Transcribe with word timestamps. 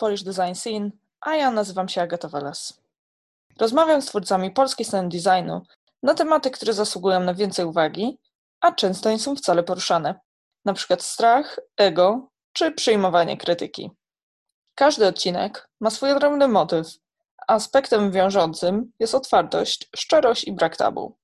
Polish 0.00 0.22
Design 0.22 0.54
Scene, 0.54 0.90
a 1.20 1.34
ja 1.34 1.50
nazywam 1.50 1.88
się 1.88 2.02
Agata 2.02 2.28
Veles. 2.28 2.80
Rozmawiam 3.58 4.02
z 4.02 4.06
twórcami 4.06 4.50
polskiej 4.50 4.86
sceny 4.86 5.08
designu 5.08 5.62
na 6.02 6.14
tematy, 6.14 6.50
które 6.50 6.72
zasługują 6.72 7.20
na 7.20 7.34
więcej 7.34 7.64
uwagi, 7.64 8.18
a 8.60 8.72
często 8.72 9.10
nie 9.10 9.18
są 9.18 9.36
wcale 9.36 9.62
poruszane, 9.62 10.20
na 10.64 10.72
przykład 10.72 11.02
strach, 11.02 11.60
ego 11.76 12.28
czy 12.52 12.72
przyjmowanie 12.72 13.36
krytyki. 13.36 13.90
Każdy 14.74 15.06
odcinek 15.06 15.68
ma 15.80 15.90
swój 15.90 16.12
odrębny 16.12 16.48
motyw, 16.48 16.86
a 17.48 17.54
aspektem 17.54 18.12
wiążącym 18.12 18.92
jest 18.98 19.14
otwartość, 19.14 19.88
szczerość 19.96 20.44
i 20.44 20.52
brak 20.52 20.76
tabu. 20.76 21.16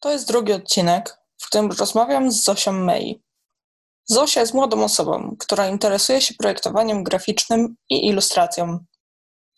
To 0.00 0.12
jest 0.12 0.28
drugi 0.28 0.52
odcinek, 0.52 1.18
w 1.38 1.46
którym 1.46 1.70
rozmawiam 1.70 2.32
z 2.32 2.44
Zosią 2.44 2.72
May. 2.72 3.22
Zosia 4.06 4.40
jest 4.40 4.54
młodą 4.54 4.84
osobą, 4.84 5.36
która 5.38 5.68
interesuje 5.68 6.20
się 6.20 6.34
projektowaniem 6.34 7.04
graficznym 7.04 7.76
i 7.90 8.06
ilustracją. 8.06 8.78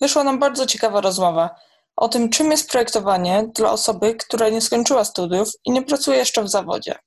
Wyszła 0.00 0.24
nam 0.24 0.38
bardzo 0.38 0.66
ciekawa 0.66 1.00
rozmowa 1.00 1.54
o 1.96 2.08
tym, 2.08 2.30
czym 2.30 2.50
jest 2.50 2.70
projektowanie 2.70 3.48
dla 3.54 3.70
osoby, 3.70 4.14
która 4.14 4.48
nie 4.48 4.60
skończyła 4.60 5.04
studiów 5.04 5.48
i 5.64 5.70
nie 5.70 5.82
pracuje 5.82 6.18
jeszcze 6.18 6.42
w 6.42 6.48
zawodzie. 6.48 6.98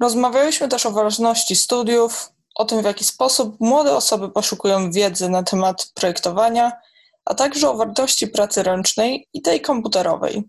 Rozmawialiśmy 0.00 0.68
też 0.68 0.86
o 0.86 0.90
ważności 0.90 1.56
studiów, 1.56 2.32
o 2.54 2.64
tym, 2.64 2.82
w 2.82 2.84
jaki 2.84 3.04
sposób 3.04 3.56
młode 3.60 3.96
osoby 3.96 4.30
poszukują 4.30 4.90
wiedzy 4.90 5.28
na 5.28 5.42
temat 5.42 5.90
projektowania, 5.94 6.72
a 7.24 7.34
także 7.34 7.70
o 7.70 7.76
wartości 7.76 8.28
pracy 8.28 8.62
ręcznej 8.62 9.28
i 9.32 9.42
tej 9.42 9.60
komputerowej. 9.60 10.42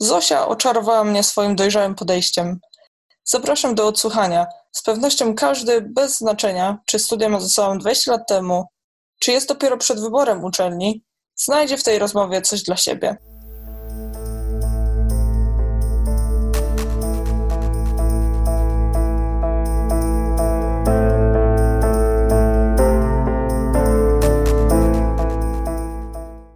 Zosia 0.00 0.46
oczarowała 0.46 1.04
mnie 1.04 1.22
swoim 1.22 1.56
dojrzałym 1.56 1.94
podejściem. 1.94 2.60
Zapraszam 3.24 3.74
do 3.74 3.86
odsłuchania. 3.86 4.46
Z 4.72 4.82
pewnością 4.82 5.34
każdy, 5.34 5.80
bez 5.80 6.18
znaczenia, 6.18 6.78
czy 6.86 6.98
studia 6.98 7.28
ma 7.28 7.40
ze 7.40 7.48
sobą 7.48 7.78
20 7.78 8.12
lat 8.12 8.28
temu, 8.28 8.64
czy 9.20 9.32
jest 9.32 9.48
dopiero 9.48 9.76
przed 9.76 10.00
wyborem 10.00 10.44
uczelni, 10.44 11.04
znajdzie 11.36 11.76
w 11.76 11.84
tej 11.84 11.98
rozmowie 11.98 12.42
coś 12.42 12.62
dla 12.62 12.76
siebie. 12.76 13.16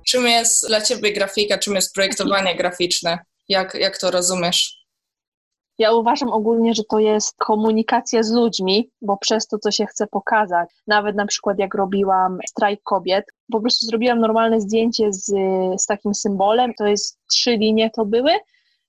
Czym 0.06 0.26
jest 0.26 0.66
dla 0.66 0.80
Ciebie 0.80 1.12
grafika, 1.12 1.58
czym 1.58 1.74
jest 1.74 1.94
projektowanie 1.94 2.56
graficzne? 2.56 3.18
Jak, 3.48 3.74
jak 3.74 3.98
to 3.98 4.10
rozumiesz? 4.10 4.75
Ja 5.78 5.92
uważam 5.92 6.28
ogólnie, 6.28 6.74
że 6.74 6.84
to 6.84 6.98
jest 6.98 7.36
komunikacja 7.38 8.22
z 8.22 8.32
ludźmi, 8.32 8.90
bo 9.02 9.16
przez 9.16 9.46
to, 9.46 9.58
co 9.58 9.70
się 9.70 9.86
chce 9.86 10.06
pokazać. 10.06 10.68
Nawet 10.86 11.16
na 11.16 11.26
przykład 11.26 11.58
jak 11.58 11.74
robiłam 11.74 12.38
strajk 12.48 12.82
kobiet, 12.82 13.24
po 13.52 13.60
prostu 13.60 13.86
zrobiłam 13.86 14.20
normalne 14.20 14.60
zdjęcie 14.60 15.12
z, 15.12 15.24
z 15.82 15.86
takim 15.86 16.14
symbolem, 16.14 16.74
to 16.78 16.86
jest 16.86 17.18
trzy 17.30 17.50
linie 17.50 17.90
to 17.90 18.04
były 18.04 18.30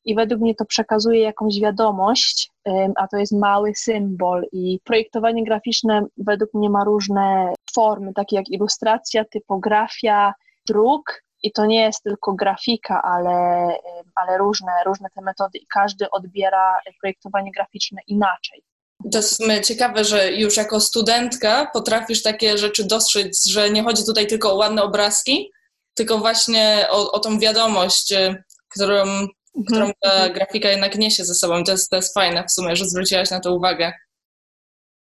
i 0.05 0.15
według 0.15 0.41
mnie 0.41 0.55
to 0.55 0.65
przekazuje 0.65 1.21
jakąś 1.21 1.59
wiadomość, 1.59 2.51
a 2.95 3.07
to 3.07 3.17
jest 3.17 3.31
mały 3.31 3.71
symbol. 3.75 4.45
I 4.51 4.79
projektowanie 4.83 5.43
graficzne 5.43 6.05
według 6.17 6.53
mnie 6.53 6.69
ma 6.69 6.83
różne 6.83 7.53
formy, 7.75 8.13
takie 8.13 8.35
jak 8.35 8.49
ilustracja, 8.49 9.25
typografia, 9.25 10.33
druk, 10.67 11.23
i 11.47 11.51
to 11.51 11.65
nie 11.65 11.81
jest 11.81 12.03
tylko 12.03 12.33
grafika, 12.33 13.01
ale, 13.01 13.67
ale 14.15 14.37
różne, 14.37 14.71
różne 14.85 15.09
te 15.15 15.21
metody 15.21 15.57
i 15.57 15.67
każdy 15.73 16.09
odbiera 16.11 16.79
projektowanie 17.01 17.51
graficzne 17.51 18.01
inaczej. 18.07 18.63
To 19.11 19.17
jest 19.17 19.41
ciekawe, 19.63 20.03
że 20.03 20.31
już 20.31 20.57
jako 20.57 20.79
studentka 20.79 21.69
potrafisz 21.73 22.23
takie 22.23 22.57
rzeczy 22.57 22.83
dostrzec, 22.87 23.45
że 23.45 23.69
nie 23.69 23.83
chodzi 23.83 24.05
tutaj 24.05 24.27
tylko 24.27 24.51
o 24.51 24.55
ładne 24.55 24.83
obrazki, 24.83 25.51
tylko 25.93 26.17
właśnie 26.17 26.87
o, 26.89 27.11
o 27.11 27.19
tą 27.19 27.39
wiadomość, 27.39 28.11
y, 28.11 28.43
którą, 28.69 29.01
mhm. 29.01 29.27
którą 29.67 29.91
ta 30.01 30.11
mhm. 30.11 30.33
grafika 30.33 30.69
jednak 30.69 30.95
niesie 30.95 31.25
ze 31.25 31.35
sobą. 31.35 31.63
To 31.63 31.71
jest, 31.71 31.89
to 31.89 31.95
jest 31.95 32.13
fajne 32.13 32.43
w 32.43 32.51
sumie, 32.51 32.75
że 32.75 32.85
zwróciłaś 32.85 33.31
na 33.31 33.39
to 33.39 33.55
uwagę. 33.55 33.93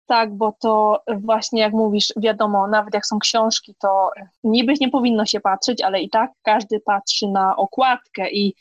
Tak, 0.06 0.34
bo 0.36 0.54
to 0.60 1.02
właśnie 1.20 1.60
jak 1.60 1.72
mówisz, 1.72 2.12
wiadomo, 2.16 2.66
nawet 2.66 2.94
jak 2.94 3.06
są 3.06 3.18
książki, 3.18 3.74
to 3.80 4.10
niby 4.44 4.74
nie 4.80 4.90
powinno 4.90 5.26
się 5.26 5.40
patrzeć, 5.40 5.82
ale 5.82 6.00
i 6.00 6.10
tak 6.10 6.30
każdy 6.42 6.80
patrzy 6.80 7.28
na 7.28 7.56
okładkę 7.56 8.30
i, 8.30 8.54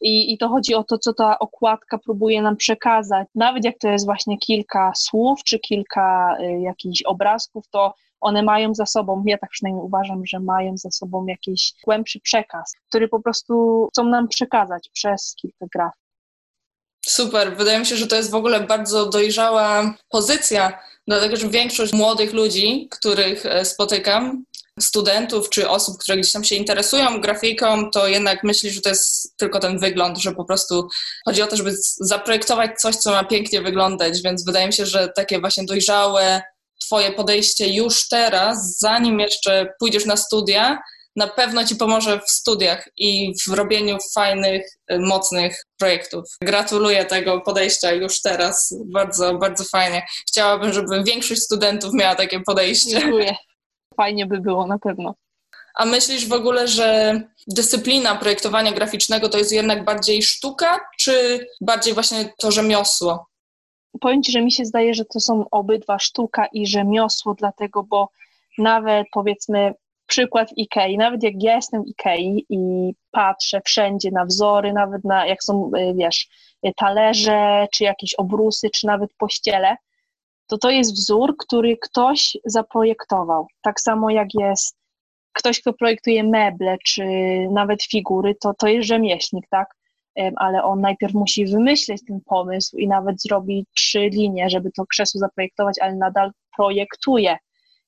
i, 0.00 0.32
i 0.32 0.38
to 0.38 0.48
chodzi 0.48 0.74
o 0.74 0.84
to, 0.84 0.98
co 0.98 1.14
ta 1.14 1.38
okładka 1.38 1.98
próbuje 1.98 2.42
nam 2.42 2.56
przekazać. 2.56 3.28
Nawet 3.34 3.64
jak 3.64 3.78
to 3.78 3.88
jest 3.88 4.04
właśnie 4.04 4.38
kilka 4.38 4.92
słów 4.96 5.44
czy 5.44 5.58
kilka 5.58 6.36
y, 6.40 6.60
jakichś 6.60 7.02
obrazków, 7.02 7.68
to 7.70 7.94
one 8.20 8.42
mają 8.42 8.74
za 8.74 8.86
sobą, 8.86 9.22
ja 9.26 9.38
tak 9.38 9.50
przynajmniej 9.50 9.84
uważam, 9.84 10.26
że 10.26 10.40
mają 10.40 10.76
za 10.76 10.90
sobą 10.90 11.26
jakiś 11.26 11.72
głębszy 11.84 12.20
przekaz, 12.20 12.74
który 12.88 13.08
po 13.08 13.20
prostu 13.20 13.86
chcą 13.92 14.04
nam 14.04 14.28
przekazać 14.28 14.90
przez 14.92 15.34
kilka 15.40 15.66
graf. 15.74 15.92
Super, 17.06 17.56
wydaje 17.56 17.78
mi 17.78 17.86
się, 17.86 17.96
że 17.96 18.06
to 18.06 18.16
jest 18.16 18.30
w 18.30 18.34
ogóle 18.34 18.60
bardzo 18.60 19.06
dojrzała 19.06 19.94
pozycja, 20.08 20.78
dlatego 21.08 21.36
że 21.36 21.48
większość 21.48 21.92
młodych 21.92 22.32
ludzi, 22.32 22.88
których 22.90 23.46
e, 23.46 23.64
spotykam, 23.64 24.44
studentów 24.80 25.50
czy 25.50 25.68
osób, 25.68 25.98
które 25.98 26.18
gdzieś 26.18 26.32
tam 26.32 26.44
się 26.44 26.54
interesują 26.54 27.20
grafiką, 27.20 27.90
to 27.90 28.08
jednak 28.08 28.44
myśli, 28.44 28.70
że 28.70 28.80
to 28.80 28.88
jest 28.88 29.36
tylko 29.36 29.60
ten 29.60 29.78
wygląd, 29.78 30.18
że 30.18 30.32
po 30.32 30.44
prostu 30.44 30.88
chodzi 31.24 31.42
o 31.42 31.46
to, 31.46 31.56
żeby 31.56 31.72
zaprojektować 32.00 32.70
coś, 32.80 32.96
co 32.96 33.10
ma 33.10 33.24
pięknie 33.24 33.62
wyglądać, 33.62 34.22
więc 34.22 34.44
wydaje 34.44 34.66
mi 34.66 34.72
się, 34.72 34.86
że 34.86 35.08
takie 35.16 35.40
właśnie 35.40 35.64
dojrzałe 35.64 36.42
Twoje 36.80 37.12
podejście 37.12 37.68
już 37.68 38.08
teraz, 38.08 38.78
zanim 38.78 39.20
jeszcze 39.20 39.72
pójdziesz 39.78 40.06
na 40.06 40.16
studia, 40.16 40.78
na 41.16 41.26
pewno 41.26 41.64
Ci 41.64 41.76
pomoże 41.76 42.20
w 42.20 42.30
studiach 42.30 42.88
i 42.96 43.34
w 43.48 43.52
robieniu 43.52 43.98
fajnych, 44.14 44.66
y, 44.92 44.98
mocnych 44.98 45.64
projektów. 45.78 46.24
Gratuluję 46.42 47.04
tego 47.04 47.40
podejścia 47.40 47.92
już 47.92 48.20
teraz. 48.20 48.74
Bardzo, 48.86 49.38
bardzo 49.38 49.64
fajnie. 49.64 50.06
Chciałabym, 50.28 50.72
żeby 50.72 51.04
większość 51.04 51.40
studentów 51.40 51.94
miała 51.94 52.14
takie 52.14 52.40
podejście. 52.40 53.00
Dziękuję. 53.00 53.36
Fajnie 53.96 54.26
by 54.26 54.40
było 54.40 54.66
na 54.66 54.78
pewno. 54.78 55.14
A 55.74 55.84
myślisz 55.84 56.28
w 56.28 56.32
ogóle, 56.32 56.68
że 56.68 57.20
dyscyplina 57.46 58.14
projektowania 58.14 58.72
graficznego 58.72 59.28
to 59.28 59.38
jest 59.38 59.52
jednak 59.52 59.84
bardziej 59.84 60.22
sztuka, 60.22 60.80
czy 60.98 61.46
bardziej 61.60 61.94
właśnie 61.94 62.32
to 62.38 62.50
rzemiosło? 62.50 63.26
Powiem 64.00 64.22
Ci, 64.22 64.32
że 64.32 64.42
mi 64.42 64.52
się 64.52 64.64
zdaje, 64.64 64.94
że 64.94 65.04
to 65.04 65.20
są 65.20 65.44
obydwa 65.50 65.98
sztuka 65.98 66.46
i 66.52 66.66
rzemiosło, 66.66 67.34
dlatego, 67.34 67.82
bo 67.82 68.08
nawet 68.58 69.06
powiedzmy 69.12 69.74
przykład 70.10 70.52
Ikei. 70.56 70.98
Nawet 70.98 71.22
jak 71.22 71.34
ja 71.42 71.56
jestem 71.56 71.82
w 71.82 71.88
Ikei 71.88 72.46
i 72.48 72.92
patrzę 73.10 73.60
wszędzie 73.64 74.10
na 74.10 74.24
wzory, 74.24 74.72
nawet 74.72 75.04
na 75.04 75.26
jak 75.26 75.42
są, 75.42 75.70
y, 75.76 75.94
wiesz, 75.94 76.28
talerze, 76.76 77.66
czy 77.72 77.84
jakieś 77.84 78.14
obrusy, 78.14 78.70
czy 78.70 78.86
nawet 78.86 79.10
pościele, 79.18 79.76
to 80.46 80.58
to 80.58 80.70
jest 80.70 80.94
wzór, 80.94 81.36
który 81.38 81.76
ktoś 81.76 82.36
zaprojektował. 82.44 83.46
Tak 83.62 83.80
samo 83.80 84.10
jak 84.10 84.28
jest 84.34 84.76
ktoś, 85.32 85.60
kto 85.60 85.72
projektuje 85.72 86.24
meble, 86.24 86.76
czy 86.86 87.04
nawet 87.50 87.82
figury, 87.82 88.34
to 88.34 88.52
to 88.58 88.68
jest 88.68 88.88
rzemieślnik, 88.88 89.44
tak? 89.50 89.68
Ale 90.36 90.62
on 90.62 90.80
najpierw 90.80 91.14
musi 91.14 91.46
wymyśleć 91.46 92.02
ten 92.08 92.20
pomysł 92.26 92.76
i 92.76 92.88
nawet 92.88 93.22
zrobi 93.22 93.66
trzy 93.76 94.00
linie, 94.00 94.50
żeby 94.50 94.70
to 94.76 94.86
krzesło 94.86 95.18
zaprojektować, 95.18 95.76
ale 95.80 95.94
nadal 95.94 96.30
projektuje 96.56 97.36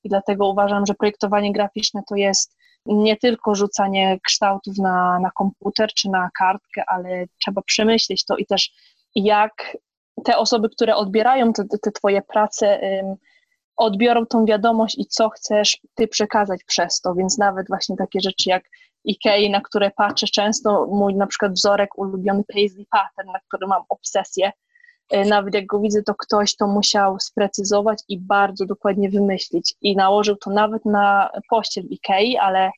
i 0.04 0.08
dlatego 0.08 0.48
uważam, 0.48 0.86
że 0.86 0.94
projektowanie 0.94 1.52
graficzne 1.52 2.02
to 2.08 2.16
jest 2.16 2.56
nie 2.86 3.16
tylko 3.16 3.54
rzucanie 3.54 4.18
kształtów 4.26 4.78
na, 4.78 5.18
na 5.18 5.30
komputer 5.30 5.88
czy 5.94 6.10
na 6.10 6.30
kartkę, 6.38 6.82
ale 6.86 7.26
trzeba 7.42 7.62
przemyśleć 7.62 8.24
to 8.24 8.36
i 8.36 8.46
też 8.46 8.70
jak 9.14 9.76
te 10.24 10.36
osoby, 10.36 10.68
które 10.68 10.96
odbierają 10.96 11.52
te, 11.52 11.64
te 11.82 11.92
Twoje 11.92 12.22
prace, 12.22 12.80
odbiorą 13.76 14.26
tą 14.26 14.44
wiadomość 14.44 14.98
i 14.98 15.06
co 15.06 15.28
chcesz 15.30 15.78
Ty 15.94 16.08
przekazać 16.08 16.64
przez 16.66 17.00
to, 17.00 17.14
więc 17.14 17.38
nawet 17.38 17.68
właśnie 17.68 17.96
takie 17.96 18.20
rzeczy 18.20 18.50
jak 18.50 18.64
Ikei, 19.04 19.50
na 19.50 19.60
które 19.60 19.90
patrzę 19.90 20.26
często, 20.26 20.86
mój 20.86 21.14
na 21.14 21.26
przykład 21.26 21.52
wzorek 21.52 21.98
ulubiony 21.98 22.42
Paisley 22.54 22.86
Pattern, 22.90 23.32
na 23.32 23.40
który 23.48 23.66
mam 23.66 23.82
obsesję, 23.88 24.52
nawet 25.26 25.54
jak 25.54 25.66
go 25.66 25.80
widzę, 25.80 26.02
to 26.02 26.14
ktoś 26.14 26.56
to 26.56 26.66
musiał 26.66 27.20
sprecyzować 27.20 28.02
i 28.08 28.20
bardzo 28.20 28.66
dokładnie 28.66 29.10
wymyślić. 29.10 29.74
I 29.80 29.96
nałożył 29.96 30.36
to 30.36 30.50
nawet 30.50 30.84
na 30.84 31.30
pościel 31.50 31.84
Ikei, 31.84 32.36
ale, 32.36 32.70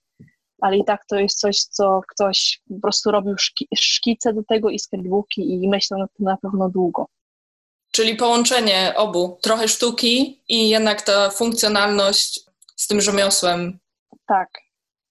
ale 0.61 0.77
i 0.77 0.85
tak 0.85 1.07
to 1.07 1.17
jest 1.17 1.39
coś, 1.39 1.57
co 1.57 2.01
ktoś 2.09 2.61
po 2.69 2.81
prostu 2.81 3.11
robił 3.11 3.39
szki, 3.39 3.69
szkice 3.77 4.33
do 4.33 4.43
tego 4.49 4.71
i 4.71 4.79
sketchbooki 4.79 5.63
i 5.63 5.69
myślał 5.69 6.01
na 6.01 6.07
tym 6.07 6.27
na 6.27 6.37
pewno 6.37 6.69
długo. 6.69 7.07
Czyli 7.91 8.17
połączenie 8.17 8.93
obu, 8.97 9.39
trochę 9.43 9.69
sztuki 9.69 10.43
i 10.49 10.69
jednak 10.69 11.03
ta 11.03 11.31
funkcjonalność 11.31 12.41
z 12.77 12.87
tym 12.87 13.01
rzemiosłem. 13.01 13.79
Tak. 14.27 14.49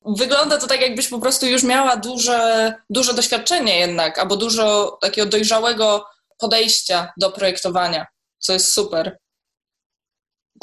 Wygląda 0.06 0.58
to 0.58 0.68
tak, 0.68 0.82
jakbyś 0.82 1.08
po 1.08 1.20
prostu 1.20 1.46
już 1.46 1.64
miała 1.64 1.98
duże, 1.98 2.74
duże 2.90 3.14
doświadczenie 3.14 3.80
jednak, 3.80 4.20
albo 4.20 4.38
dużo 4.38 4.98
takiego 5.02 5.30
dojrzałego 5.30 6.06
podejścia 6.44 7.14
do 7.18 7.32
projektowania, 7.32 8.06
co 8.40 8.54
jest 8.54 8.74
super. 8.74 9.18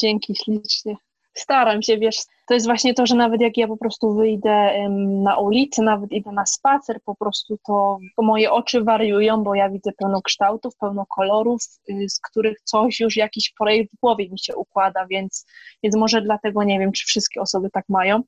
Dzięki 0.00 0.36
ślicznie. 0.36 0.96
Staram 1.34 1.82
się, 1.82 1.98
wiesz, 1.98 2.16
to 2.48 2.54
jest 2.54 2.66
właśnie 2.66 2.94
to, 2.94 3.06
że 3.06 3.14
nawet 3.14 3.40
jak 3.40 3.56
ja 3.56 3.68
po 3.68 3.76
prostu 3.76 4.14
wyjdę 4.14 4.88
na 5.22 5.36
ulicę, 5.36 5.82
nawet 5.82 6.12
idę 6.12 6.32
na 6.32 6.46
spacer, 6.46 7.00
po 7.04 7.14
prostu 7.14 7.58
to, 7.66 7.98
moje 8.18 8.52
oczy 8.52 8.84
wariują, 8.84 9.44
bo 9.44 9.54
ja 9.54 9.70
widzę 9.70 9.90
pełno 9.98 10.22
kształtów, 10.22 10.76
pełno 10.76 11.06
kolorów, 11.06 11.62
y, 11.90 12.08
z 12.08 12.20
których 12.20 12.60
coś 12.64 13.00
już 13.00 13.16
jakiś 13.16 13.52
projekt 13.58 13.92
w 13.92 14.00
głowie 14.00 14.30
mi 14.30 14.38
się 14.38 14.56
układa, 14.56 15.06
więc, 15.06 15.46
więc 15.82 15.96
może 15.96 16.22
dlatego 16.22 16.64
nie 16.64 16.78
wiem, 16.78 16.92
czy 16.92 17.06
wszystkie 17.06 17.40
osoby 17.40 17.70
tak 17.72 17.84
mają, 17.88 18.22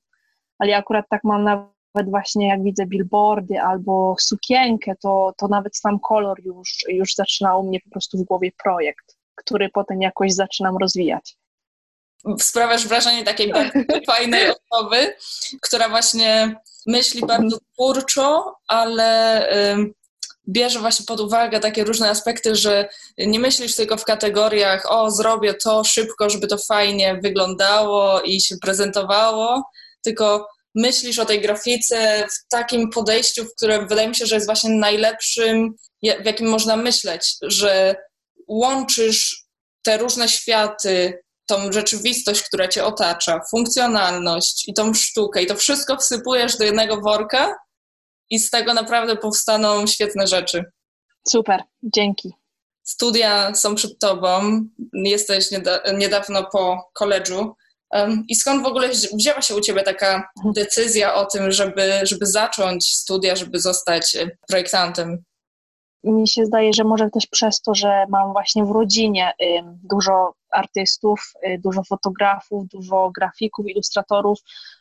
ale 0.59 0.71
ja 0.71 0.79
akurat 0.79 1.07
tak 1.11 1.25
mam 1.25 1.45
nawet 1.45 1.72
właśnie 2.01 2.49
jak 2.49 2.63
widzę 2.63 2.87
billboardy 2.87 3.61
albo 3.61 4.17
sukienkę, 4.21 4.93
to, 5.03 5.33
to 5.39 5.49
nawet 5.49 5.77
sam 5.77 6.01
kolor 6.01 6.41
już, 6.45 6.85
już 6.89 7.15
zaczyna 7.15 7.57
u 7.57 7.69
mnie 7.69 7.81
po 7.81 7.91
prostu 7.91 8.19
w 8.19 8.25
głowie 8.25 8.51
projekt, 8.63 9.17
który 9.35 9.69
potem 9.69 10.03
jakoś 10.03 10.33
zaczynam 10.33 10.77
rozwijać. 10.77 11.37
Sprawiasz 12.39 12.89
wrażenie 12.89 13.25
takiej 13.25 13.53
bardzo 13.53 13.79
fajnej 14.07 14.43
osoby, 14.51 15.15
która 15.63 15.89
właśnie 15.89 16.57
myśli 16.87 17.27
bardzo 17.27 17.59
twórczo, 17.73 18.57
ale 18.69 19.47
bierze 20.49 20.81
właśnie 20.81 21.07
pod 21.07 21.21
uwagę 21.21 21.61
takie 21.61 21.85
różne 21.85 22.11
aspekty, 22.11 22.55
że 22.55 22.89
nie 23.19 23.39
myślisz 23.39 23.77
tylko 23.77 23.97
w 23.97 24.05
kategoriach 24.05 24.93
o 24.93 25.11
zrobię 25.11 25.55
to 25.55 25.85
szybko, 25.85 26.31
żeby 26.31 26.47
to 26.47 26.59
fajnie 26.59 27.21
wyglądało 27.23 28.21
i 28.21 28.41
się 28.41 28.57
prezentowało, 28.57 29.71
tylko 30.03 30.49
myślisz 30.75 31.19
o 31.19 31.25
tej 31.25 31.41
grafice 31.41 32.27
w 32.29 32.49
takim 32.51 32.91
podejściu, 32.91 33.45
w 33.45 33.55
którym 33.57 33.89
wydaje 33.89 34.09
mi 34.09 34.15
się, 34.15 34.27
że 34.27 34.35
jest 34.35 34.47
właśnie 34.47 34.71
najlepszym, 34.71 35.75
w 36.03 36.27
jakim 36.27 36.49
można 36.49 36.77
myśleć, 36.77 37.37
że 37.43 37.95
łączysz 38.49 39.45
te 39.85 39.99
różne 39.99 40.29
światy, 40.29 41.23
tą 41.47 41.73
rzeczywistość, 41.73 42.43
która 42.43 42.69
cię 42.69 42.85
otacza, 42.85 43.41
funkcjonalność 43.51 44.69
i 44.69 44.75
tą 44.75 44.95
sztukę, 44.95 45.43
i 45.43 45.47
to 45.47 45.57
wszystko 45.57 45.97
wsypujesz 45.97 46.57
do 46.57 46.65
jednego 46.65 47.01
worka, 47.01 47.55
i 48.31 48.39
z 48.39 48.51
tego 48.51 48.75
naprawdę 48.75 49.17
powstaną 49.17 49.87
świetne 49.87 50.27
rzeczy. 50.27 50.65
Super, 51.29 51.63
dzięki. 51.83 52.35
Studia 52.83 53.55
są 53.55 53.75
przed 53.75 53.99
tobą, 53.99 54.61
jesteś 54.93 55.47
niedawno 55.95 56.47
po 56.53 56.91
koledżu. 56.95 57.55
I 58.29 58.35
skąd 58.35 58.63
w 58.63 58.67
ogóle 58.67 58.89
wzięła 59.15 59.43
się 59.43 59.57
u 59.57 59.61
ciebie 59.61 59.83
taka 59.83 60.29
decyzja 60.55 61.15
o 61.15 61.27
tym, 61.27 61.51
żeby, 61.51 61.93
żeby 62.03 62.27
zacząć 62.27 62.95
studia, 62.95 63.37
żeby 63.37 63.61
zostać 63.61 64.17
projektantem? 64.49 65.25
mi 66.05 66.29
się 66.29 66.45
zdaje, 66.47 66.73
że 66.73 66.85
może 66.85 67.11
też 67.11 67.27
przez 67.27 67.61
to, 67.61 67.75
że 67.75 68.07
mam 68.09 68.33
właśnie 68.33 68.65
w 68.65 68.71
rodzinie 68.71 69.33
dużo 69.85 70.35
artystów, 70.51 71.33
y, 71.47 71.61
dużo 71.65 71.83
fotografów, 71.83 72.69
dużo 72.69 73.11
grafików, 73.15 73.67
ilustratorów, 73.69 74.39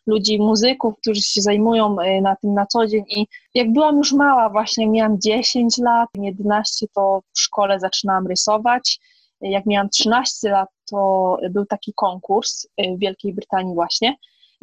ludzi, 0.08 0.40
muzyków, 0.40 0.94
którzy 0.98 1.22
się 1.22 1.42
zajmują 1.42 1.96
y, 2.00 2.22
na 2.22 2.36
tym 2.36 2.54
na 2.54 2.66
co 2.66 2.88
dzień. 2.88 3.04
I 3.08 3.28
jak 3.54 3.74
byłam 3.74 3.98
już 3.98 4.14
mała, 4.14 4.50
właśnie 4.50 4.88
miałam 4.88 5.22
10 5.22 5.78
lat, 5.78 6.10
11, 6.18 6.86
to 6.96 7.22
w 7.34 7.40
szkole 7.40 7.80
zaczynałam 7.80 8.28
rysować. 8.28 9.00
Jak 9.42 9.66
miałam 9.66 9.90
13 9.90 10.50
lat, 10.50 10.70
to 10.92 11.38
był 11.50 11.66
taki 11.66 11.94
konkurs 11.94 12.66
y, 12.66 12.96
w 12.96 13.00
Wielkiej 13.00 13.34
Brytanii 13.34 13.76
właśnie. 13.76 14.16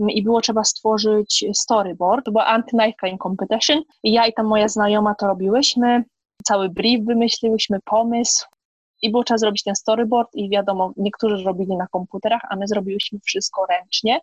I 0.08 0.22
było 0.22 0.40
trzeba 0.40 0.64
stworzyć 0.64 1.44
storyboard, 1.54 2.24
to 2.24 2.32
była 2.32 2.46
anti-knife 2.46 2.96
crime 3.00 3.18
competition. 3.18 3.82
I 4.02 4.12
ja 4.12 4.26
i 4.26 4.32
ta 4.32 4.42
moja 4.42 4.68
znajoma 4.68 5.14
to 5.14 5.26
robiłyśmy. 5.26 6.04
Cały 6.44 6.68
brief 6.68 7.04
wymyśliłyśmy, 7.04 7.78
pomysł. 7.84 8.46
I 9.02 9.10
było 9.10 9.24
trzeba 9.24 9.38
zrobić 9.38 9.62
ten 9.62 9.76
storyboard 9.76 10.28
i 10.34 10.50
wiadomo, 10.50 10.92
niektórzy 10.96 11.44
robili 11.44 11.76
na 11.76 11.86
komputerach, 11.86 12.40
a 12.50 12.56
my 12.56 12.68
zrobiłyśmy 12.68 13.18
wszystko 13.24 13.66
ręcznie 13.66 14.20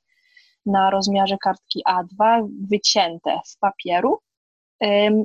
na 0.65 0.89
rozmiarze 0.89 1.37
kartki 1.37 1.83
A2, 1.89 2.47
wycięte 2.69 3.39
z 3.45 3.57
papieru. 3.57 4.19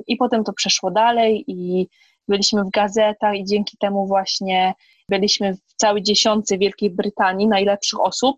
I 0.07 0.15
potem 0.15 0.43
to 0.43 0.53
przeszło 0.53 0.91
dalej 0.91 1.43
i 1.47 1.87
byliśmy 2.27 2.63
w 2.63 2.69
gazetach 2.69 3.35
i 3.35 3.45
dzięki 3.45 3.77
temu 3.77 4.07
właśnie 4.07 4.73
byliśmy 5.11 5.53
w 5.53 5.73
całej 5.75 6.03
dziesiątce 6.03 6.57
Wielkiej 6.57 6.89
Brytanii 6.89 7.47
najlepszych 7.47 7.99
osób. 7.99 8.37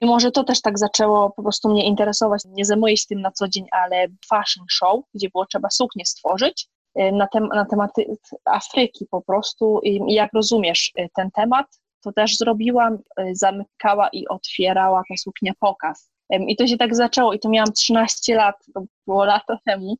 I 0.00 0.06
może 0.06 0.30
to 0.30 0.44
też 0.44 0.60
tak 0.60 0.78
zaczęło 0.78 1.30
po 1.30 1.42
prostu 1.42 1.68
mnie 1.68 1.86
interesować. 1.86 2.42
Nie 2.46 2.64
zajmuję 2.64 2.96
się 2.96 3.06
tym 3.08 3.20
na 3.20 3.30
co 3.30 3.48
dzień, 3.48 3.66
ale 3.70 4.06
fashion 4.28 4.66
show, 4.70 5.04
gdzie 5.14 5.28
było 5.30 5.46
trzeba 5.46 5.70
suknię 5.70 6.04
stworzyć. 6.04 6.68
Y, 7.00 7.12
na, 7.12 7.26
tem 7.26 7.48
na 7.48 7.64
tematy 7.64 8.16
Afryki 8.44 9.06
po 9.10 9.22
prostu 9.22 9.80
i 9.82 10.14
jak 10.14 10.32
rozumiesz 10.32 10.92
y, 10.98 11.08
ten 11.14 11.30
temat, 11.30 11.66
to 12.04 12.12
też 12.12 12.36
zrobiłam, 12.36 12.94
y, 12.94 13.00
zamykała 13.32 14.08
i 14.08 14.28
otwierała 14.28 15.02
ta 15.08 15.16
suknia 15.16 15.52
pokaz. 15.60 16.10
I 16.30 16.56
to 16.56 16.66
się 16.66 16.76
tak 16.76 16.96
zaczęło 16.96 17.32
i 17.32 17.38
to 17.38 17.48
miałam 17.48 17.72
13 17.72 18.34
lat, 18.34 18.56
to 18.74 18.82
było 19.06 19.24
lata 19.24 19.58
temu. 19.64 19.96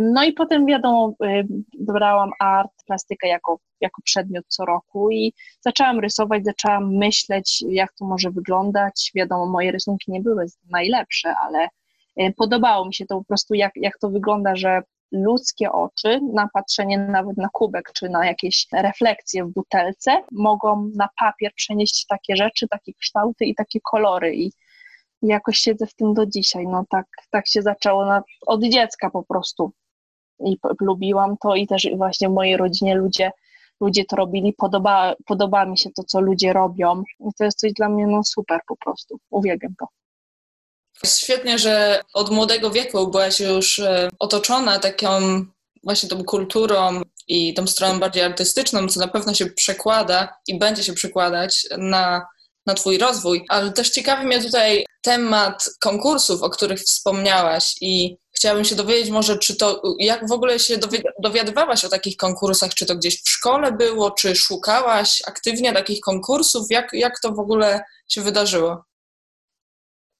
No 0.00 0.24
i 0.24 0.32
potem 0.32 0.66
wiadomo, 0.66 1.14
dobrałam 1.78 2.30
art, 2.40 2.70
plastykę 2.86 3.28
jako, 3.28 3.58
jako 3.80 4.02
przedmiot 4.04 4.44
co 4.48 4.64
roku 4.64 5.10
i 5.10 5.32
zaczęłam 5.60 6.00
rysować, 6.00 6.44
zaczęłam 6.44 6.96
myśleć, 6.96 7.64
jak 7.68 7.92
to 7.92 8.04
może 8.04 8.30
wyglądać. 8.30 9.10
Wiadomo, 9.14 9.46
moje 9.46 9.72
rysunki 9.72 10.12
nie 10.12 10.20
były 10.20 10.46
najlepsze, 10.70 11.34
ale 11.42 11.68
podobało 12.36 12.86
mi 12.86 12.94
się 12.94 13.06
to 13.06 13.18
po 13.18 13.24
prostu, 13.24 13.54
jak, 13.54 13.72
jak 13.76 13.98
to 13.98 14.10
wygląda, 14.10 14.56
że 14.56 14.82
ludzkie 15.12 15.72
oczy 15.72 16.20
na 16.32 16.48
patrzenie 16.52 16.98
nawet 16.98 17.36
na 17.36 17.48
kubek 17.52 17.92
czy 17.94 18.08
na 18.08 18.26
jakieś 18.26 18.66
refleksje 18.72 19.44
w 19.44 19.52
butelce 19.52 20.22
mogą 20.32 20.90
na 20.96 21.08
papier 21.20 21.52
przenieść 21.54 22.06
takie 22.06 22.36
rzeczy, 22.36 22.68
takie 22.68 22.92
kształty 22.94 23.44
i 23.44 23.54
takie 23.54 23.80
kolory 23.80 24.36
i 24.36 24.52
jakoś 25.22 25.58
siedzę 25.58 25.86
w 25.86 25.94
tym 25.94 26.14
do 26.14 26.26
dzisiaj. 26.26 26.66
No 26.66 26.84
tak, 26.90 27.06
tak 27.30 27.48
się 27.48 27.62
zaczęło 27.62 28.06
na, 28.06 28.22
od 28.46 28.62
dziecka 28.62 29.10
po 29.10 29.22
prostu 29.22 29.72
i 30.44 30.56
lubiłam 30.80 31.36
to 31.42 31.54
i 31.54 31.66
też 31.66 31.88
właśnie 31.96 32.28
w 32.28 32.32
mojej 32.32 32.56
rodzinie 32.56 32.94
ludzie 32.94 33.30
ludzie 33.80 34.04
to 34.04 34.16
robili, 34.16 34.52
podoba, 34.52 35.14
podoba 35.26 35.66
mi 35.66 35.78
się 35.78 35.90
to, 35.90 36.04
co 36.04 36.20
ludzie 36.20 36.52
robią 36.52 37.02
i 37.20 37.28
to 37.38 37.44
jest 37.44 37.58
coś 37.58 37.72
dla 37.72 37.88
mnie 37.88 38.06
no 38.06 38.20
super 38.24 38.60
po 38.68 38.76
prostu, 38.76 39.18
uwielbiam 39.30 39.74
to. 39.78 39.86
Świetnie, 41.06 41.58
że 41.58 42.00
od 42.14 42.30
młodego 42.30 42.70
wieku 42.70 43.10
byłaś 43.10 43.40
już 43.40 43.78
e, 43.78 44.08
otoczona 44.18 44.78
taką 44.78 45.08
właśnie 45.84 46.08
tą 46.08 46.24
kulturą 46.24 47.02
i 47.28 47.54
tą 47.54 47.66
stroną 47.66 48.00
bardziej 48.00 48.22
artystyczną, 48.22 48.88
co 48.88 49.00
na 49.00 49.08
pewno 49.08 49.34
się 49.34 49.46
przekłada 49.46 50.36
i 50.46 50.58
będzie 50.58 50.84
się 50.84 50.92
przekładać 50.92 51.66
na, 51.78 52.26
na 52.68 52.74
Twój 52.74 52.98
rozwój. 52.98 53.44
Ale 53.48 53.72
też 53.72 53.90
ciekawi 53.90 54.26
mnie 54.26 54.42
tutaj 54.42 54.86
temat 55.02 55.70
konkursów, 55.80 56.42
o 56.42 56.50
których 56.50 56.80
wspomniałaś 56.80 57.74
i 57.80 58.16
chciałabym 58.32 58.64
się 58.64 58.76
dowiedzieć 58.76 59.10
może, 59.10 59.38
czy 59.38 59.56
to, 59.56 59.82
jak 59.98 60.28
w 60.28 60.32
ogóle 60.32 60.58
się 60.58 60.78
dowiadywałaś 61.22 61.84
o 61.84 61.88
takich 61.88 62.16
konkursach, 62.16 62.74
czy 62.74 62.86
to 62.86 62.96
gdzieś 62.96 63.22
w 63.22 63.28
szkole 63.28 63.72
było, 63.72 64.10
czy 64.10 64.36
szukałaś 64.36 65.22
aktywnie 65.26 65.72
takich 65.72 66.00
konkursów, 66.00 66.66
jak, 66.70 66.92
jak 66.92 67.20
to 67.20 67.32
w 67.32 67.40
ogóle 67.40 67.80
się 68.08 68.20
wydarzyło? 68.20 68.84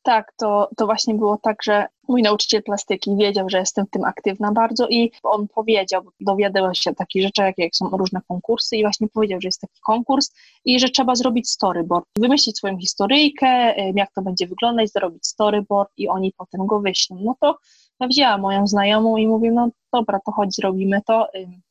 Tak, 0.02 0.32
to, 0.36 0.68
to 0.76 0.86
właśnie 0.86 1.14
było 1.14 1.38
tak, 1.42 1.56
że 1.62 1.86
mój 2.08 2.22
nauczyciel 2.22 2.62
plastyki 2.62 3.16
wiedział, 3.16 3.48
że 3.48 3.58
jestem 3.58 3.86
w 3.86 3.90
tym 3.90 4.04
aktywna 4.04 4.52
bardzo 4.52 4.88
i 4.88 5.12
on 5.22 5.48
powiedział, 5.48 6.02
dowiadywał 6.20 6.74
się 6.74 6.94
takich 6.94 7.22
rzeczach, 7.22 7.54
jak, 7.58 7.76
są 7.76 7.88
różne 7.88 8.20
konkursy 8.28 8.76
i 8.76 8.82
właśnie 8.82 9.08
powiedział, 9.08 9.40
że 9.40 9.48
jest 9.48 9.60
taki 9.60 9.80
konkurs 9.86 10.30
i 10.64 10.80
że 10.80 10.88
trzeba 10.88 11.14
zrobić 11.14 11.50
storyboard, 11.50 12.06
wymyślić 12.16 12.56
swoją 12.56 12.78
historyjkę, 12.78 13.74
jak 13.94 14.12
to 14.12 14.22
będzie 14.22 14.46
wyglądać, 14.46 14.92
zrobić 14.92 15.26
storyboard 15.26 15.90
i 15.96 16.08
oni 16.08 16.32
potem 16.36 16.66
go 16.66 16.80
wyślą. 16.80 17.18
No 17.24 17.36
to 17.40 17.58
ja 18.00 18.08
wzięłam 18.08 18.40
moją 18.40 18.66
znajomą 18.66 19.16
i 19.16 19.26
mówię, 19.26 19.50
no 19.50 19.68
dobra, 19.92 20.18
to 20.26 20.32
chodź, 20.32 20.54
zrobimy 20.54 21.00
to. 21.06 21.28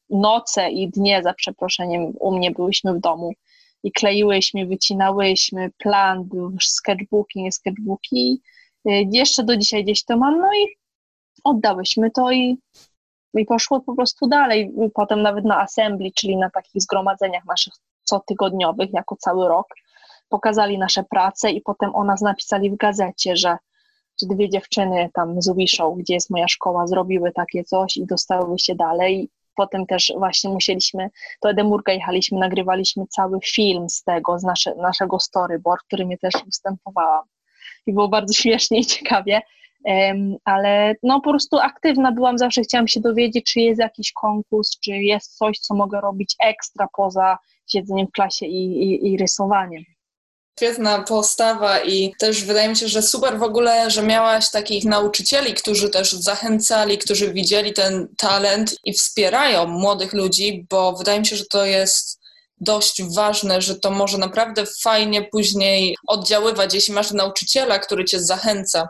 Noce 0.09 0.69
i 0.69 0.89
dnie, 0.89 1.23
za 1.23 1.33
przeproszeniem, 1.33 2.13
u 2.19 2.37
mnie 2.37 2.51
byłyśmy 2.51 2.93
w 2.93 2.99
domu 2.99 3.33
i 3.83 3.91
kleiłyśmy, 3.91 4.65
wycinałyśmy, 4.65 5.71
plan 5.77 6.23
był 6.23 6.51
sketchbooki, 6.61 7.43
nie 7.43 7.51
sketchbooki. 7.51 8.41
Y, 8.87 9.07
jeszcze 9.11 9.43
do 9.43 9.57
dzisiaj 9.57 9.83
gdzieś 9.83 10.03
to 10.03 10.17
mam, 10.17 10.39
no 10.39 10.47
i 10.53 10.67
oddałyśmy 11.43 12.11
to 12.11 12.31
i, 12.31 12.57
i 13.33 13.45
poszło 13.45 13.81
po 13.81 13.95
prostu 13.95 14.27
dalej. 14.27 14.71
Potem 14.93 15.21
nawet 15.21 15.45
na 15.45 15.61
assembly, 15.61 16.11
czyli 16.15 16.37
na 16.37 16.49
takich 16.49 16.81
zgromadzeniach 16.81 17.45
naszych 17.45 17.73
cotygodniowych, 18.03 18.93
jako 18.93 19.15
cały 19.15 19.47
rok, 19.47 19.67
pokazali 20.29 20.77
nasze 20.77 21.03
prace 21.03 21.51
i 21.51 21.61
potem 21.61 21.95
o 21.95 22.03
nas 22.03 22.21
napisali 22.21 22.71
w 22.71 22.77
gazecie, 22.77 23.35
że, 23.35 23.57
że 24.21 24.27
dwie 24.27 24.49
dziewczyny 24.49 25.09
tam 25.13 25.41
z 25.41 25.55
Wiszą, 25.55 25.95
gdzie 25.95 26.13
jest 26.13 26.29
moja 26.29 26.47
szkoła, 26.47 26.87
zrobiły 26.87 27.31
takie 27.31 27.63
coś 27.63 27.97
i 27.97 28.05
dostały 28.05 28.59
się 28.59 28.75
dalej 28.75 29.29
potem 29.57 29.85
też 29.85 30.13
właśnie 30.17 30.49
musieliśmy, 30.49 31.09
do 31.43 31.49
Edynburga 31.49 31.93
jechaliśmy, 31.93 32.39
nagrywaliśmy 32.39 33.07
cały 33.07 33.39
film 33.45 33.89
z 33.89 34.03
tego, 34.03 34.39
z 34.39 34.43
nasze, 34.43 34.75
naszego 34.75 35.19
storyboard, 35.19 35.83
którym 35.83 36.11
ja 36.11 36.17
też 36.17 36.33
występowałam. 36.45 37.25
I 37.87 37.93
było 37.93 38.07
bardzo 38.07 38.33
śmiesznie 38.33 38.79
i 38.79 38.85
ciekawie, 38.85 39.41
ale 40.45 40.95
no 41.03 41.21
po 41.21 41.29
prostu 41.29 41.57
aktywna 41.57 42.11
byłam, 42.11 42.37
zawsze 42.37 42.61
chciałam 42.61 42.87
się 42.87 42.99
dowiedzieć, 42.99 43.53
czy 43.53 43.59
jest 43.59 43.79
jakiś 43.79 44.11
konkurs, 44.11 44.79
czy 44.79 44.91
jest 44.91 45.37
coś, 45.37 45.59
co 45.59 45.75
mogę 45.75 46.01
robić 46.01 46.35
ekstra 46.43 46.87
poza 46.97 47.37
siedzeniem 47.67 48.07
w 48.07 48.11
klasie 48.11 48.45
i, 48.45 48.83
i, 48.83 49.11
i 49.11 49.17
rysowaniem. 49.17 49.83
Świetna 50.59 51.03
postawa 51.03 51.79
i 51.79 52.13
też 52.19 52.43
wydaje 52.43 52.69
mi 52.69 52.75
się, 52.75 52.87
że 52.87 53.01
super 53.01 53.39
w 53.39 53.43
ogóle, 53.43 53.91
że 53.91 54.03
miałaś 54.03 54.51
takich 54.51 54.85
nauczycieli, 54.85 55.53
którzy 55.53 55.89
też 55.89 56.11
zachęcali, 56.13 56.97
którzy 56.97 57.33
widzieli 57.33 57.73
ten 57.73 58.07
talent 58.17 58.75
i 58.83 58.93
wspierają 58.93 59.65
młodych 59.67 60.13
ludzi, 60.13 60.65
bo 60.69 60.93
wydaje 60.93 61.19
mi 61.19 61.25
się, 61.25 61.35
że 61.35 61.45
to 61.45 61.65
jest 61.65 62.19
dość 62.61 63.03
ważne, 63.15 63.61
że 63.61 63.79
to 63.79 63.91
może 63.91 64.17
naprawdę 64.17 64.63
fajnie 64.81 65.23
później 65.23 65.95
oddziaływać, 66.07 66.73
jeśli 66.73 66.93
masz 66.93 67.11
nauczyciela, 67.11 67.79
który 67.79 68.05
cię 68.05 68.19
zachęca. 68.19 68.89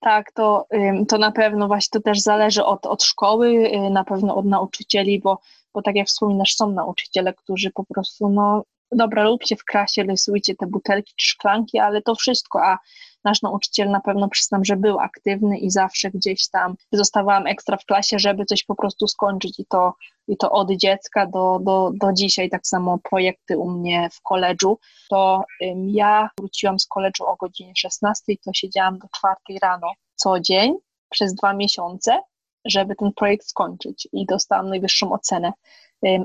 Tak, 0.00 0.32
to, 0.32 0.66
to 1.08 1.18
na 1.18 1.32
pewno 1.32 1.66
właśnie 1.66 2.00
to 2.00 2.04
też 2.04 2.20
zależy 2.20 2.64
od, 2.64 2.86
od 2.86 3.02
szkoły, 3.02 3.48
y, 3.48 3.90
na 3.90 4.04
pewno 4.04 4.36
od 4.36 4.46
nauczycieli, 4.46 5.20
bo, 5.20 5.38
bo 5.74 5.82
tak 5.82 5.96
jak 5.96 6.06
wspominasz, 6.06 6.54
są 6.54 6.70
nauczyciele, 6.70 7.34
którzy 7.34 7.70
po 7.70 7.84
prostu, 7.84 8.28
no 8.28 8.62
dobra, 8.92 9.24
róbcie 9.24 9.56
w 9.56 9.64
klasie, 9.64 10.02
rysujcie 10.02 10.54
te 10.54 10.66
butelki 10.66 11.12
czy 11.16 11.26
szklanki, 11.26 11.78
ale 11.78 12.02
to 12.02 12.14
wszystko, 12.14 12.64
a 12.64 12.78
nasz 13.24 13.42
nauczyciel 13.42 13.90
na 13.90 14.00
pewno 14.00 14.28
przyznam, 14.28 14.64
że 14.64 14.76
był 14.76 14.98
aktywny 14.98 15.58
i 15.58 15.70
zawsze 15.70 16.10
gdzieś 16.10 16.48
tam 16.48 16.74
zostawałam 16.92 17.46
ekstra 17.46 17.76
w 17.76 17.84
klasie, 17.84 18.18
żeby 18.18 18.44
coś 18.44 18.64
po 18.64 18.74
prostu 18.74 19.08
skończyć 19.08 19.60
i 19.60 19.66
to, 19.66 19.94
i 20.28 20.36
to 20.36 20.50
od 20.50 20.70
dziecka 20.70 21.26
do, 21.26 21.58
do, 21.62 21.90
do 21.94 22.12
dzisiaj, 22.12 22.50
tak 22.50 22.66
samo 22.66 22.98
projekty 23.10 23.58
u 23.58 23.70
mnie 23.70 24.08
w 24.12 24.22
koledżu, 24.22 24.78
to 25.10 25.44
ym, 25.62 25.88
ja 25.88 26.28
wróciłam 26.38 26.78
z 26.78 26.86
koledżu 26.86 27.26
o 27.26 27.36
godzinie 27.36 27.72
16, 27.76 28.32
to 28.44 28.50
siedziałam 28.54 28.98
do 28.98 29.08
czwartej 29.16 29.58
rano 29.62 29.92
co 30.14 30.40
dzień 30.40 30.74
przez 31.10 31.34
dwa 31.34 31.54
miesiące, 31.54 32.20
żeby 32.64 32.94
ten 32.94 33.12
projekt 33.12 33.46
skończyć 33.48 34.08
i 34.12 34.26
dostałam 34.26 34.68
najwyższą 34.68 35.12
ocenę, 35.12 35.52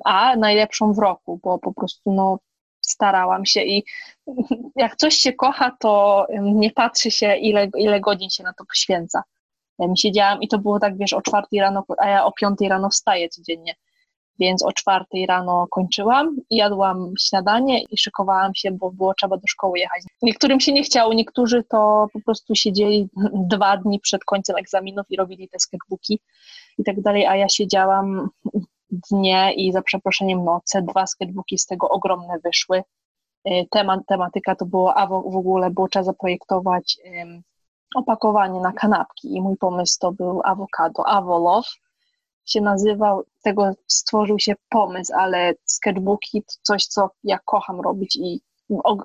a 0.06 0.36
najlepszą 0.36 0.94
w 0.94 1.00
roku, 1.00 1.40
bo 1.44 1.60
po 1.60 1.74
prostu 1.74 2.12
no, 2.12 2.40
starałam 2.90 3.46
się 3.46 3.62
i 3.62 3.84
jak 4.76 4.96
coś 4.96 5.16
się 5.16 5.34
kocha, 5.34 5.78
to 5.80 6.26
nie 6.42 6.72
patrzy 6.72 7.12
się, 7.12 7.36
ile, 7.36 7.70
ile 7.78 8.00
godzin 8.00 8.30
się 8.30 8.44
na 8.44 8.54
to 8.54 8.66
poświęca. 8.66 9.24
Ja 9.80 9.88
mi 9.88 9.98
siedziałam 9.98 10.42
i 10.42 10.48
to 10.48 10.60
było 10.60 10.80
tak, 10.80 10.98
wiesz, 10.98 11.14
o 11.14 11.22
czwartej 11.22 11.60
rano, 11.60 11.84
a 11.98 12.10
ja 12.10 12.26
o 12.26 12.32
piątej 12.32 12.70
rano 12.70 12.90
wstaję 12.90 13.30
codziennie. 13.30 13.76
Więc 14.40 14.66
o 14.66 14.72
czwartej 14.72 15.26
rano 15.26 15.68
kończyłam, 15.72 16.36
jadłam 16.50 17.14
śniadanie 17.20 17.84
i 17.84 17.98
szykowałam 17.98 18.56
się, 18.56 18.72
bo 18.72 18.92
było 18.92 19.14
trzeba 19.14 19.38
do 19.38 19.48
szkoły 19.48 19.80
jechać. 19.80 20.04
Niektórym 20.22 20.60
się 20.60 20.74
nie 20.74 20.84
chciało, 20.84 21.14
niektórzy 21.14 21.64
to 21.70 22.08
po 22.14 22.22
prostu 22.22 22.56
siedzieli 22.56 23.10
dwa 23.54 23.78
dni 23.78 24.00
przed 24.00 24.26
końcem 24.26 24.56
egzaminów 24.56 25.06
i 25.10 25.18
robili 25.18 25.50
te 25.50 25.60
sketchbooki 25.60 26.20
i 26.78 26.84
tak 26.84 27.02
dalej, 27.02 27.26
a 27.26 27.36
ja 27.36 27.50
siedziałam 27.50 28.30
dnie 28.90 29.54
i 29.54 29.72
za 29.72 29.82
przeproszeniem 29.82 30.44
noce. 30.44 30.82
Dwa 30.82 31.08
sketchbooki 31.08 31.58
z 31.58 31.66
tego 31.66 31.90
ogromne 31.90 32.40
wyszły. 32.44 32.84
Y, 33.48 33.68
temat, 33.72 34.00
tematyka 34.08 34.56
to 34.56 34.66
było, 34.66 34.96
a 34.96 35.08
w, 35.08 35.14
ogóle 35.14 35.70
było 35.70 35.88
trzeba 35.88 36.04
zaprojektować 36.04 36.98
um, 37.06 37.42
opakowanie 37.96 38.60
na 38.60 38.72
kanapki 38.72 39.36
i 39.36 39.42
mój 39.42 39.58
pomysł 39.58 39.98
to 40.00 40.12
był 40.12 40.42
awokado, 40.44 41.08
avolow 41.08 41.66
się 42.46 42.62
nazywał, 42.62 43.24
tego 43.44 43.72
stworzył 43.88 44.40
się 44.40 44.54
pomysł, 44.70 45.14
ale 45.16 45.54
sketchbooki 45.66 46.44
to 46.44 46.54
coś, 46.62 46.86
co 46.86 47.10
ja 47.24 47.40
kocham 47.46 47.82
robić 47.82 48.16
i 48.16 48.42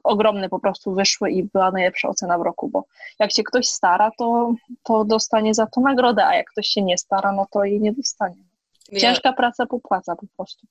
ogromne 0.05 0.49
po 0.49 0.61
prostu 0.61 0.95
wyszły 0.95 1.31
i 1.31 1.45
była 1.45 1.71
najlepsza 1.71 2.09
ocena 2.09 2.39
w 2.39 2.43
roku, 2.43 2.69
bo 2.69 2.85
jak 3.19 3.33
się 3.33 3.43
ktoś 3.43 3.69
stara, 3.69 4.11
to, 4.19 4.55
to 4.83 5.05
dostanie 5.05 5.55
za 5.55 5.67
to 5.67 5.81
nagrodę, 5.81 6.27
a 6.27 6.35
jak 6.35 6.51
ktoś 6.51 6.67
się 6.67 6.83
nie 6.83 6.99
stara, 6.99 7.33
no 7.33 7.47
to 7.51 7.65
jej 7.65 7.81
nie 7.81 7.93
dostanie. 7.93 8.52
Ciężka 9.01 9.33
praca 9.33 9.67
popłaca 9.67 10.17
po 10.17 10.27
prostu. 10.37 10.67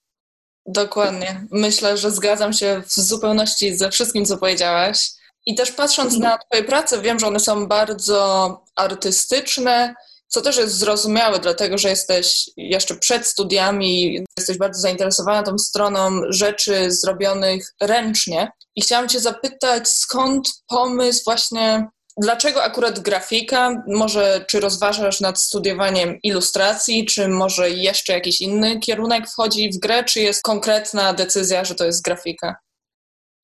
Dokładnie. 0.65 1.47
Myślę, 1.51 1.97
że 1.97 2.11
zgadzam 2.11 2.53
się 2.53 2.81
w 2.87 2.93
zupełności 2.93 3.77
ze 3.77 3.91
wszystkim, 3.91 4.25
co 4.25 4.37
powiedziałaś. 4.37 5.09
I 5.45 5.55
też 5.55 5.71
patrząc 5.71 6.13
mhm. 6.13 6.31
na 6.31 6.37
Twoje 6.37 6.63
prace, 6.63 7.01
wiem, 7.01 7.19
że 7.19 7.27
one 7.27 7.39
są 7.39 7.67
bardzo 7.67 8.63
artystyczne, 8.75 9.95
co 10.27 10.41
też 10.41 10.57
jest 10.57 10.75
zrozumiałe, 10.75 11.39
dlatego 11.39 11.77
że 11.77 11.89
jesteś 11.89 12.49
jeszcze 12.57 12.95
przed 12.95 13.27
studiami, 13.27 14.25
jesteś 14.37 14.57
bardzo 14.57 14.81
zainteresowana 14.81 15.43
tą 15.43 15.57
stroną 15.57 16.21
rzeczy 16.29 16.91
zrobionych 16.91 17.73
ręcznie. 17.81 18.51
I 18.75 18.81
chciałam 18.81 19.09
Cię 19.09 19.19
zapytać, 19.19 19.89
skąd 19.89 20.49
pomysł 20.67 21.23
właśnie 21.25 21.87
Dlaczego 22.17 22.63
akurat 22.63 22.99
grafika? 22.99 23.83
Może 23.87 24.45
czy 24.49 24.59
rozważasz 24.59 25.21
nad 25.21 25.39
studiowaniem 25.39 26.19
ilustracji, 26.23 27.05
czy 27.05 27.27
może 27.27 27.69
jeszcze 27.69 28.13
jakiś 28.13 28.41
inny 28.41 28.79
kierunek 28.79 29.27
wchodzi 29.29 29.69
w 29.69 29.79
grę, 29.79 30.03
czy 30.03 30.19
jest 30.19 30.43
konkretna 30.43 31.13
decyzja, 31.13 31.65
że 31.65 31.75
to 31.75 31.85
jest 31.85 32.03
grafika? 32.03 32.55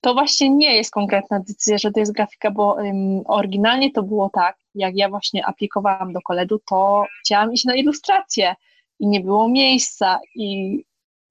To 0.01 0.13
właśnie 0.13 0.49
nie 0.49 0.75
jest 0.75 0.91
konkretna 0.91 1.39
decyzja, 1.39 1.77
że 1.77 1.91
to 1.91 1.99
jest 1.99 2.13
grafika, 2.13 2.51
bo 2.51 2.73
um, 2.73 3.21
oryginalnie 3.25 3.91
to 3.91 4.03
było 4.03 4.29
tak, 4.33 4.57
jak 4.75 4.95
ja 4.95 5.09
właśnie 5.09 5.45
aplikowałam 5.45 6.13
do 6.13 6.21
koledżu, 6.21 6.59
to 6.69 7.05
chciałam 7.19 7.53
iść 7.53 7.65
na 7.65 7.75
ilustrację 7.75 8.55
i 8.99 9.07
nie 9.07 9.19
było 9.19 9.49
miejsca 9.49 10.19
i 10.35 10.79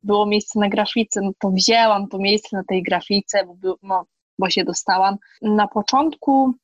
było 0.03 0.27
miejsce 0.27 0.59
na 0.59 0.69
grafice, 0.69 1.21
no 1.21 1.31
to 1.39 1.51
wzięłam 1.51 2.09
to 2.09 2.19
miejsce 2.19 2.57
na 2.57 2.65
tej 2.65 2.83
grafice, 2.83 3.45
bo, 3.47 3.77
no, 3.83 4.05
bo 4.39 4.51
się 4.51 4.65
dostałam. 4.65 5.17
Na 5.43 5.69
początku 5.69 6.55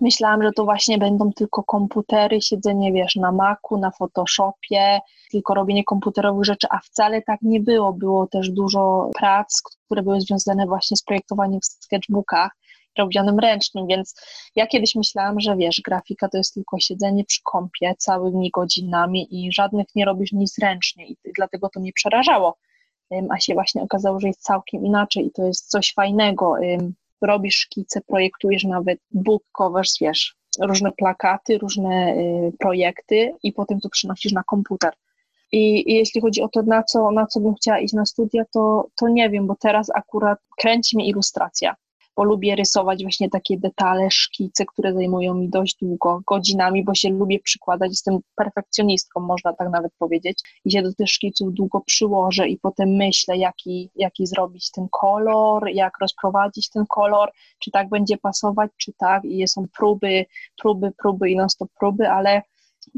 Myślałam, 0.00 0.42
że 0.42 0.52
to 0.52 0.64
właśnie 0.64 0.98
będą 0.98 1.32
tylko 1.32 1.62
komputery, 1.62 2.40
siedzenie, 2.40 2.92
wiesz, 2.92 3.16
na 3.16 3.32
Macu, 3.32 3.78
na 3.78 3.90
Photoshopie, 3.90 5.00
tylko 5.30 5.54
robienie 5.54 5.84
komputerowych 5.84 6.44
rzeczy, 6.44 6.66
a 6.70 6.78
wcale 6.78 7.22
tak 7.22 7.42
nie 7.42 7.60
było. 7.60 7.92
Było 7.92 8.26
też 8.26 8.50
dużo 8.50 9.10
prac, 9.18 9.62
które 9.86 10.02
były 10.02 10.20
związane 10.20 10.66
właśnie 10.66 10.96
z 10.96 11.02
projektowaniem 11.02 11.60
w 11.60 11.66
sketchbookach, 11.66 12.50
robionym 12.98 13.38
ręcznym, 13.38 13.86
więc 13.86 14.14
ja 14.56 14.66
kiedyś 14.66 14.94
myślałam, 14.94 15.40
że 15.40 15.56
wiesz, 15.56 15.80
grafika 15.84 16.28
to 16.28 16.38
jest 16.38 16.54
tylko 16.54 16.78
siedzenie 16.78 17.24
przy 17.24 17.40
kąpie 17.44 17.94
całymi 17.98 18.50
godzinami 18.50 19.28
i 19.30 19.52
żadnych 19.52 19.86
nie 19.94 20.04
robisz 20.04 20.32
nic 20.32 20.58
ręcznie 20.58 21.06
i 21.06 21.16
dlatego 21.36 21.68
to 21.68 21.80
mnie 21.80 21.92
przerażało. 21.92 22.56
A 23.30 23.40
się 23.40 23.54
właśnie 23.54 23.82
okazało, 23.82 24.20
że 24.20 24.26
jest 24.26 24.42
całkiem 24.42 24.86
inaczej 24.86 25.26
i 25.26 25.30
to 25.30 25.44
jest 25.46 25.70
coś 25.70 25.94
fajnego 25.94 26.54
robisz 27.22 27.54
szkice, 27.54 28.00
projektujesz 28.00 28.64
nawet 28.64 28.98
book 29.10 29.42
covers, 29.52 29.98
wiesz, 30.00 30.34
różne 30.60 30.92
plakaty, 30.92 31.58
różne 31.58 32.14
y, 32.16 32.52
projekty 32.58 33.34
i 33.42 33.52
potem 33.52 33.80
to 33.80 33.88
przynosisz 33.88 34.32
na 34.32 34.42
komputer. 34.42 34.92
I, 35.52 35.90
I, 35.90 35.94
jeśli 35.94 36.20
chodzi 36.20 36.42
o 36.42 36.48
to, 36.48 36.62
na 36.62 36.82
co, 36.82 37.10
na 37.10 37.26
co 37.26 37.40
bym 37.40 37.54
chciała 37.54 37.78
iść 37.78 37.94
na 37.94 38.06
studia, 38.06 38.44
to, 38.52 38.88
to 38.96 39.08
nie 39.08 39.30
wiem, 39.30 39.46
bo 39.46 39.56
teraz 39.60 39.90
akurat 39.94 40.38
kręci 40.58 40.96
mnie 40.96 41.06
ilustracja 41.06 41.74
bo 42.16 42.24
lubię 42.24 42.56
rysować 42.56 43.02
właśnie 43.02 43.30
takie 43.30 43.58
detale, 43.58 44.10
szkice, 44.10 44.64
które 44.66 44.94
zajmują 44.94 45.34
mi 45.34 45.48
dość 45.48 45.76
długo, 45.82 46.22
godzinami, 46.26 46.84
bo 46.84 46.94
się 46.94 47.10
lubię 47.10 47.40
przykładać, 47.40 47.90
jestem 47.90 48.18
perfekcjonistką, 48.36 49.20
można 49.20 49.52
tak 49.52 49.70
nawet 49.70 49.92
powiedzieć, 49.98 50.38
i 50.64 50.72
się 50.72 50.82
do 50.82 50.94
tych 50.94 51.08
szkiców 51.08 51.54
długo 51.54 51.80
przyłożę 51.80 52.48
i 52.48 52.58
potem 52.58 52.88
myślę, 52.88 53.36
jaki, 53.36 53.90
jaki 53.96 54.26
zrobić 54.26 54.70
ten 54.70 54.86
kolor, 54.90 55.68
jak 55.68 55.98
rozprowadzić 56.00 56.70
ten 56.70 56.86
kolor, 56.86 57.32
czy 57.58 57.70
tak 57.70 57.88
będzie 57.88 58.18
pasować, 58.18 58.70
czy 58.76 58.92
tak, 58.92 59.24
i 59.24 59.48
są 59.48 59.66
próby, 59.76 60.26
próby, 60.62 60.92
próby 60.98 61.30
i 61.30 61.36
non-stop 61.36 61.68
próby, 61.78 62.08
ale 62.08 62.42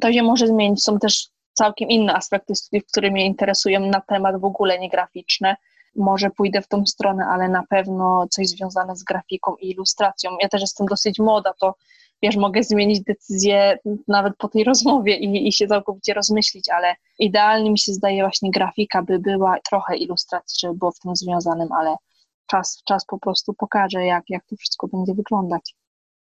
to 0.00 0.12
się 0.12 0.23
może 0.23 0.47
zmienić, 0.47 0.83
są 0.83 0.99
też 0.99 1.28
całkiem 1.52 1.88
inne 1.88 2.14
aspekty 2.14 2.54
studiów, 2.54 2.87
które 2.87 3.11
mnie 3.11 3.26
interesują 3.26 3.80
na 3.80 4.00
temat 4.00 4.40
w 4.40 4.44
ogóle 4.44 4.78
niegraficzne, 4.78 5.56
może 5.97 6.31
pójdę 6.31 6.63
w 6.63 6.69
tą 6.69 6.87
stronę, 6.87 7.27
ale 7.27 7.49
na 7.49 7.65
pewno 7.71 8.27
coś 8.31 8.49
związane 8.49 8.97
z 8.97 9.03
grafiką 9.03 9.57
i 9.57 9.71
ilustracją. 9.71 10.31
Ja 10.41 10.49
też 10.49 10.61
jestem 10.61 10.87
dosyć 10.87 11.19
młoda, 11.19 11.53
to 11.61 11.75
wiesz, 12.23 12.37
mogę 12.37 12.63
zmienić 12.63 13.01
decyzję 13.01 13.79
nawet 14.09 14.37
po 14.39 14.49
tej 14.49 14.65
rozmowie 14.65 15.17
i, 15.17 15.49
i 15.49 15.53
się 15.53 15.67
całkowicie 15.67 16.15
rozmyślić, 16.15 16.69
ale 16.69 16.95
idealnie 17.19 17.71
mi 17.71 17.79
się 17.79 17.93
zdaje 17.93 18.23
właśnie 18.23 18.51
grafika, 18.51 19.03
by 19.03 19.19
była 19.19 19.57
trochę 19.71 19.97
ilustracji, 19.97 20.59
żeby 20.63 20.75
było 20.75 20.93
w 20.93 20.99
tym 20.99 21.17
związanym, 21.17 21.73
ale 21.73 21.97
czas, 22.47 22.83
czas 22.85 23.05
po 23.07 23.19
prostu 23.19 23.55
pokaże, 23.55 24.05
jak, 24.05 24.25
jak 24.29 24.47
to 24.47 24.57
wszystko 24.57 24.89
będzie 24.89 25.15
wyglądać. 25.15 25.75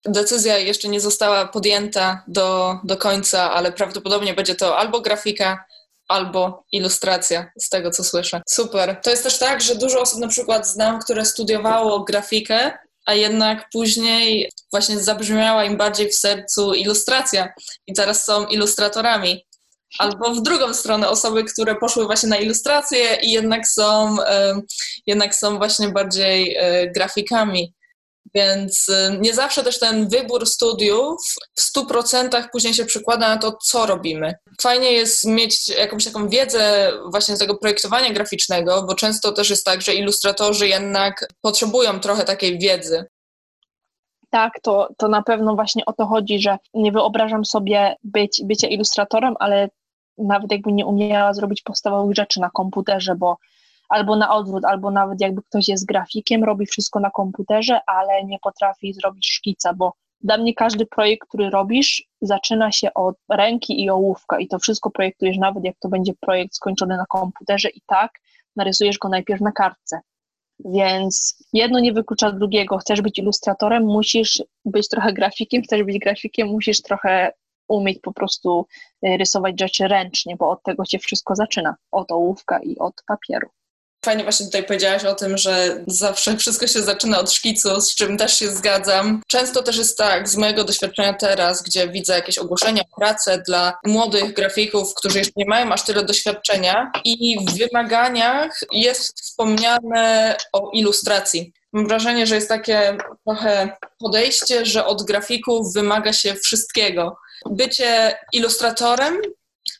Decyzja 0.05 0.59
jeszcze 0.59 0.89
nie 0.89 1.01
została 1.01 1.49
podjęta 1.49 2.25
do, 2.29 2.79
do 2.85 2.97
końca, 2.97 3.53
ale 3.53 3.73
prawdopodobnie 3.73 4.35
będzie 4.35 4.55
to 4.55 4.79
albo 4.79 5.01
grafika, 5.01 5.65
albo 6.09 6.65
ilustracja, 6.73 7.51
z 7.59 7.69
tego 7.69 7.91
co 7.91 8.05
słyszę. 8.05 8.41
Super. 8.49 9.01
To 9.03 9.11
jest 9.11 9.23
też 9.23 9.39
tak, 9.39 9.63
że 9.63 9.75
dużo 9.75 10.01
osób 10.01 10.21
na 10.21 10.29
przykład 10.29 10.69
znam, 10.69 11.01
które 11.01 11.25
studiowało 11.25 12.05
grafikę, 12.05 12.73
a 13.07 13.15
jednak 13.15 13.69
później 13.73 14.51
właśnie 14.71 14.99
zabrzmiała 15.01 15.65
im 15.65 15.77
bardziej 15.77 16.09
w 16.09 16.15
sercu 16.15 16.75
ilustracja 16.75 17.49
i 17.87 17.95
teraz 17.95 18.25
są 18.25 18.47
ilustratorami. 18.47 19.47
Albo 19.99 20.35
w 20.35 20.43
drugą 20.43 20.75
stronę 20.75 21.09
osoby, 21.09 21.45
które 21.45 21.75
poszły 21.75 22.07
właśnie 22.07 22.29
na 22.29 22.37
ilustrację 22.37 23.19
i 23.23 23.31
jednak 23.31 23.69
są, 23.69 24.17
jednak 25.07 25.35
są 25.35 25.59
właśnie 25.59 25.89
bardziej 25.89 26.57
e, 26.57 26.91
grafikami. 26.91 27.75
Więc 28.37 28.89
y, 28.89 29.19
nie 29.21 29.35
zawsze 29.35 29.63
też 29.63 29.79
ten 29.79 30.09
wybór 30.09 30.47
studiów 30.47 31.17
w 31.55 31.79
100% 31.79 32.49
później 32.53 32.75
się 32.75 32.85
przekłada 32.85 33.29
na 33.29 33.37
to, 33.37 33.53
co 33.53 33.87
robimy. 33.87 34.35
Fajnie 34.61 34.93
jest 34.93 35.25
mieć 35.25 35.69
jakąś 35.69 36.05
taką 36.05 36.29
wiedzę 36.29 36.93
właśnie 37.11 37.37
z 37.37 37.39
tego 37.39 37.59
projektowania 37.59 38.13
graficznego, 38.13 38.83
bo 38.83 38.95
często 38.95 39.33
też 39.33 39.51
jest 39.51 39.65
tak, 39.65 39.83
że 39.83 39.95
ilustratorzy 39.95 40.69
jednak 40.69 41.29
potrzebują 41.41 42.01
trochę 42.01 42.25
takiej 42.25 42.59
wiedzy. 42.59 43.05
Tak, 44.31 44.53
to, 44.63 44.89
to 44.99 45.09
na 45.09 45.23
pewno 45.23 45.55
właśnie 45.55 45.85
o 45.85 45.93
to 45.93 46.07
chodzi, 46.07 46.41
że 46.41 46.59
nie 46.75 46.93
wyobrażam 46.93 47.45
sobie 47.45 47.97
być, 48.05 48.43
bycia 48.45 48.69
ilustratorem, 48.69 49.35
ale 49.39 49.69
nawet 50.19 50.53
jakby 50.53 50.73
nie 50.73 50.87
umiała 50.87 51.35
zrobić 51.35 51.63
podstawowych 51.63 52.17
rzeczy 52.17 52.41
na 52.41 52.51
komputerze, 52.51 53.15
bo 53.15 53.37
albo 53.89 54.17
na 54.17 54.35
odwrót, 54.35 54.65
albo 54.65 54.91
nawet 54.91 55.21
jakby 55.21 55.43
ktoś 55.43 55.69
jest 55.69 55.87
grafikiem, 55.87 56.45
robi 56.45 56.67
wszystko 56.67 57.01
na 57.01 57.11
komputerze, 57.11 57.81
ale 57.87 58.25
nie 58.25 58.39
potrafi 58.39 58.93
zrobić 58.95 59.27
szkica, 59.27 59.75
bo 59.75 59.93
dla 60.21 60.39
mnie 60.39 60.55
każdy 60.55 60.87
projekt, 60.87 61.29
który 61.29 61.51
robisz, 61.51 62.09
zaczyna 62.21 62.73
się 62.73 62.95
od 62.95 63.17
ręki 63.31 63.83
i 63.83 63.91
ołówka 63.91 64.39
i 64.39 64.49
to 64.49 64.59
wszystko 64.59 64.91
projektujesz, 64.91 65.37
nawet 65.39 65.65
jak 65.65 65.77
to 65.81 65.89
będzie 65.89 66.13
projekt 66.21 66.55
skończony 66.55 66.97
na 66.97 67.07
komputerze 67.09 67.69
i 67.69 67.81
tak 67.87 68.11
narysujesz 68.57 68.99
go 68.99 69.09
najpierw 69.09 69.41
na 69.41 69.53
kartce. 69.53 70.01
Więc 70.65 71.45
jedno 71.53 71.81
nie 71.81 71.93
wyklucza 71.93 72.33
drugiego. 72.33 72.79
Chcesz 72.79 73.01
być 73.01 73.19
ilustratorem, 73.19 73.85
musisz 73.85 74.43
być 74.65 74.89
trochę 74.89 75.13
grafikiem, 75.13 75.63
chcesz 75.63 75.83
być 75.83 75.99
grafikiem, 75.99 76.49
musisz 76.49 76.83
trochę 76.83 77.33
umieć 77.69 77.99
po 78.03 78.13
prostu 78.13 78.67
y, 79.07 79.17
rysować 79.17 79.61
rzeczy 79.61 79.89
ręcznie, 79.89 80.37
bo 80.37 80.51
od 80.51 80.63
tego 80.63 80.85
się 80.85 80.99
wszystko 80.99 81.37
zaczyna, 81.37 81.77
od 81.91 82.13
ołówka 82.13 82.59
i 82.63 82.79
od 82.79 82.95
papieru. 83.07 83.49
Fajnie 84.07 84.23
właśnie 84.23 84.47
tutaj 84.47 84.65
powiedziałaś 84.65 85.05
o 85.05 85.15
tym, 85.15 85.39
że 85.39 85.85
zawsze 85.87 86.37
wszystko 86.37 86.67
się 86.67 86.83
zaczyna 86.83 87.19
od 87.19 87.33
szkicu, 87.33 87.81
z 87.81 87.95
czym 87.95 88.19
też 88.19 88.39
się 88.39 88.51
zgadzam. 88.51 89.23
Często 89.27 89.63
też 89.63 89.77
jest 89.77 89.99
tak, 89.99 90.29
z 90.29 90.37
mojego 90.37 90.65
doświadczenia 90.65 91.15
teraz, 91.15 91.63
gdzie 91.63 91.89
widzę 91.89 92.15
jakieś 92.15 92.39
ogłoszenia 92.39 92.83
o 92.83 93.01
pracę 93.01 93.43
dla 93.47 93.79
młodych 93.87 94.35
grafików, 94.35 94.95
którzy 94.95 95.19
jeszcze 95.19 95.33
nie 95.37 95.47
mają 95.47 95.73
aż 95.73 95.85
tyle 95.85 96.05
doświadczenia 96.05 96.91
i 97.05 97.37
w 97.47 97.59
wymaganiach 97.59 98.61
jest 98.73 99.21
wspomniane 99.21 100.37
o 100.53 100.71
ilustracji. 100.73 101.53
Mam 101.73 101.89
wrażenie, 101.89 102.27
że 102.27 102.35
jest 102.35 102.49
takie 102.49 102.97
trochę 103.25 103.77
podejście, 103.99 104.67
że 104.67 104.87
od 104.87 105.03
grafików 105.03 105.73
wymaga 105.75 106.13
się 106.13 106.35
wszystkiego. 106.35 107.17
Bycie 107.51 108.19
ilustratorem 108.33 109.21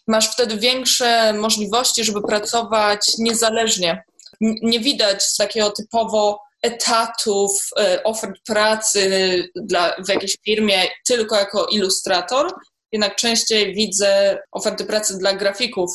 masz 0.07 0.33
wtedy 0.33 0.57
większe 0.57 1.33
możliwości, 1.33 2.05
żeby 2.05 2.23
pracować 2.23 3.01
niezależnie 3.19 4.05
nie 4.41 4.81
widać 4.81 5.37
takiego 5.37 5.71
typowo 5.71 6.47
etatów, 6.63 7.51
e, 7.81 8.03
ofert 8.05 8.37
pracy 8.47 9.11
dla, 9.57 9.97
w 10.05 10.09
jakiejś 10.09 10.37
firmie 10.45 10.83
tylko 11.07 11.37
jako 11.37 11.67
ilustrator, 11.67 12.55
jednak 12.93 13.17
częściej 13.17 13.75
widzę 13.75 14.39
oferty 14.53 14.85
pracy 14.85 15.19
dla 15.19 15.33
grafików. 15.33 15.91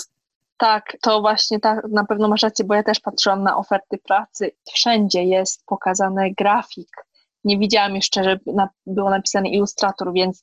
Tak, 0.57 0.97
to 1.01 1.21
właśnie 1.21 1.59
tak, 1.59 1.85
na 1.91 2.05
pewno 2.05 2.27
masz 2.27 2.41
rację, 2.41 2.65
bo 2.65 2.75
ja 2.75 2.83
też 2.83 2.99
patrzyłam 2.99 3.43
na 3.43 3.57
oferty 3.57 3.97
pracy. 3.97 4.51
Wszędzie 4.73 5.23
jest 5.23 5.65
pokazany 5.65 6.33
grafik. 6.37 6.89
Nie 7.43 7.57
widziałam 7.57 7.95
jeszcze, 7.95 8.23
że 8.23 8.39
było 8.85 9.09
napisane 9.09 9.49
ilustrator, 9.49 10.13
więc 10.13 10.41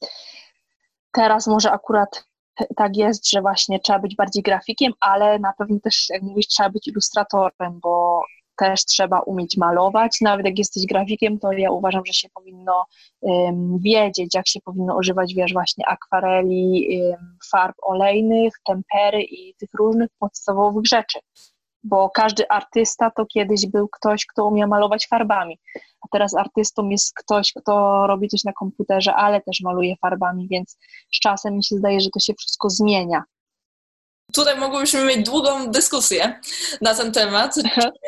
teraz 1.12 1.46
może 1.46 1.70
akurat 1.70 2.24
tak 2.76 2.96
jest, 2.96 3.30
że 3.30 3.40
właśnie 3.40 3.80
trzeba 3.80 3.98
być 3.98 4.16
bardziej 4.16 4.42
grafikiem, 4.42 4.92
ale 5.00 5.38
na 5.38 5.52
pewno 5.58 5.80
też, 5.80 6.06
jak 6.10 6.22
mówisz, 6.22 6.46
trzeba 6.46 6.70
być 6.70 6.88
ilustratorem, 6.88 7.80
bo 7.82 8.22
też 8.58 8.84
trzeba 8.84 9.20
umieć 9.20 9.56
malować. 9.56 10.20
Nawet 10.20 10.46
jak 10.46 10.58
jesteś 10.58 10.86
grafikiem, 10.86 11.38
to 11.38 11.52
ja 11.52 11.70
uważam, 11.70 12.02
że 12.06 12.12
się 12.12 12.28
powinno 12.28 12.84
um, 13.20 13.78
wiedzieć, 13.78 14.34
jak 14.34 14.48
się 14.48 14.60
powinno 14.60 14.96
używać, 14.96 15.34
wiesz, 15.34 15.52
właśnie 15.52 15.86
akwareli, 15.86 16.88
um, 17.10 17.38
farb 17.50 17.76
olejnych, 17.82 18.52
tempery 18.66 19.22
i 19.22 19.54
tych 19.54 19.74
różnych 19.74 20.08
podstawowych 20.18 20.86
rzeczy 20.86 21.18
bo 21.88 22.10
każdy 22.10 22.48
artysta 22.48 23.10
to 23.16 23.26
kiedyś 23.26 23.66
był 23.66 23.88
ktoś, 23.88 24.26
kto 24.26 24.46
umiał 24.46 24.68
malować 24.68 25.06
farbami, 25.06 25.58
a 25.76 26.08
teraz 26.12 26.36
artystą 26.36 26.88
jest 26.88 27.12
ktoś, 27.14 27.52
kto 27.52 28.06
robi 28.06 28.28
coś 28.28 28.44
na 28.44 28.52
komputerze, 28.52 29.14
ale 29.14 29.40
też 29.40 29.60
maluje 29.60 29.96
farbami, 30.02 30.48
więc 30.50 30.76
z 31.14 31.20
czasem 31.20 31.54
mi 31.54 31.64
się 31.64 31.76
zdaje, 31.76 32.00
że 32.00 32.10
to 32.10 32.20
się 32.20 32.34
wszystko 32.34 32.70
zmienia. 32.70 33.22
Tutaj 34.34 34.58
mogłybyśmy 34.58 35.04
mieć 35.04 35.26
długą 35.26 35.70
dyskusję 35.70 36.40
na 36.80 36.94
ten 36.94 37.12
temat. 37.12 37.54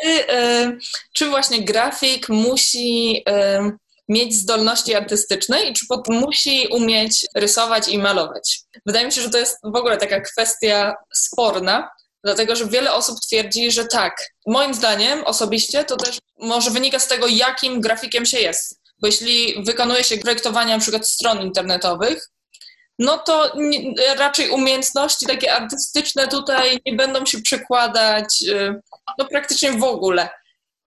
Czy, 0.02 0.32
e, 0.32 0.72
czy 1.12 1.28
właśnie 1.28 1.64
grafik 1.64 2.28
musi 2.28 3.22
e, 3.28 3.70
mieć 4.08 4.34
zdolności 4.34 4.94
artystyczne 4.94 5.62
i 5.62 5.72
czy 5.72 5.86
musi 6.08 6.68
umieć 6.72 7.26
rysować 7.34 7.88
i 7.88 7.98
malować? 7.98 8.60
Wydaje 8.86 9.06
mi 9.06 9.12
się, 9.12 9.20
że 9.20 9.30
to 9.30 9.38
jest 9.38 9.58
w 9.64 9.76
ogóle 9.76 9.96
taka 9.96 10.20
kwestia 10.20 10.94
sporna, 11.14 11.90
Dlatego, 12.24 12.56
że 12.56 12.66
wiele 12.66 12.92
osób 12.92 13.20
twierdzi, 13.20 13.70
że 13.70 13.84
tak. 13.84 14.26
Moim 14.46 14.74
zdaniem 14.74 15.24
osobiście 15.24 15.84
to 15.84 15.96
też 15.96 16.18
może 16.38 16.70
wynika 16.70 16.98
z 16.98 17.08
tego, 17.08 17.26
jakim 17.26 17.80
grafikiem 17.80 18.26
się 18.26 18.38
jest. 18.38 18.80
Bo 19.00 19.06
jeśli 19.06 19.64
wykonuje 19.64 20.04
się 20.04 20.18
projektowanie 20.18 20.74
na 20.74 20.80
przykład 20.80 21.08
stron 21.08 21.42
internetowych, 21.42 22.28
no 22.98 23.18
to 23.18 23.52
nie, 23.56 23.94
raczej 24.14 24.50
umiejętności 24.50 25.26
takie 25.26 25.52
artystyczne 25.52 26.28
tutaj 26.28 26.78
nie 26.86 26.92
będą 26.92 27.26
się 27.26 27.42
przekładać 27.42 28.42
y, 28.42 28.80
no 29.18 29.24
praktycznie 29.24 29.72
w 29.72 29.84
ogóle. 29.84 30.28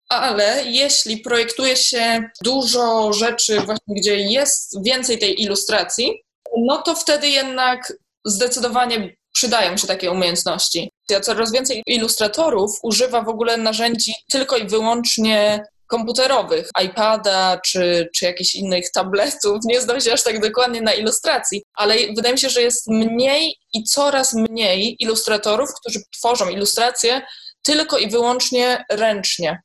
Ale 0.08 0.64
jeśli 0.64 1.18
projektuje 1.18 1.76
się 1.76 2.30
dużo 2.42 3.12
rzeczy 3.12 3.60
właśnie, 3.60 3.94
gdzie 3.94 4.16
jest 4.16 4.84
więcej 4.84 5.18
tej 5.18 5.42
ilustracji, 5.42 6.22
no 6.58 6.82
to 6.82 6.94
wtedy 6.94 7.28
jednak 7.28 7.92
zdecydowanie 8.24 9.16
przydają 9.32 9.76
się 9.76 9.86
takie 9.86 10.10
umiejętności. 10.10 10.90
Coraz 11.22 11.52
więcej 11.52 11.82
ilustratorów 11.86 12.78
używa 12.82 13.22
w 13.22 13.28
ogóle 13.28 13.56
narzędzi 13.56 14.12
tylko 14.30 14.56
i 14.56 14.68
wyłącznie 14.68 15.64
komputerowych, 15.86 16.68
iPada 16.84 17.60
czy, 17.64 18.08
czy 18.14 18.24
jakichś 18.24 18.54
innych 18.54 18.90
tabletów. 18.90 19.58
Nie 19.64 19.80
znam 19.80 20.00
się 20.00 20.12
aż 20.12 20.22
tak 20.22 20.40
dokładnie 20.40 20.82
na 20.82 20.94
ilustracji, 20.94 21.62
ale 21.74 21.94
wydaje 22.16 22.34
mi 22.34 22.40
się, 22.40 22.48
że 22.48 22.62
jest 22.62 22.88
mniej 22.88 23.56
i 23.74 23.84
coraz 23.84 24.34
mniej 24.34 24.96
ilustratorów, 24.98 25.68
którzy 25.80 26.00
tworzą 26.18 26.48
ilustracje 26.48 27.22
tylko 27.62 27.98
i 27.98 28.10
wyłącznie 28.10 28.84
ręcznie. 28.90 29.62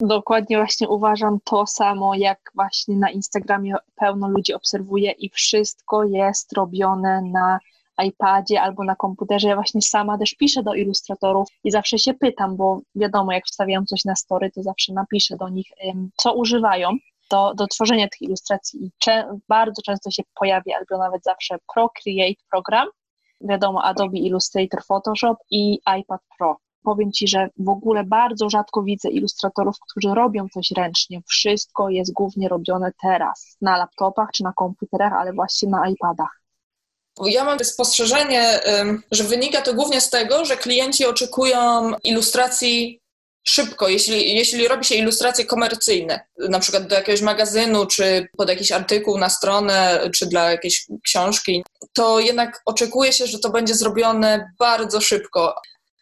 Dokładnie 0.00 0.56
właśnie 0.56 0.88
uważam 0.88 1.38
to 1.44 1.66
samo, 1.66 2.14
jak 2.14 2.38
właśnie 2.54 2.96
na 2.96 3.10
Instagramie 3.10 3.74
pełno 3.96 4.28
ludzi 4.28 4.54
obserwuje 4.54 5.10
i 5.10 5.30
wszystko 5.30 6.04
jest 6.04 6.52
robione 6.52 7.22
na 7.22 7.58
iPadzie 8.02 8.60
albo 8.60 8.84
na 8.84 8.96
komputerze. 8.96 9.48
Ja 9.48 9.54
właśnie 9.54 9.82
sama 9.82 10.18
też 10.18 10.34
piszę 10.34 10.62
do 10.62 10.74
ilustratorów 10.74 11.48
i 11.64 11.70
zawsze 11.70 11.98
się 11.98 12.14
pytam, 12.14 12.56
bo 12.56 12.80
wiadomo, 12.94 13.32
jak 13.32 13.46
wstawiam 13.46 13.86
coś 13.86 14.04
na 14.04 14.16
story, 14.16 14.50
to 14.50 14.62
zawsze 14.62 14.92
napiszę 14.92 15.36
do 15.36 15.48
nich, 15.48 15.66
co 16.16 16.34
używają 16.34 16.90
do, 17.30 17.54
do 17.54 17.66
tworzenia 17.66 18.08
tych 18.08 18.22
ilustracji. 18.22 18.84
I 18.84 18.90
cze 18.98 19.38
bardzo 19.48 19.82
często 19.82 20.10
się 20.10 20.22
pojawia, 20.40 20.76
albo 20.78 21.04
nawet 21.04 21.22
zawsze 21.22 21.56
Procreate 21.74 22.42
program, 22.50 22.88
wiadomo, 23.40 23.84
Adobe 23.84 24.18
Illustrator, 24.18 24.84
Photoshop 24.84 25.36
i 25.50 25.78
iPad 26.00 26.20
Pro. 26.38 26.56
Powiem 26.82 27.12
Ci, 27.12 27.28
że 27.28 27.48
w 27.58 27.68
ogóle 27.68 28.04
bardzo 28.04 28.50
rzadko 28.50 28.82
widzę 28.82 29.10
ilustratorów, 29.10 29.76
którzy 29.90 30.14
robią 30.14 30.48
coś 30.48 30.70
ręcznie. 30.70 31.20
Wszystko 31.26 31.88
jest 31.88 32.12
głównie 32.12 32.48
robione 32.48 32.92
teraz 33.02 33.56
na 33.60 33.76
laptopach 33.76 34.28
czy 34.32 34.42
na 34.42 34.52
komputerach, 34.52 35.12
ale 35.12 35.32
właśnie 35.32 35.68
na 35.68 35.88
iPadach. 35.88 36.43
Ja 37.26 37.44
mam 37.44 37.64
spostrzeżenie, 37.64 38.60
że 39.10 39.24
wynika 39.24 39.62
to 39.62 39.74
głównie 39.74 40.00
z 40.00 40.10
tego, 40.10 40.44
że 40.44 40.56
klienci 40.56 41.06
oczekują 41.06 41.92
ilustracji 42.04 43.00
szybko, 43.44 43.88
jeśli, 43.88 44.36
jeśli 44.36 44.68
robi 44.68 44.84
się 44.84 44.94
ilustracje 44.94 45.44
komercyjne, 45.44 46.20
na 46.38 46.58
przykład 46.58 46.86
do 46.86 46.94
jakiegoś 46.94 47.20
magazynu, 47.20 47.86
czy 47.86 48.28
pod 48.36 48.48
jakiś 48.48 48.72
artykuł 48.72 49.18
na 49.18 49.28
stronę, 49.28 50.10
czy 50.14 50.26
dla 50.26 50.50
jakiejś 50.50 50.86
książki, 51.04 51.64
to 51.92 52.20
jednak 52.20 52.62
oczekuje 52.66 53.12
się, 53.12 53.26
że 53.26 53.38
to 53.38 53.50
będzie 53.50 53.74
zrobione 53.74 54.50
bardzo 54.58 55.00
szybko. 55.00 55.54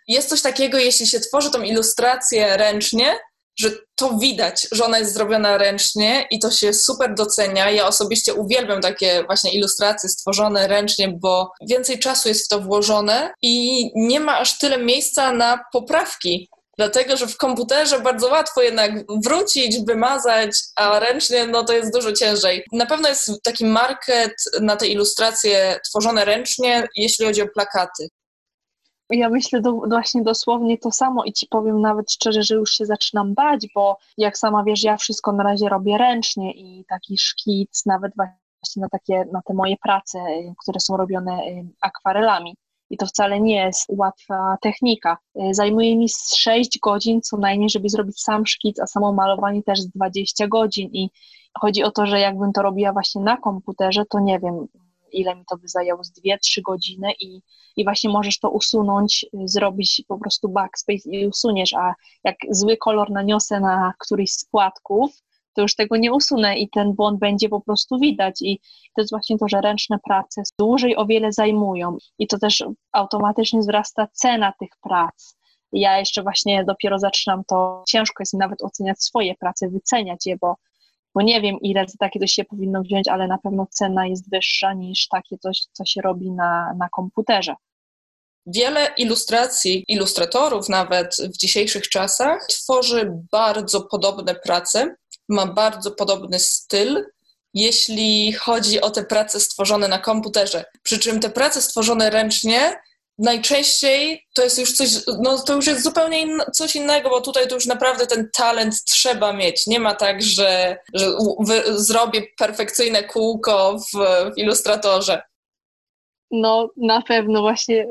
Jest 0.09 0.29
coś 0.29 0.43
takiego, 0.43 0.79
jeśli 0.79 1.07
się 1.07 1.21
tworzy 1.21 1.51
tą 1.51 1.63
ilustrację 1.63 2.57
ręcznie, 2.57 3.19
że 3.59 3.71
to 3.95 4.19
widać, 4.19 4.69
że 4.73 4.85
ona 4.85 4.99
jest 4.99 5.15
zrobiona 5.15 5.59
ręcznie 5.59 6.27
i 6.31 6.39
to 6.39 6.51
się 6.51 6.73
super 6.73 7.15
docenia. 7.15 7.71
Ja 7.71 7.87
osobiście 7.87 8.35
uwielbiam 8.35 8.81
takie 8.81 9.25
właśnie 9.27 9.53
ilustracje 9.53 10.09
stworzone 10.09 10.69
ręcznie, 10.69 11.09
bo 11.09 11.51
więcej 11.69 11.99
czasu 11.99 12.29
jest 12.29 12.47
w 12.47 12.49
to 12.49 12.61
włożone 12.61 13.35
i 13.43 13.87
nie 13.95 14.21
ma 14.21 14.39
aż 14.39 14.59
tyle 14.59 14.79
miejsca 14.79 15.33
na 15.33 15.65
poprawki. 15.73 16.49
Dlatego, 16.79 17.17
że 17.17 17.27
w 17.27 17.37
komputerze 17.37 18.01
bardzo 18.01 18.29
łatwo 18.29 18.63
jednak 18.63 18.93
wrócić, 19.25 19.85
wymazać, 19.87 20.51
a 20.77 20.99
ręcznie 20.99 21.47
no 21.47 21.65
to 21.65 21.73
jest 21.73 21.93
dużo 21.93 22.13
ciężej. 22.13 22.65
Na 22.73 22.87
pewno 22.87 23.09
jest 23.09 23.31
taki 23.43 23.65
market 23.65 24.33
na 24.61 24.77
te 24.77 24.87
ilustracje 24.87 25.81
tworzone 25.89 26.25
ręcznie, 26.25 26.89
jeśli 26.97 27.27
chodzi 27.27 27.43
o 27.43 27.49
plakaty. 27.49 28.09
Ja 29.19 29.29
myślę 29.29 29.61
do, 29.61 29.73
właśnie 29.73 30.23
dosłownie 30.23 30.79
to 30.79 30.91
samo 30.91 31.25
i 31.25 31.33
ci 31.33 31.47
powiem 31.51 31.81
nawet 31.81 32.13
szczerze, 32.13 32.43
że 32.43 32.55
już 32.55 32.71
się 32.71 32.87
zaczynam 32.87 33.35
bać, 33.35 33.67
bo 33.75 33.97
jak 34.19 34.39
sama 34.39 34.65
wiesz, 34.65 34.83
ja 34.83 34.97
wszystko 34.97 35.33
na 35.33 35.43
razie 35.43 35.69
robię 35.69 35.99
ręcznie 35.99 36.53
i 36.53 36.85
taki 36.89 37.19
szkic, 37.19 37.87
nawet 37.87 38.13
właśnie 38.17 38.81
na 38.83 38.89
takie, 38.89 39.25
na 39.33 39.43
te 39.47 39.55
moje 39.55 39.77
prace, 39.83 40.19
które 40.63 40.81
są 40.81 40.97
robione 40.97 41.41
akwarelami. 41.83 42.57
I 42.91 42.97
to 42.97 43.07
wcale 43.07 43.41
nie 43.41 43.57
jest 43.57 43.87
łatwa 43.89 44.57
technika. 44.61 45.19
Zajmuje 45.51 45.97
mi 45.97 46.07
6 46.37 46.79
godzin 46.83 47.21
co 47.23 47.37
najmniej, 47.37 47.71
żeby 47.71 47.89
zrobić 47.89 48.21
sam 48.21 48.47
szkic, 48.47 48.81
a 48.81 48.87
samo 48.87 49.13
malowanie 49.13 49.63
też 49.63 49.81
z 49.81 49.89
20 49.89 50.49
godzin. 50.49 50.89
I 50.93 51.11
chodzi 51.61 51.83
o 51.83 51.91
to, 51.91 52.07
że 52.07 52.21
jakbym 52.21 52.53
to 52.53 52.63
robiła 52.63 52.93
właśnie 52.93 53.23
na 53.23 53.37
komputerze, 53.37 54.05
to 54.11 54.21
nie 54.21 54.41
wiem, 54.41 54.67
ile 55.13 55.37
mi 55.37 55.45
to 55.51 55.57
by 55.57 55.69
zajęło, 55.69 56.05
z 56.05 56.13
2-3 56.13 56.63
godziny 56.63 57.13
i, 57.21 57.41
i 57.77 57.85
właśnie 57.85 58.11
możesz 58.11 58.39
to 58.39 58.51
usunąć, 58.51 59.27
zrobić 59.45 60.03
po 60.09 60.19
prostu 60.19 60.49
backspace 60.49 61.11
i 61.11 61.27
usuniesz, 61.27 61.75
a 61.75 61.95
jak 62.25 62.37
zły 62.51 62.77
kolor 62.77 63.11
naniosę 63.11 63.61
na 63.61 63.93
któryś 63.99 64.33
z 64.33 64.45
płatków, 64.45 65.23
to 65.55 65.63
już 65.63 65.75
tego 65.75 65.97
nie 65.97 66.13
usunę 66.13 66.59
i 66.59 66.69
ten 66.71 66.93
błąd 66.93 67.19
będzie 67.19 67.49
po 67.49 67.61
prostu 67.61 67.99
widać. 67.99 68.43
I 68.43 68.61
to 68.95 69.03
jest 69.03 69.13
właśnie 69.13 69.39
to, 69.39 69.49
że 69.49 69.61
ręczne 69.61 69.99
prace 70.05 70.43
dłużej 70.59 70.97
o 70.97 71.07
wiele 71.07 71.33
zajmują 71.33 71.97
i 72.19 72.27
to 72.27 72.39
też 72.39 72.65
automatycznie 72.93 73.61
wzrasta 73.61 74.09
cena 74.13 74.53
tych 74.61 74.71
prac. 74.83 75.37
Ja 75.73 75.99
jeszcze 75.99 76.23
właśnie 76.23 76.65
dopiero 76.65 76.99
zaczynam 76.99 77.45
to, 77.45 77.85
ciężko 77.89 78.23
jest 78.23 78.35
nawet 78.35 78.63
oceniać 78.63 79.03
swoje 79.03 79.35
prace, 79.35 79.69
wyceniać 79.69 80.27
je, 80.27 80.37
bo 80.37 80.57
bo 81.15 81.23
nie 81.23 81.41
wiem, 81.41 81.57
ile 81.61 81.85
za 81.89 81.95
takie 81.99 82.21
coś 82.21 82.33
się 82.33 82.45
powinno 82.45 82.83
wziąć, 82.83 83.09
ale 83.09 83.27
na 83.27 83.39
pewno 83.39 83.67
cena 83.71 84.07
jest 84.07 84.31
wyższa 84.31 84.75
niż 84.75 85.09
takie 85.09 85.39
coś, 85.39 85.61
co 85.73 85.85
się 85.85 86.01
robi 86.01 86.31
na, 86.31 86.75
na 86.79 86.89
komputerze. 86.89 87.55
Wiele 88.47 88.89
ilustracji, 88.97 89.85
ilustratorów 89.89 90.69
nawet 90.69 91.17
w 91.35 91.37
dzisiejszych 91.37 91.89
czasach 91.89 92.47
tworzy 92.47 93.13
bardzo 93.33 93.81
podobne 93.81 94.35
prace, 94.35 94.97
ma 95.29 95.47
bardzo 95.47 95.91
podobny 95.91 96.39
styl, 96.39 97.05
jeśli 97.55 98.33
chodzi 98.33 98.81
o 98.81 98.91
te 98.91 99.05
prace 99.05 99.41
stworzone 99.41 99.89
na 99.89 99.99
komputerze. 99.99 100.65
Przy 100.83 100.99
czym 100.99 101.21
te 101.21 101.31
prace 101.31 101.63
stworzone 101.63 102.11
ręcznie 102.11 102.77
najczęściej 103.23 104.27
to 104.35 104.43
jest 104.43 104.59
już 104.59 104.73
coś, 104.73 104.89
no 105.23 105.39
to 105.39 105.55
już 105.55 105.67
jest 105.67 105.85
zupełnie 105.85 106.27
coś 106.53 106.77
innego, 106.77 107.11
bo 107.11 107.21
tutaj 107.21 107.49
to 107.49 107.55
już 107.55 107.67
naprawdę 107.67 108.07
ten 108.07 108.29
talent 108.35 108.85
trzeba 108.85 109.33
mieć. 109.33 109.67
Nie 109.67 109.81
ma 109.81 109.95
tak, 109.95 110.23
że, 110.23 110.77
że 110.95 111.07
zrobię 111.75 112.23
perfekcyjne 112.39 113.05
kółko 113.05 113.79
w, 113.79 113.97
w 114.35 114.39
ilustratorze. 114.39 115.23
No 116.31 116.71
na 116.77 117.03
pewno 117.03 117.41
właśnie 117.41 117.87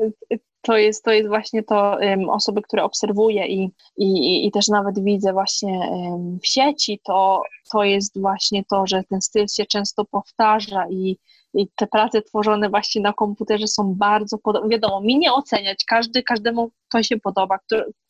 to 0.62 0.76
jest, 0.76 1.04
to 1.04 1.12
jest 1.12 1.28
właśnie 1.28 1.62
to 1.62 1.96
um, 2.00 2.30
osoby, 2.30 2.62
które 2.62 2.84
obserwuję 2.84 3.46
i, 3.46 3.70
i, 3.96 4.46
i 4.46 4.50
też 4.50 4.68
nawet 4.68 5.04
widzę 5.04 5.32
właśnie 5.32 5.78
um, 5.78 6.38
w 6.42 6.46
sieci, 6.46 7.00
to, 7.04 7.42
to 7.72 7.84
jest 7.84 8.20
właśnie 8.20 8.64
to, 8.70 8.86
że 8.86 9.02
ten 9.10 9.20
styl 9.20 9.46
się 9.48 9.66
często 9.66 10.04
powtarza 10.04 10.86
i 10.90 11.18
i 11.54 11.68
te 11.76 11.86
prace 11.86 12.22
tworzone 12.22 12.70
właśnie 12.70 13.02
na 13.02 13.12
komputerze 13.12 13.66
są 13.66 13.94
bardzo 13.94 14.38
podobne. 14.38 14.68
Wiadomo, 14.68 15.00
mi 15.00 15.18
nie 15.18 15.32
oceniać, 15.32 15.84
każdy, 15.84 16.22
każdemu 16.22 16.70
to 16.92 17.02
się 17.02 17.16
podoba. 17.16 17.58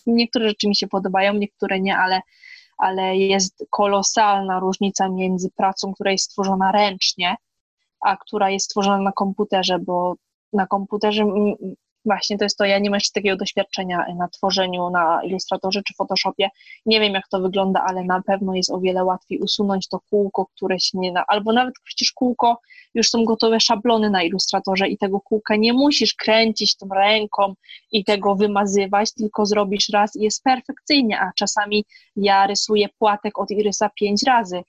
niektóre 0.07 0.49
rzeczy 0.49 0.69
mi 0.69 0.77
się 0.77 0.89
podobają, 0.89 1.35
niektóre 1.35 1.81
nie, 1.81 1.97
ale, 1.97 2.21
ale 2.79 3.17
jest 3.17 3.65
kolosalna 3.71 4.61
różnica 4.61 5.09
między 5.09 5.51
pracą, 5.57 5.95
która 5.95 6.13
jest 6.13 6.25
stworzona 6.25 6.73
ręcznie, 6.73 7.37
a 8.01 8.17
która 8.17 8.51
jest 8.51 8.67
stworzona 8.67 8.99
na 8.99 9.13
komputerze, 9.13 9.79
bo 9.79 10.15
na 10.53 10.67
komputerze 10.67 11.25
Właśnie, 12.05 12.39
to 12.39 12.45
jest 12.45 12.59
to, 12.59 12.65
ja 12.65 12.79
nie 12.79 12.91
mam 12.91 12.97
jeszcze 12.97 13.21
takiego 13.21 13.37
doświadczenia 13.37 14.07
na 14.17 14.29
tworzeniu 14.29 14.91
na 14.91 15.21
Illustratorze 15.25 15.83
czy 15.83 15.95
Photoshopie. 15.95 16.49
Nie 16.87 17.01
wiem, 17.01 17.13
jak 17.13 17.29
to 17.29 17.41
wygląda, 17.41 17.85
ale 17.89 18.05
na 18.05 18.23
pewno 18.23 18.55
jest 18.55 18.71
o 18.71 18.81
wiele 18.81 19.05
łatwiej 19.05 19.39
usunąć 19.39 19.89
to 19.89 20.01
kółko, 20.11 20.47
które 20.47 20.81
się 20.81 20.99
nie 20.99 21.13
da, 21.13 21.25
albo 21.29 21.53
nawet 21.53 21.75
przecież 21.85 22.13
kółko, 22.13 22.61
już 22.95 23.11
są 23.11 23.25
gotowe 23.25 23.61
szablony 23.61 24.11
na 24.11 24.23
Illustratorze 24.23 24.89
i 24.89 24.99
tego 24.99 25.21
kółka 25.21 25.57
nie 25.57 25.73
musisz 25.73 26.15
kręcić 26.15 26.77
tą 26.77 26.89
ręką 26.89 27.55
i 27.93 28.05
tego 28.05 28.35
wymazywać, 28.35 29.15
tylko 29.15 29.47
zrobisz 29.47 29.89
raz 29.89 30.17
i 30.17 30.23
jest 30.23 30.43
perfekcyjnie, 30.43 31.21
a 31.21 31.31
czasami 31.37 31.85
ja 32.17 32.47
rysuję 32.47 32.89
płatek 32.99 33.39
od 33.39 33.51
irysa 33.51 33.91
pięć 34.01 34.23
razy, 34.27 34.63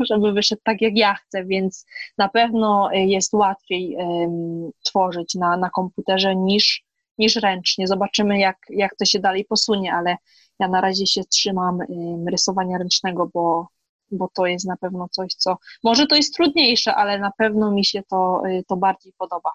żeby 0.00 0.32
wyszedł 0.32 0.62
tak, 0.64 0.80
jak 0.80 0.96
ja 0.96 1.14
chcę, 1.14 1.44
więc 1.44 1.86
na 2.18 2.28
pewno 2.28 2.92
e, 2.92 3.06
jest 3.06 3.34
łatwiej 3.34 3.96
um, 3.96 4.70
tworzyć 4.84 5.34
na, 5.34 5.56
na 5.56 5.70
komputerze 5.70 6.36
niż, 6.36 6.82
niż 7.18 7.36
ręcznie. 7.36 7.86
Zobaczymy, 7.86 8.38
jak, 8.38 8.56
jak 8.70 8.96
to 8.96 9.04
się 9.04 9.18
dalej 9.18 9.44
posunie, 9.44 9.94
ale 9.94 10.16
ja 10.58 10.68
na 10.68 10.80
razie 10.80 11.06
się 11.06 11.24
trzymam 11.24 11.78
um, 11.88 12.28
rysowania 12.28 12.78
ręcznego, 12.78 13.30
bo, 13.34 13.68
bo 14.10 14.28
to 14.34 14.46
jest 14.46 14.66
na 14.66 14.76
pewno 14.76 15.08
coś, 15.10 15.34
co 15.34 15.56
może 15.84 16.06
to 16.06 16.16
jest 16.16 16.34
trudniejsze, 16.34 16.94
ale 16.94 17.18
na 17.18 17.30
pewno 17.38 17.70
mi 17.70 17.84
się 17.84 18.02
to, 18.10 18.42
e, 18.46 18.62
to 18.62 18.76
bardziej 18.76 19.12
podoba. 19.18 19.50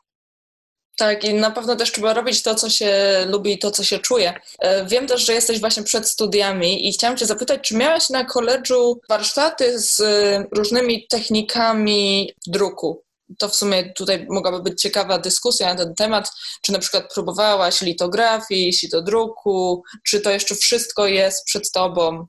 Tak, 0.98 1.24
i 1.24 1.34
na 1.34 1.52
pewno 1.52 1.76
też 1.76 1.92
trzeba 1.92 2.14
robić 2.14 2.44
to, 2.44 2.56
co 2.56 2.70
się 2.70 2.92
lubi 3.28 3.54
i 3.54 3.60
to, 3.60 3.72
co 3.72 3.84
się 3.84 4.00
czuje. 4.00 4.34
E, 4.60 4.86
wiem 4.86 5.08
też, 5.08 5.26
że 5.26 5.34
jesteś 5.34 5.60
właśnie 5.60 5.84
przed 5.84 6.10
studiami 6.10 6.88
i 6.88 6.92
chciałam 6.92 7.18
Cię 7.18 7.26
zapytać, 7.26 7.62
czy 7.62 7.78
miałaś 7.78 8.10
na 8.10 8.26
koledżu 8.26 9.02
warsztaty 9.10 9.80
z 9.80 10.00
e, 10.00 10.46
różnymi 10.52 11.08
technikami 11.08 12.32
druku? 12.48 13.04
To 13.40 13.50
w 13.50 13.56
sumie 13.56 13.94
tutaj 13.94 14.28
mogłaby 14.30 14.64
być 14.64 14.82
ciekawa 14.82 15.18
dyskusja 15.18 15.74
na 15.74 15.76
ten 15.76 15.96
temat. 15.96 16.32
Czy 16.62 16.72
na 16.72 16.80
przykład 16.80 17.14
próbowałaś 17.14 17.82
litografii, 17.82 18.74
sitodruku, 18.74 19.84
czy 20.08 20.22
to 20.22 20.32
jeszcze 20.32 20.56
wszystko 20.56 21.08
jest 21.08 21.46
przed 21.46 21.72
Tobą? 21.72 22.26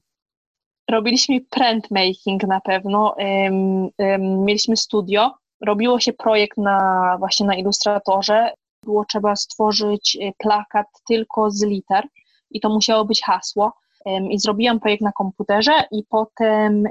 Robiliśmy 0.91 1.41
printmaking 1.51 2.43
na 2.49 2.61
pewno. 2.61 3.15
Um, 3.19 3.89
um, 3.99 4.45
mieliśmy 4.45 4.77
studio 4.77 5.31
robiło 5.67 6.01
się 6.01 6.13
projekt 6.13 6.59
na, 6.59 7.17
właśnie 7.19 7.47
na 7.47 7.55
ilustratorze. 7.55 8.53
Było 8.83 9.05
trzeba 9.05 9.37
stworzyć 9.37 10.19
e, 10.21 10.33
plakat 10.39 10.87
tylko 11.09 11.51
z 11.51 11.65
liter 11.65 12.05
i 12.51 12.61
to 12.61 12.69
musiało 12.69 13.05
być 13.05 13.23
hasło. 13.23 13.73
I 14.31 14.39
zrobiłam 14.39 14.81
projekt 14.81 15.03
na 15.03 15.13
komputerze 15.13 15.73
i 15.91 16.05
potem 16.09 16.85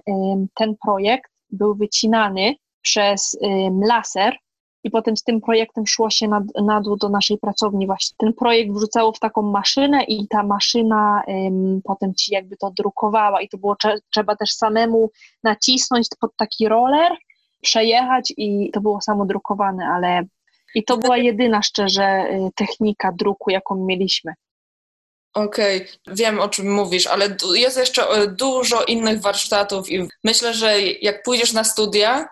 ten 0.55 0.75
projekt 0.85 1.31
był 1.49 1.75
wycinany 1.75 2.55
przez 2.81 3.37
laser 3.87 4.37
i 4.85 4.91
potem 4.91 5.17
z 5.17 5.23
tym 5.23 5.41
projektem 5.41 5.87
szło 5.87 6.09
się 6.09 6.27
na, 6.27 6.41
na 6.63 6.81
dół 6.81 6.97
do 6.97 7.09
naszej 7.09 7.37
pracowni 7.37 7.85
właśnie. 7.85 8.15
Ten 8.17 8.33
projekt 8.33 8.73
wrzucało 8.73 9.11
w 9.11 9.19
taką 9.19 9.41
maszynę 9.41 10.03
i 10.03 10.27
ta 10.27 10.43
maszyna 10.43 11.23
potem 11.83 12.15
ci 12.15 12.33
jakby 12.33 12.57
to 12.57 12.71
drukowała 12.71 13.41
i 13.41 13.49
to 13.49 13.57
było 13.57 13.75
trzeba 14.13 14.35
też 14.35 14.51
samemu 14.51 15.09
nacisnąć 15.43 16.07
pod 16.19 16.35
taki 16.37 16.67
roller 16.67 17.11
przejechać 17.65 18.33
i 18.37 18.71
to 18.73 18.81
było 18.81 19.01
samo 19.01 19.25
drukowane, 19.25 19.85
ale 19.85 20.23
i 20.75 20.83
to 20.83 20.97
była 20.97 21.17
jedyna 21.17 21.61
szczerze 21.61 22.03
y, 22.03 22.49
technika 22.55 23.11
druku, 23.11 23.49
jaką 23.49 23.75
mieliśmy. 23.75 24.33
Okej, 25.33 25.77
okay. 25.77 26.15
wiem 26.15 26.39
o 26.39 26.49
czym 26.49 26.73
mówisz, 26.73 27.07
ale 27.07 27.37
jest 27.53 27.77
jeszcze 27.77 28.09
e, 28.09 28.27
dużo 28.27 28.83
innych 28.83 29.21
warsztatów 29.21 29.89
i 29.89 30.07
myślę, 30.23 30.53
że 30.53 30.81
jak 30.81 31.23
pójdziesz 31.23 31.53
na 31.53 31.63
studia, 31.63 32.27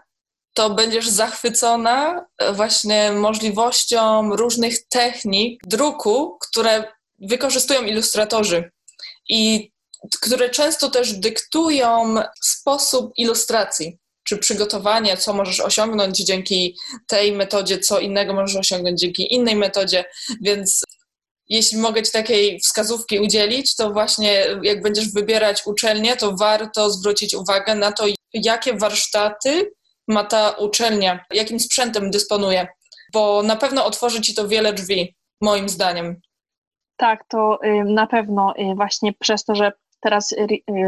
to 0.54 0.70
będziesz 0.70 1.08
zachwycona 1.10 2.26
e, 2.38 2.54
właśnie 2.54 3.12
możliwością 3.12 4.36
różnych 4.36 4.88
technik 4.88 5.62
druku, 5.68 6.38
które 6.42 6.84
wykorzystują 7.20 7.82
ilustratorzy 7.82 8.72
i 9.30 9.72
które 10.22 10.50
często 10.50 10.90
też 10.90 11.14
dyktują 11.14 12.16
sposób 12.42 13.12
ilustracji 13.18 13.98
czy 14.24 14.38
przygotowania, 14.38 15.18
co 15.18 15.34
możesz 15.34 15.60
osiągnąć 15.60 16.18
dzięki 16.18 16.78
tej 17.08 17.32
metodzie, 17.32 17.80
co 17.80 18.00
innego 18.00 18.34
możesz 18.34 18.56
osiągnąć 18.56 19.00
dzięki 19.00 19.34
innej 19.34 19.56
metodzie, 19.56 20.06
więc 20.42 20.84
jeśli 21.50 21.78
mogę 21.78 22.04
Ci 22.04 22.12
takiej 22.12 22.60
wskazówki 22.60 23.20
udzielić, 23.20 23.76
to 23.76 23.92
właśnie 23.92 24.46
jak 24.64 24.82
będziesz 24.82 25.14
wybierać 25.14 25.62
uczelnię, 25.66 26.16
to 26.16 26.36
warto 26.36 26.92
zwrócić 26.92 27.34
uwagę 27.34 27.76
na 27.76 27.92
to, 27.92 28.06
jakie 28.34 28.74
warsztaty 28.78 29.72
ma 30.08 30.24
ta 30.24 30.50
uczelnia, 30.50 31.26
jakim 31.34 31.60
sprzętem 31.60 32.12
dysponuje, 32.12 32.68
bo 33.14 33.44
na 33.44 33.56
pewno 33.56 33.86
otworzy 33.86 34.22
Ci 34.22 34.36
to 34.36 34.48
wiele 34.48 34.74
drzwi, 34.74 35.16
moim 35.42 35.70
zdaniem. 35.70 36.22
Tak, 36.98 37.24
to 37.30 37.60
na 37.86 38.08
pewno 38.08 38.54
y, 38.58 38.76
właśnie 38.76 39.14
przez 39.14 39.44
to, 39.44 39.56
że 39.56 39.72
teraz 40.04 40.36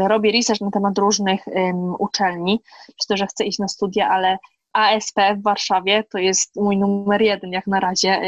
robię 0.06 0.32
research 0.32 0.60
na 0.60 0.70
temat 0.70 0.98
różnych 0.98 1.46
um, 1.46 1.94
uczelni, 1.98 2.60
przez 2.96 3.06
to, 3.06 3.16
że 3.16 3.26
chcę 3.26 3.44
iść 3.44 3.58
na 3.58 3.68
studia, 3.68 4.08
ale 4.08 4.38
ASP 4.76 5.16
w 5.36 5.42
Warszawie 5.42 6.04
to 6.12 6.18
jest 6.18 6.56
mój 6.56 6.76
numer 6.76 7.22
jeden 7.22 7.52
jak 7.52 7.66
na 7.66 7.80
razie. 7.80 8.20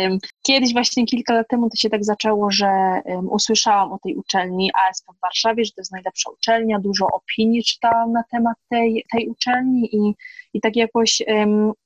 kiedyś 0.43 0.73
właśnie 0.73 1.07
kilka 1.07 1.35
lat 1.35 1.49
temu 1.49 1.71
to 1.71 1.77
się 1.77 1.91
tak 1.91 2.05
zaczęło, 2.05 2.51
że 2.51 3.01
usłyszałam 3.31 3.93
o 3.93 3.99
tej 3.99 4.17
uczelni 4.17 4.71
ASP 4.89 5.07
w 5.19 5.21
Warszawie, 5.21 5.65
że 5.65 5.71
to 5.71 5.81
jest 5.81 5.93
najlepsza 5.93 6.31
uczelnia, 6.31 6.79
dużo 6.79 7.07
opinii 7.07 7.65
czytałam 7.65 8.13
na 8.13 8.23
temat 8.31 8.57
tej, 8.71 9.05
tej 9.13 9.29
uczelni 9.29 9.97
i, 9.97 10.15
i 10.55 10.61
tak 10.61 10.77
jakoś 10.77 11.23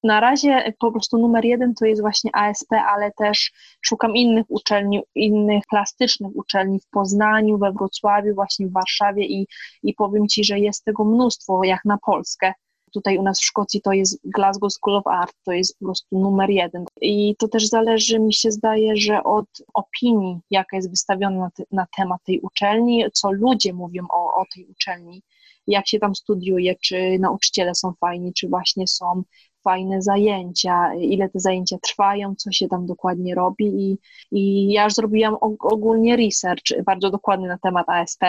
na 0.05 0.21
razie 0.21 0.73
po 0.79 0.93
prostu 0.93 1.19
numer 1.19 1.45
jeden 1.45 1.75
to 1.75 1.87
jest 1.87 2.01
właśnie 2.01 2.31
ASP, 2.35 2.73
ale 2.73 3.13
też 3.13 3.53
szukam 3.81 4.17
innych 4.17 4.47
uczelni, 4.49 5.01
innych 5.15 5.65
plastycznych 5.71 6.37
uczelni 6.37 6.81
w 6.81 6.89
Poznaniu, 6.91 7.59
we 7.59 7.73
Wrocławiu, 7.73 8.35
właśnie 8.35 8.67
w 8.67 8.73
Warszawie 8.73 9.27
i, 9.27 9.47
i 9.83 9.95
powiem 9.95 10.29
Ci, 10.29 10.45
że 10.45 10.59
jest 10.59 10.85
tego 10.85 11.05
mnóstwo 11.05 11.65
jak 11.65 11.85
na 11.85 11.99
Polskę 11.99 12.53
tutaj 12.93 13.19
u 13.19 13.23
nas 13.23 13.41
w 13.41 13.45
Szkocji 13.45 13.81
to 13.81 13.93
jest 13.93 14.21
Glasgow 14.25 14.73
School 14.73 14.97
of 14.97 15.07
Art, 15.07 15.35
to 15.45 15.53
jest 15.53 15.79
po 15.79 15.85
prostu 15.85 16.19
numer 16.19 16.51
jeden. 16.51 16.85
I 17.01 17.37
to 17.39 17.49
też 17.49 17.69
zależy, 17.69 18.19
mi 18.19 18.35
się 18.35 18.51
zdaje, 18.51 18.97
że 18.97 19.25
od 19.25 19.47
opinii, 19.75 20.39
jaka 20.51 20.77
jest 20.77 20.91
wystawiona 20.91 21.39
na, 21.39 21.51
te, 21.51 21.63
na 21.71 21.87
temat 21.97 22.21
tej 22.25 22.41
uczelni, 22.41 23.05
co 23.13 23.33
ludzie 23.33 23.73
mówią 23.73 24.07
o, 24.11 24.41
o 24.41 24.45
tej 24.55 24.67
uczelni, 24.67 25.23
jak 25.67 25.89
się 25.89 25.99
tam 25.99 26.15
studiuje, 26.15 26.75
czy 26.75 27.19
nauczyciele 27.19 27.75
są 27.75 27.93
fajni, 28.01 28.33
czy 28.33 28.49
właśnie 28.49 28.87
są 28.87 29.23
fajne 29.65 30.03
zajęcia, 30.03 30.95
ile 30.95 31.29
te 31.29 31.41
zajęcia 31.41 31.77
trwają, 31.83 32.35
co 32.35 32.53
się 32.53 32.69
tam 32.69 32.87
dokładnie 32.87 33.35
robi 33.35 33.65
i, 33.67 33.99
i 34.33 34.73
ja 34.73 34.85
już 34.85 34.95
zrobiłam 34.95 35.37
ogólnie 35.61 36.17
research 36.17 36.83
bardzo 36.85 37.11
dokładny 37.11 37.49
na 37.49 37.59
temat 37.59 37.89
ASP. 37.89 38.25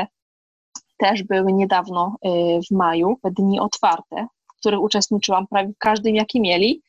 Też 0.97 1.23
były 1.23 1.53
niedawno 1.53 2.15
y, 2.25 2.29
w 2.69 2.71
maju 2.71 3.17
dni 3.23 3.59
otwarte 3.59 4.27
których 4.63 4.81
uczestniczyłam 4.81 5.47
prawie 5.47 5.73
w 5.73 5.77
każdym, 5.77 6.15
jaki 6.15 6.41
mieli. 6.41 6.81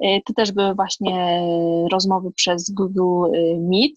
E, 0.00 0.20
to 0.20 0.32
też 0.32 0.52
były 0.52 0.74
właśnie 0.74 1.42
rozmowy 1.92 2.30
przez 2.32 2.70
Google 2.70 3.24
e, 3.34 3.58
Meet 3.60 3.92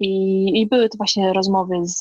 i, 0.00 0.60
i 0.60 0.66
były 0.66 0.88
to 0.88 0.96
właśnie 0.96 1.32
rozmowy 1.32 1.74
z, 1.82 2.00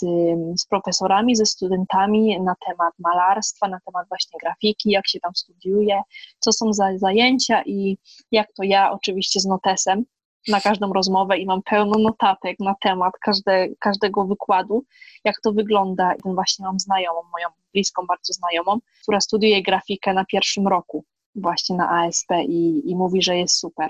z 0.62 0.66
profesorami, 0.66 1.36
ze 1.36 1.46
studentami 1.46 2.42
na 2.42 2.56
temat 2.68 2.94
malarstwa, 3.00 3.68
na 3.68 3.80
temat 3.86 4.08
właśnie 4.10 4.40
grafiki, 4.44 4.92
jak 4.92 5.08
się 5.08 5.20
tam 5.20 5.36
studiuje, 5.36 6.02
co 6.40 6.52
są 6.52 6.74
za 6.74 6.98
zajęcia 6.98 7.64
i 7.66 7.98
jak 8.32 8.48
to 8.54 8.64
ja 8.64 8.92
oczywiście 8.92 9.40
z 9.40 9.46
notesem 9.46 10.06
na 10.48 10.62
każdą 10.62 10.94
rozmowę 10.94 11.38
i 11.38 11.46
mam 11.46 11.62
pełno 11.62 12.00
notatek 12.00 12.60
na 12.60 12.76
temat 12.82 13.14
każde, 13.22 13.68
każdego 13.80 14.26
wykładu, 14.26 14.84
jak 15.24 15.36
to 15.44 15.52
wygląda. 15.52 16.14
I 16.14 16.34
właśnie 16.34 16.66
mam 16.66 16.80
znajomą, 16.80 17.22
moją 17.32 17.48
bliską 17.74 18.06
bardzo 18.08 18.34
znajomą, 18.34 18.80
która 19.04 19.22
studiuje 19.22 19.64
grafikę 19.64 20.14
na 20.14 20.26
pierwszym 20.26 20.68
roku 20.68 21.06
właśnie 21.36 21.76
na 21.76 21.90
ASP 21.90 22.32
i, 22.48 22.92
i 22.92 22.96
mówi, 22.96 23.22
że 23.22 23.38
jest 23.38 23.60
super. 23.60 23.90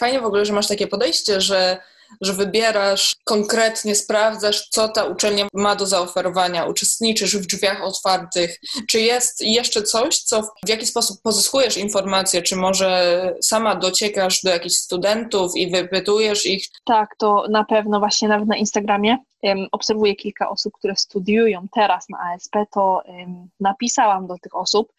Fajnie 0.00 0.20
w 0.20 0.24
ogóle, 0.24 0.44
że 0.44 0.52
masz 0.52 0.68
takie 0.68 0.86
podejście, 0.86 1.40
że 1.40 1.82
że 2.20 2.32
wybierasz, 2.32 3.16
konkretnie 3.24 3.94
sprawdzasz, 3.94 4.68
co 4.68 4.88
ta 4.88 5.04
uczelnia 5.04 5.46
ma 5.54 5.76
do 5.76 5.86
zaoferowania, 5.86 6.64
uczestniczysz 6.64 7.36
w 7.36 7.46
drzwiach 7.46 7.82
otwartych. 7.82 8.60
Czy 8.88 9.00
jest 9.00 9.40
jeszcze 9.40 9.82
coś, 9.82 10.18
co 10.18 10.42
w 10.42 10.68
jaki 10.68 10.86
sposób 10.86 11.22
pozyskujesz 11.22 11.76
informacje? 11.76 12.42
Czy 12.42 12.56
może 12.56 13.20
sama 13.42 13.74
dociekasz 13.74 14.42
do 14.42 14.50
jakichś 14.50 14.74
studentów 14.74 15.56
i 15.56 15.70
wypytujesz 15.70 16.46
ich? 16.46 16.66
Tak, 16.84 17.16
to 17.18 17.44
na 17.50 17.64
pewno 17.64 17.98
właśnie 17.98 18.28
nawet 18.28 18.48
na 18.48 18.56
Instagramie 18.56 19.18
um, 19.42 19.66
obserwuję 19.72 20.16
kilka 20.16 20.50
osób, 20.50 20.72
które 20.78 20.96
studiują 20.96 21.66
teraz 21.74 22.08
na 22.08 22.18
ASP, 22.18 22.56
to 22.74 23.02
um, 23.06 23.48
napisałam 23.60 24.26
do 24.26 24.38
tych 24.42 24.56
osób 24.56 24.92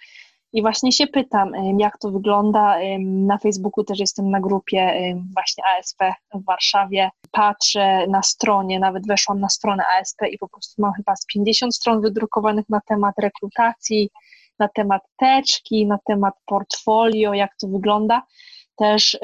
i 0.54 0.62
właśnie 0.62 0.92
się 0.92 1.08
pytam, 1.08 1.52
jak 1.80 1.98
to 1.98 2.12
wygląda. 2.12 2.78
Na 3.00 3.38
Facebooku 3.38 3.84
też 3.84 4.00
jestem 4.00 4.30
na 4.30 4.40
grupie 4.40 5.14
właśnie 5.36 5.64
ASP 5.78 6.04
w 6.34 6.46
Warszawie. 6.46 7.10
Patrzę 7.32 8.08
na 8.08 8.24
stronie, 8.24 8.80
nawet 8.80 9.08
weszłam 9.08 9.40
na 9.40 9.50
stronę 9.50 9.84
ASP 10.00 10.22
i 10.32 10.38
po 10.38 10.50
prostu 10.50 10.82
mam 10.82 10.94
chyba 10.94 11.16
z 11.16 11.26
50 11.26 11.76
stron 11.76 12.02
wydrukowanych 12.02 12.70
na 12.70 12.82
temat 12.88 13.16
rekrutacji, 13.20 14.10
na 14.60 14.68
temat 14.68 15.02
teczki, 15.18 15.88
na 15.88 15.98
temat 16.06 16.34
portfolio, 16.46 17.34
jak 17.34 17.52
to 17.62 17.68
wygląda. 17.68 18.24
Też 18.76 19.20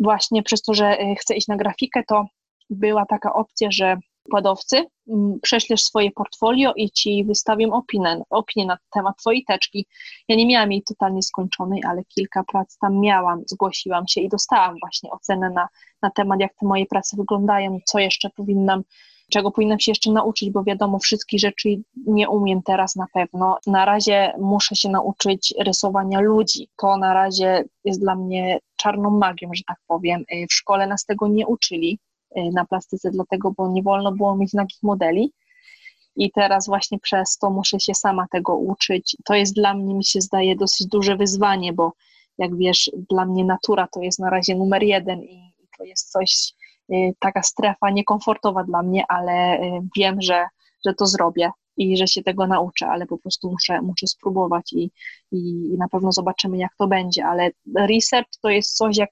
właśnie 0.00 0.42
przez 0.42 0.62
to, 0.62 0.74
że 0.74 0.96
chcę 1.20 1.34
iść 1.34 1.48
na 1.48 1.56
grafikę, 1.56 2.02
to 2.08 2.24
była 2.70 3.06
taka 3.06 3.32
opcja, 3.32 3.68
że 3.70 3.96
wykładowcy, 4.24 4.84
mm, 5.08 5.38
prześlesz 5.42 5.82
swoje 5.82 6.10
portfolio 6.10 6.72
i 6.76 6.90
ci 6.90 7.24
wystawię 7.24 7.72
opinię, 7.72 8.22
opinię 8.30 8.66
na 8.66 8.78
temat 8.90 9.16
twojej 9.18 9.44
teczki. 9.44 9.86
Ja 10.28 10.36
nie 10.36 10.46
miałam 10.46 10.72
jej 10.72 10.82
totalnie 10.82 11.22
skończonej, 11.22 11.82
ale 11.88 12.04
kilka 12.04 12.44
prac 12.44 12.78
tam 12.78 13.00
miałam, 13.00 13.42
zgłosiłam 13.46 14.08
się 14.08 14.20
i 14.20 14.28
dostałam 14.28 14.76
właśnie 14.80 15.10
ocenę 15.10 15.50
na, 15.50 15.68
na 16.02 16.10
temat, 16.10 16.40
jak 16.40 16.54
te 16.54 16.66
moje 16.66 16.86
prace 16.86 17.16
wyglądają, 17.16 17.78
co 17.84 17.98
jeszcze 17.98 18.30
powinnam 18.30 18.82
czego 19.30 19.50
powinnam 19.50 19.80
się 19.80 19.90
jeszcze 19.90 20.12
nauczyć, 20.12 20.50
bo 20.50 20.64
wiadomo, 20.64 20.98
wszystkich 20.98 21.40
rzeczy 21.40 21.68
nie 22.06 22.28
umiem 22.28 22.62
teraz 22.62 22.96
na 22.96 23.06
pewno. 23.12 23.58
Na 23.66 23.84
razie 23.84 24.32
muszę 24.38 24.76
się 24.76 24.88
nauczyć 24.88 25.54
rysowania 25.58 26.20
ludzi. 26.20 26.68
To 26.76 26.96
na 26.96 27.14
razie 27.14 27.64
jest 27.84 28.00
dla 28.00 28.14
mnie 28.14 28.58
czarną 28.76 29.10
magią, 29.10 29.50
że 29.54 29.62
tak 29.66 29.78
powiem. 29.86 30.24
W 30.50 30.54
szkole 30.54 30.86
nas 30.86 31.04
tego 31.04 31.28
nie 31.28 31.46
uczyli. 31.46 31.98
Y, 32.38 32.50
na 32.52 32.64
plastyce, 32.64 33.10
dlatego, 33.10 33.52
bo 33.56 33.68
nie 33.68 33.82
wolno 33.82 34.12
było 34.12 34.36
mieć 34.36 34.52
nagich 34.52 34.82
modeli. 34.82 35.32
I 36.16 36.30
teraz 36.30 36.66
właśnie 36.66 36.98
przez 36.98 37.38
to 37.38 37.50
muszę 37.50 37.80
się 37.80 37.94
sama 37.94 38.26
tego 38.32 38.56
uczyć. 38.56 39.16
To 39.24 39.34
jest 39.34 39.54
dla 39.54 39.74
mnie, 39.74 39.94
mi 39.94 40.04
się 40.04 40.20
zdaje, 40.20 40.56
dosyć 40.56 40.86
duże 40.86 41.16
wyzwanie, 41.16 41.72
bo 41.72 41.92
jak 42.38 42.56
wiesz, 42.56 42.90
dla 43.10 43.24
mnie 43.26 43.44
natura 43.44 43.88
to 43.92 44.02
jest 44.02 44.18
na 44.18 44.30
razie 44.30 44.54
numer 44.54 44.82
jeden 44.82 45.22
i 45.22 45.52
to 45.78 45.84
jest 45.84 46.10
coś, 46.10 46.52
y, 46.92 47.14
taka 47.18 47.42
strefa 47.42 47.90
niekomfortowa 47.90 48.64
dla 48.64 48.82
mnie, 48.82 49.04
ale 49.08 49.60
y, 49.60 49.80
wiem, 49.96 50.22
że, 50.22 50.46
że 50.86 50.94
to 50.94 51.06
zrobię 51.06 51.50
i 51.76 51.96
że 51.96 52.06
się 52.06 52.22
tego 52.22 52.46
nauczę, 52.46 52.86
ale 52.86 53.06
po 53.06 53.18
prostu 53.18 53.50
muszę, 53.50 53.82
muszę 53.82 54.06
spróbować 54.06 54.72
i, 54.72 54.90
i, 55.32 55.38
i 55.74 55.78
na 55.78 55.88
pewno 55.88 56.12
zobaczymy, 56.12 56.58
jak 56.58 56.76
to 56.78 56.86
będzie. 56.86 57.26
Ale 57.26 57.50
research 57.76 58.30
to 58.42 58.48
jest 58.48 58.76
coś, 58.76 58.96
jak 58.96 59.10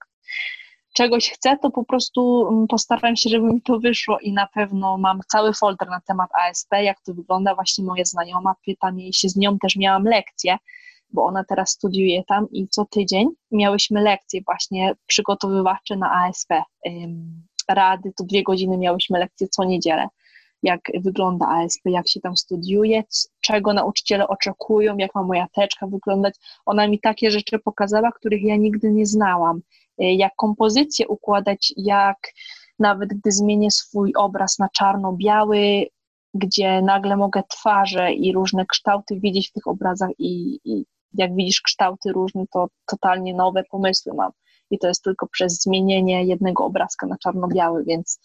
czegoś 0.93 1.31
chcę, 1.31 1.57
to 1.63 1.71
po 1.71 1.85
prostu 1.85 2.49
mm, 2.49 2.67
postaram 2.67 3.17
się, 3.17 3.31
żeby 3.31 3.53
mi 3.53 3.63
to 3.63 3.79
wyszło 3.79 4.19
i 4.19 4.33
na 4.33 4.47
pewno 4.47 4.99
mam 4.99 5.21
cały 5.29 5.55
folder 5.55 5.89
na 5.89 6.01
temat 6.01 6.31
ASP, 6.35 6.73
jak 6.83 7.01
to 7.01 7.15
wygląda. 7.15 7.55
Właśnie 7.55 7.85
moja 7.85 8.05
znajoma 8.05 8.55
pyta 8.67 8.93
mnie 8.93 9.09
i 9.09 9.15
się 9.15 9.29
z 9.29 9.37
nią 9.37 9.59
też 9.59 9.77
miałam 9.77 10.05
lekcję, 10.05 10.57
bo 11.11 11.25
ona 11.25 11.45
teraz 11.45 11.71
studiuje 11.71 12.25
tam 12.25 12.47
i 12.51 12.69
co 12.69 12.85
tydzień 12.85 13.29
miałyśmy 13.51 14.03
lekcje 14.03 14.41
właśnie 14.47 14.95
przygotowywawcze 15.07 15.97
na 15.97 16.13
ASP. 16.13 16.49
Rady, 17.69 18.13
to 18.17 18.25
dwie 18.25 18.43
godziny 18.43 18.79
miałyśmy 18.79 19.19
lekcje 19.19 19.49
co 19.49 19.65
niedzielę 19.65 20.09
jak 20.63 20.81
wygląda 20.95 21.47
ASP, 21.49 21.81
jak 21.85 22.09
się 22.09 22.21
tam 22.21 22.37
studiuje, 22.37 23.05
czego 23.41 23.73
nauczyciele 23.73 24.29
oczekują, 24.29 24.97
jak 24.97 25.15
ma 25.15 25.23
moja 25.23 25.47
teczka 25.55 25.87
wyglądać. 25.87 26.35
Ona 26.67 26.89
mi 26.89 27.01
takie 27.01 27.31
rzeczy 27.31 27.59
pokazała, 27.59 28.13
których 28.13 28.43
ja 28.43 28.57
nigdy 28.57 28.93
nie 28.93 29.07
znałam. 29.07 29.61
Y, 30.01 30.05
jak 30.05 30.33
kompozycję 30.37 31.09
układać, 31.09 31.73
jak 31.77 32.17
nawet 32.79 33.09
gdy 33.09 33.33
zmienię 33.33 33.71
swój 33.71 34.13
obraz 34.17 34.59
na 34.59 34.69
czarno-biały, 34.69 35.87
gdzie 36.35 36.83
nagle 36.83 37.17
mogę 37.17 37.43
twarze 37.49 38.13
i 38.13 38.33
różne 38.33 38.67
kształty 38.67 39.21
widzieć 39.21 39.49
w 39.49 39.53
tych 39.53 39.67
obrazach 39.67 40.11
i, 40.19 40.61
i 40.65 40.85
jak 41.15 41.35
widzisz 41.35 41.61
kształty 41.61 42.13
różne, 42.13 42.45
to 42.53 42.67
totalnie 42.87 43.35
nowe 43.35 43.63
pomysły 43.71 44.15
mam. 44.15 44.31
I 44.71 44.79
to 44.79 44.89
jest 44.89 45.03
tylko 45.03 45.27
przez 45.27 45.63
zmienienie 45.63 46.25
jednego 46.25 46.65
obrazka 46.65 47.07
na 47.07 47.17
czarno-biały, 47.19 47.85
więc 47.85 48.21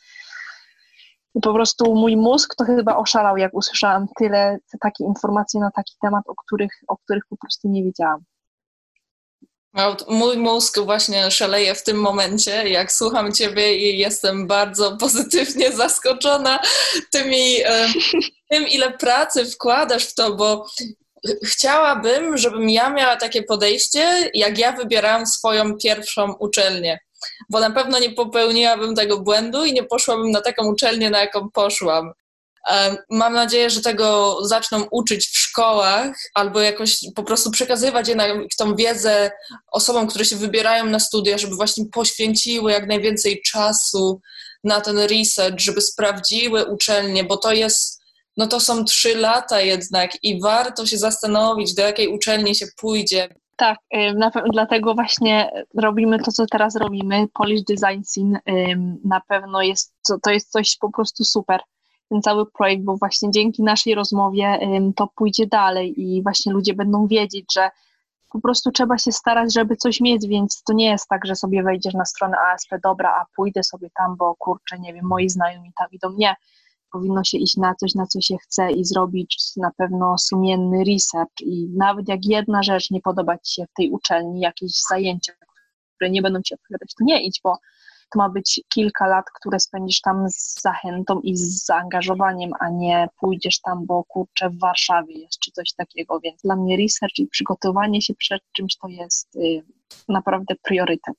po 1.41 1.53
prostu 1.53 1.95
mój 1.95 2.17
mózg 2.17 2.55
to 2.55 2.65
chyba 2.65 2.97
oszalał, 2.97 3.37
jak 3.37 3.53
usłyszałam 3.53 4.07
tyle 4.19 4.57
takich 4.81 5.07
informacji 5.07 5.59
na 5.59 5.71
taki 5.71 5.93
temat, 6.01 6.23
o 6.27 6.35
których, 6.35 6.71
o 6.87 6.97
których 6.97 7.23
po 7.29 7.37
prostu 7.37 7.69
nie 7.69 7.83
wiedziałam. 7.83 8.23
Mój 10.07 10.37
mózg 10.37 10.79
właśnie 10.79 11.31
szaleje 11.31 11.75
w 11.75 11.83
tym 11.83 11.97
momencie, 11.97 12.69
jak 12.69 12.91
słucham 12.91 13.33
Ciebie 13.33 13.77
i 13.77 13.97
jestem 13.97 14.47
bardzo 14.47 14.91
pozytywnie 15.01 15.71
zaskoczona 15.71 16.59
tymi, 17.11 17.61
e, 17.65 17.87
tym, 18.49 18.67
ile 18.67 18.91
pracy 18.91 19.45
wkładasz 19.45 20.05
w 20.05 20.13
to, 20.15 20.35
bo 20.35 20.65
chciałabym, 21.45 22.37
żebym 22.37 22.69
ja 22.69 22.89
miała 22.89 23.15
takie 23.15 23.43
podejście, 23.43 24.31
jak 24.33 24.57
ja 24.57 24.71
wybierałam 24.71 25.27
swoją 25.27 25.77
pierwszą 25.77 26.33
uczelnię, 26.39 26.99
bo 27.49 27.59
na 27.59 27.71
pewno 27.71 27.99
nie 27.99 28.09
popełniłabym 28.09 28.95
tego 28.95 29.19
błędu 29.19 29.65
i 29.65 29.73
nie 29.73 29.83
poszłabym 29.83 30.31
na 30.31 30.41
taką 30.41 30.67
uczelnię, 30.67 31.09
na 31.09 31.19
jaką 31.19 31.49
poszłam. 31.53 32.11
Mam 33.09 33.33
nadzieję, 33.33 33.69
że 33.69 33.81
tego 33.81 34.37
zaczną 34.45 34.83
uczyć 34.91 35.27
w 35.27 35.37
szkołach 35.37 36.17
albo 36.33 36.61
jakoś 36.61 36.99
po 37.15 37.23
prostu 37.23 37.51
przekazywać 37.51 38.07
jednak 38.07 38.31
tą 38.57 38.75
wiedzę 38.75 39.31
osobom, 39.71 40.07
które 40.07 40.25
się 40.25 40.35
wybierają 40.35 40.85
na 40.85 40.99
studia, 40.99 41.37
żeby 41.37 41.55
właśnie 41.55 41.85
poświęciły 41.93 42.71
jak 42.71 42.87
najwięcej 42.87 43.41
czasu 43.41 44.21
na 44.63 44.81
ten 44.81 44.97
research, 44.99 45.59
żeby 45.59 45.81
sprawdziły 45.81 46.65
uczelnie, 46.65 47.23
bo 47.23 47.37
to 47.37 47.51
jest, 47.51 48.01
no 48.37 48.47
to 48.47 48.59
są 48.59 48.85
trzy 48.85 49.15
lata 49.15 49.61
jednak 49.61 50.23
i 50.23 50.41
warto 50.41 50.85
się 50.85 50.97
zastanowić, 50.97 51.73
do 51.73 51.81
jakiej 51.81 52.07
uczelni 52.07 52.55
się 52.55 52.65
pójdzie. 52.77 53.29
Tak, 53.57 53.77
na, 54.15 54.31
dlatego 54.53 54.93
właśnie 54.93 55.51
robimy 55.77 56.19
to, 56.19 56.31
co 56.31 56.45
teraz 56.51 56.75
robimy. 56.75 57.27
Polish 57.33 57.61
Design 57.63 58.03
Scene 58.03 58.39
na 59.05 59.21
pewno 59.27 59.61
jest, 59.61 59.93
to 60.23 60.31
jest 60.31 60.51
coś 60.51 60.77
po 60.77 60.91
prostu 60.91 61.23
super. 61.23 61.59
Ten 62.09 62.21
cały 62.21 62.51
projekt, 62.51 62.83
bo 62.83 62.97
właśnie 62.97 63.31
dzięki 63.31 63.63
naszej 63.63 63.95
rozmowie 63.95 64.59
to 64.95 65.07
pójdzie 65.15 65.47
dalej 65.47 66.01
i 66.01 66.23
właśnie 66.23 66.53
ludzie 66.53 66.73
będą 66.73 67.07
wiedzieć, 67.07 67.45
że 67.53 67.69
po 68.31 68.41
prostu 68.41 68.71
trzeba 68.71 68.97
się 68.97 69.11
starać, 69.11 69.53
żeby 69.53 69.75
coś 69.75 70.01
mieć, 70.01 70.27
więc 70.27 70.63
to 70.63 70.73
nie 70.73 70.85
jest 70.85 71.07
tak, 71.09 71.25
że 71.25 71.35
sobie 71.35 71.63
wejdziesz 71.63 71.93
na 71.93 72.05
stronę 72.05 72.37
ASP, 72.53 72.69
dobra, 72.83 73.09
a 73.09 73.25
pójdę 73.35 73.63
sobie 73.63 73.89
tam, 73.97 74.15
bo 74.17 74.35
kurczę, 74.35 74.79
nie 74.79 74.93
wiem, 74.93 75.05
moi 75.05 75.29
znajomi 75.29 75.71
tam 75.77 75.87
idą. 75.91 76.13
Nie, 76.17 76.35
powinno 76.91 77.23
się 77.23 77.37
iść 77.37 77.57
na 77.57 77.75
coś, 77.75 77.95
na 77.95 78.07
co 78.07 78.21
się 78.21 78.37
chce 78.37 78.71
i 78.71 78.85
zrobić 78.85 79.51
na 79.57 79.71
pewno 79.77 80.17
sumienny 80.17 80.83
research 80.83 81.41
i 81.41 81.69
nawet 81.77 82.09
jak 82.09 82.25
jedna 82.25 82.63
rzecz 82.63 82.91
nie 82.91 83.01
podoba 83.01 83.37
Ci 83.37 83.53
się 83.53 83.65
w 83.65 83.73
tej 83.73 83.91
uczelni, 83.91 84.39
jakieś 84.39 84.71
zajęcia, 84.89 85.33
które 85.95 86.09
nie 86.09 86.21
będą 86.21 86.41
Ci 86.41 86.53
odpowiadać, 86.53 86.93
to 86.97 87.03
nie 87.03 87.23
idź, 87.23 87.41
bo 87.43 87.57
to 88.13 88.19
ma 88.19 88.29
być 88.29 88.61
kilka 88.73 89.07
lat, 89.07 89.25
które 89.33 89.59
spędzisz 89.59 90.01
tam 90.01 90.29
z 90.29 90.61
zachętą 90.61 91.19
i 91.19 91.37
z 91.37 91.65
zaangażowaniem, 91.65 92.51
a 92.59 92.69
nie 92.69 93.07
pójdziesz 93.19 93.59
tam, 93.61 93.85
bo 93.85 94.03
kurczę 94.03 94.49
w 94.49 94.59
Warszawie 94.59 95.13
jest 95.13 95.39
czy 95.39 95.51
coś 95.51 95.73
takiego, 95.73 96.19
więc 96.19 96.41
dla 96.41 96.55
mnie 96.55 96.77
research 96.77 97.19
i 97.19 97.27
przygotowanie 97.27 98.01
się 98.01 98.13
przed 98.13 98.41
czymś 98.55 98.77
to 98.77 98.87
jest 98.87 99.35
y, 99.35 99.63
naprawdę 100.09 100.55
priorytet. 100.63 101.15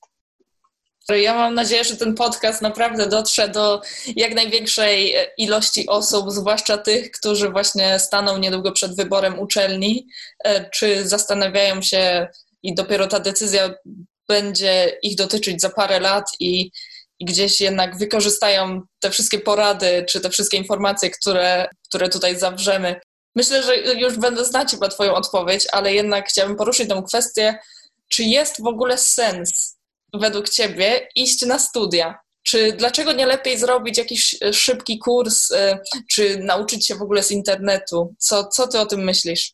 Ja 1.15 1.33
mam 1.33 1.53
nadzieję, 1.53 1.83
że 1.83 1.97
ten 1.97 2.15
podcast 2.15 2.61
naprawdę 2.61 3.07
dotrze 3.07 3.49
do 3.49 3.81
jak 4.15 4.35
największej 4.35 5.15
ilości 5.37 5.87
osób, 5.87 6.31
zwłaszcza 6.31 6.77
tych, 6.77 7.11
którzy 7.11 7.49
właśnie 7.49 7.99
staną 7.99 8.37
niedługo 8.37 8.71
przed 8.71 8.95
wyborem 8.95 9.39
uczelni, 9.39 10.07
e, 10.43 10.69
czy 10.69 11.07
zastanawiają 11.07 11.81
się 11.81 12.27
i 12.63 12.75
dopiero 12.75 13.07
ta 13.07 13.19
decyzja 13.19 13.73
będzie 14.29 14.97
ich 15.03 15.15
dotyczyć 15.15 15.61
za 15.61 15.69
parę 15.69 15.99
lat 15.99 16.25
i, 16.39 16.71
i 17.19 17.25
gdzieś 17.25 17.61
jednak 17.61 17.97
wykorzystają 17.97 18.81
te 18.99 19.09
wszystkie 19.09 19.39
porady, 19.39 20.05
czy 20.09 20.21
te 20.21 20.29
wszystkie 20.29 20.57
informacje, 20.57 21.09
które, 21.09 21.67
które 21.87 22.09
tutaj 22.09 22.39
zawrzemy. 22.39 23.01
Myślę, 23.35 23.63
że 23.63 23.75
już 23.75 24.17
będę 24.17 24.45
znać 24.45 24.71
chyba 24.71 24.87
Twoją 24.87 25.13
odpowiedź, 25.13 25.67
ale 25.71 25.93
jednak 25.93 26.29
chciałabym 26.29 26.57
poruszyć 26.57 26.89
tę 26.89 27.03
kwestię, 27.07 27.59
czy 28.09 28.23
jest 28.23 28.61
w 28.61 28.67
ogóle 28.67 28.97
sens 28.97 29.77
według 30.13 30.49
Ciebie 30.49 31.07
iść 31.15 31.45
na 31.45 31.59
studia? 31.59 32.19
Czy 32.43 32.73
dlaczego 32.73 33.11
nie 33.13 33.25
lepiej 33.25 33.57
zrobić 33.57 33.97
jakiś 33.97 34.35
e, 34.43 34.53
szybki 34.53 34.99
kurs, 34.99 35.51
e, 35.51 35.79
czy 36.11 36.37
nauczyć 36.37 36.87
się 36.87 36.95
w 36.95 37.01
ogóle 37.01 37.23
z 37.23 37.31
internetu? 37.31 38.15
Co, 38.17 38.47
co 38.47 38.67
Ty 38.67 38.79
o 38.79 38.85
tym 38.85 39.03
myślisz? 39.03 39.51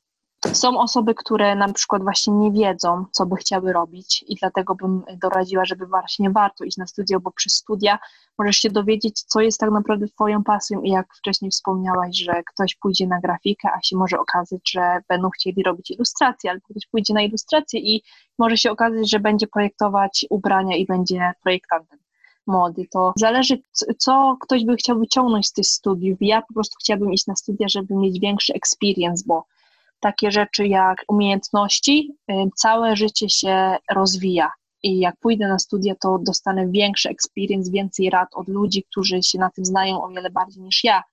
Są 0.54 0.80
osoby, 0.80 1.16
które 1.16 1.56
na 1.56 1.74
przykład 1.74 2.04
właśnie 2.04 2.34
nie 2.34 2.52
wiedzą, 2.52 3.06
co 3.12 3.26
by 3.26 3.36
chciały 3.36 3.74
robić 3.74 4.26
i 4.28 4.36
dlatego 4.36 4.76
bym 4.76 5.04
doradziła, 5.22 5.66
żeby 5.66 5.86
właśnie 5.86 6.30
warto 6.30 6.64
iść 6.64 6.78
na 6.78 6.88
studia, 6.88 7.20
bo 7.20 7.32
przez 7.32 7.54
studia 7.54 8.00
możesz 8.38 8.58
się 8.58 8.70
dowiedzieć, 8.70 9.22
co 9.22 9.42
jest 9.42 9.60
tak 9.60 9.72
naprawdę 9.72 10.08
Twoją 10.08 10.44
pasją 10.44 10.82
i 10.82 10.90
jak 10.90 11.16
wcześniej 11.16 11.52
wspomniałaś, 11.52 12.18
że 12.18 12.44
ktoś 12.54 12.76
pójdzie 12.76 13.08
na 13.08 13.20
grafikę, 13.20 13.70
a 13.78 13.82
się 13.82 13.98
może 13.98 14.20
okazać, 14.20 14.62
że 14.72 15.00
będą 15.10 15.30
chcieli 15.30 15.64
robić 15.64 15.92
ilustrację, 15.92 16.52
albo 16.52 16.66
ktoś 16.70 16.88
pójdzie 16.88 17.14
na 17.14 17.22
ilustrację 17.22 17.80
i 17.80 18.04
może 18.40 18.58
się 18.58 18.72
okazać, 18.72 19.10
że 19.10 19.20
będzie 19.20 19.48
projektować 19.48 20.26
ubrania 20.30 20.78
i 20.78 20.86
będzie 20.86 21.32
projektantem 21.44 22.00
mody. 22.48 22.86
To 22.92 23.14
zależy, 23.18 23.62
co 23.98 24.38
ktoś 24.40 24.66
by 24.66 24.76
chciał 24.76 25.00
wyciągnąć 25.00 25.48
z 25.48 25.54
tych 25.54 25.66
studiów. 25.66 26.18
Ja 26.22 26.42
po 26.42 26.54
prostu 26.54 26.76
chciałabym 26.80 27.14
iść 27.14 27.28
na 27.28 27.36
studia, 27.36 27.68
żeby 27.70 27.96
mieć 27.96 28.20
większy 28.20 28.54
experience, 28.54 29.24
bo 29.28 29.46
takie 30.00 30.32
rzeczy 30.32 30.68
jak 30.68 30.98
umiejętności, 31.08 32.12
y, 32.32 32.34
całe 32.56 32.96
życie 32.96 33.30
się 33.30 33.76
rozwija. 33.92 34.52
I 34.84 35.00
jak 35.00 35.16
pójdę 35.20 35.48
na 35.48 35.60
studia, 35.60 35.96
to 36.02 36.20
dostanę 36.22 36.68
większy 36.72 37.10
experience, 37.10 37.72
więcej 37.72 38.10
rad 38.10 38.30
od 38.34 38.48
ludzi, 38.48 38.84
którzy 38.92 39.24
się 39.24 39.40
na 39.40 39.50
tym 39.50 39.66
znają 39.66 40.04
o 40.04 40.10
wiele 40.10 40.30
bardziej 40.30 40.64
niż 40.64 40.84
ja. 40.84 41.04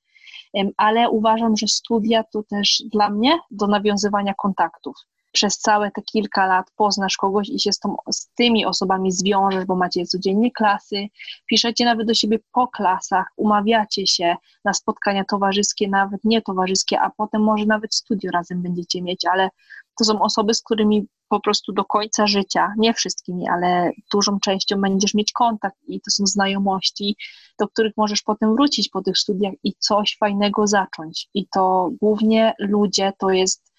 Ale 0.77 1.11
uważam, 1.11 1.57
że 1.57 1.67
studia 1.67 2.25
to 2.33 2.43
też 2.43 2.83
dla 2.93 3.11
mnie 3.11 3.39
do 3.51 3.67
nawiązywania 3.67 4.35
kontaktów 4.35 4.97
przez 5.33 5.59
całe 5.59 5.91
te 5.91 6.03
kilka 6.03 6.47
lat 6.47 6.67
poznasz 6.77 7.17
kogoś 7.17 7.49
i 7.49 7.61
się 7.61 7.73
z, 7.73 7.79
tą, 7.79 7.97
z 8.13 8.29
tymi 8.35 8.67
osobami 8.67 9.13
zwiążesz, 9.13 9.65
bo 9.65 9.77
macie 9.77 10.07
codziennie 10.07 10.51
klasy, 10.51 11.07
piszecie 11.47 11.85
nawet 11.85 12.07
do 12.07 12.15
siebie 12.15 12.39
po 12.53 12.69
klasach, 12.69 13.27
umawiacie 13.37 14.07
się 14.07 14.37
na 14.65 14.73
spotkania 14.73 15.25
towarzyskie, 15.25 15.89
nawet 15.89 16.25
nie 16.25 16.43
towarzyskie, 16.43 17.01
a 17.01 17.11
potem 17.11 17.43
może 17.43 17.67
nawet 17.67 17.95
studio 17.95 18.31
razem 18.31 18.63
będziecie 18.63 19.03
mieć, 19.03 19.25
ale 19.25 19.49
to 19.99 20.05
są 20.05 20.23
osoby, 20.23 20.55
z 20.55 20.63
którymi 20.63 21.07
po 21.29 21.41
prostu 21.41 21.73
do 21.73 21.85
końca 21.85 22.27
życia, 22.27 22.75
nie 22.79 22.95
wszystkimi, 22.95 23.49
ale 23.49 23.91
dużą 24.13 24.41
częścią 24.41 24.81
będziesz 24.81 25.15
mieć 25.15 25.33
kontakt 25.33 25.77
i 25.87 26.01
to 26.01 26.11
są 26.11 26.27
znajomości, 26.27 27.17
do 27.59 27.69
których 27.69 27.93
możesz 27.97 28.23
potem 28.23 28.55
wrócić 28.55 28.89
po 28.89 29.03
tych 29.03 29.19
studiach 29.19 29.53
i 29.65 29.73
coś 29.79 30.17
fajnego 30.21 30.67
zacząć. 30.67 31.29
I 31.35 31.47
to 31.49 31.91
głównie 32.01 32.55
ludzie 32.59 33.13
to 33.19 33.31
jest 33.31 33.72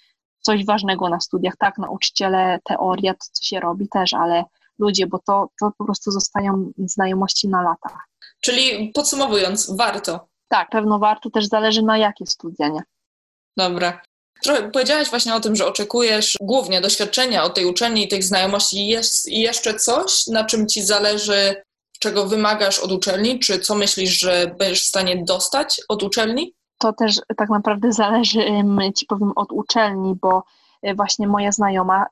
coś 0.46 0.66
ważnego 0.66 1.10
na 1.10 1.20
studiach. 1.20 1.54
Tak, 1.60 1.78
nauczyciele, 1.78 2.60
teoria, 2.64 3.14
to 3.14 3.26
co 3.32 3.44
się 3.44 3.60
robi 3.60 3.88
też, 3.90 4.14
ale 4.14 4.44
ludzie, 4.80 5.08
bo 5.08 5.20
to, 5.20 5.50
to 5.60 5.72
po 5.78 5.86
prostu 5.86 6.12
zostają 6.12 6.72
znajomości 6.78 7.48
na 7.48 7.62
lata. 7.62 8.00
Czyli 8.42 8.92
podsumowując, 8.94 9.76
warto. 9.78 10.28
Tak, 10.48 10.70
pewno 10.70 11.00
warto, 11.00 11.30
też 11.30 11.46
zależy 11.46 11.82
na 11.82 11.98
jakie 11.98 12.26
studia, 12.26 12.68
nie? 12.68 12.84
Dobra. 13.58 14.02
Trochę 14.44 14.72
powiedziałaś 14.72 15.10
właśnie 15.10 15.36
o 15.36 15.40
tym, 15.40 15.56
że 15.56 15.68
oczekujesz 15.68 16.38
głównie 16.42 16.82
doświadczenia 16.82 17.44
od 17.44 17.56
tej 17.56 17.66
uczelni 17.66 18.04
i 18.04 18.08
tych 18.08 18.24
znajomości. 18.24 18.88
Jest 18.88 19.32
jeszcze 19.32 19.74
coś, 19.74 20.28
na 20.28 20.44
czym 20.44 20.68
ci 20.68 20.84
zależy, 20.84 21.64
czego 22.00 22.26
wymagasz 22.26 22.80
od 22.80 22.92
uczelni, 22.92 23.40
czy 23.40 23.60
co 23.60 23.76
myślisz, 23.76 24.20
że 24.20 24.56
będziesz 24.60 24.84
w 24.84 24.88
stanie 24.88 25.24
dostać 25.26 25.82
od 25.90 26.04
uczelni? 26.04 26.54
To 26.78 26.94
też 26.94 27.22
tak 27.38 27.50
naprawdę 27.50 27.92
zależy, 27.92 28.40
ci 28.96 29.06
powiem, 29.06 29.32
od 29.36 29.52
uczelni, 29.52 30.16
bo 30.22 30.44
y, 30.88 30.96
właśnie 30.96 31.28
moja 31.28 31.52
znajoma, 31.52 32.06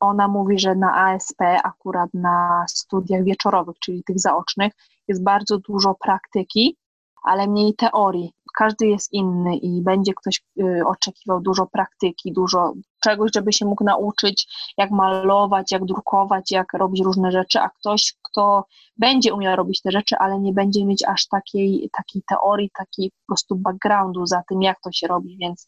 ona 0.00 0.28
mówi, 0.28 0.58
że 0.58 0.74
na 0.74 0.94
ASP, 0.94 1.42
akurat 1.64 2.10
na 2.14 2.64
studiach 2.68 3.24
wieczorowych, 3.24 3.78
czyli 3.78 4.04
tych 4.04 4.20
zaocznych, 4.20 4.72
jest 5.08 5.22
bardzo 5.22 5.58
dużo 5.58 5.94
praktyki, 5.94 6.76
ale 7.22 7.46
mniej 7.46 7.74
teorii 7.74 8.32
każdy 8.58 8.86
jest 8.86 9.12
inny 9.12 9.56
i 9.56 9.82
będzie 9.82 10.14
ktoś 10.14 10.42
y, 10.60 10.82
oczekiwał 10.86 11.40
dużo 11.40 11.66
praktyki, 11.66 12.32
dużo 12.32 12.72
czegoś, 13.00 13.30
żeby 13.34 13.52
się 13.52 13.66
mógł 13.66 13.84
nauczyć, 13.84 14.48
jak 14.78 14.90
malować, 14.90 15.72
jak 15.72 15.84
drukować, 15.84 16.50
jak 16.50 16.72
robić 16.72 17.04
różne 17.04 17.32
rzeczy, 17.32 17.60
a 17.60 17.68
ktoś, 17.68 18.14
kto 18.22 18.64
będzie 18.96 19.34
umiał 19.34 19.56
robić 19.56 19.82
te 19.82 19.90
rzeczy, 19.90 20.16
ale 20.18 20.40
nie 20.40 20.52
będzie 20.52 20.86
mieć 20.86 21.04
aż 21.04 21.26
takiej, 21.26 21.90
takiej 21.96 22.22
teorii, 22.28 22.70
takiej 22.78 23.10
po 23.10 23.26
prostu 23.26 23.56
backgroundu 23.56 24.26
za 24.26 24.42
tym, 24.48 24.62
jak 24.62 24.80
to 24.80 24.92
się 24.92 25.06
robi, 25.06 25.36
więc 25.40 25.66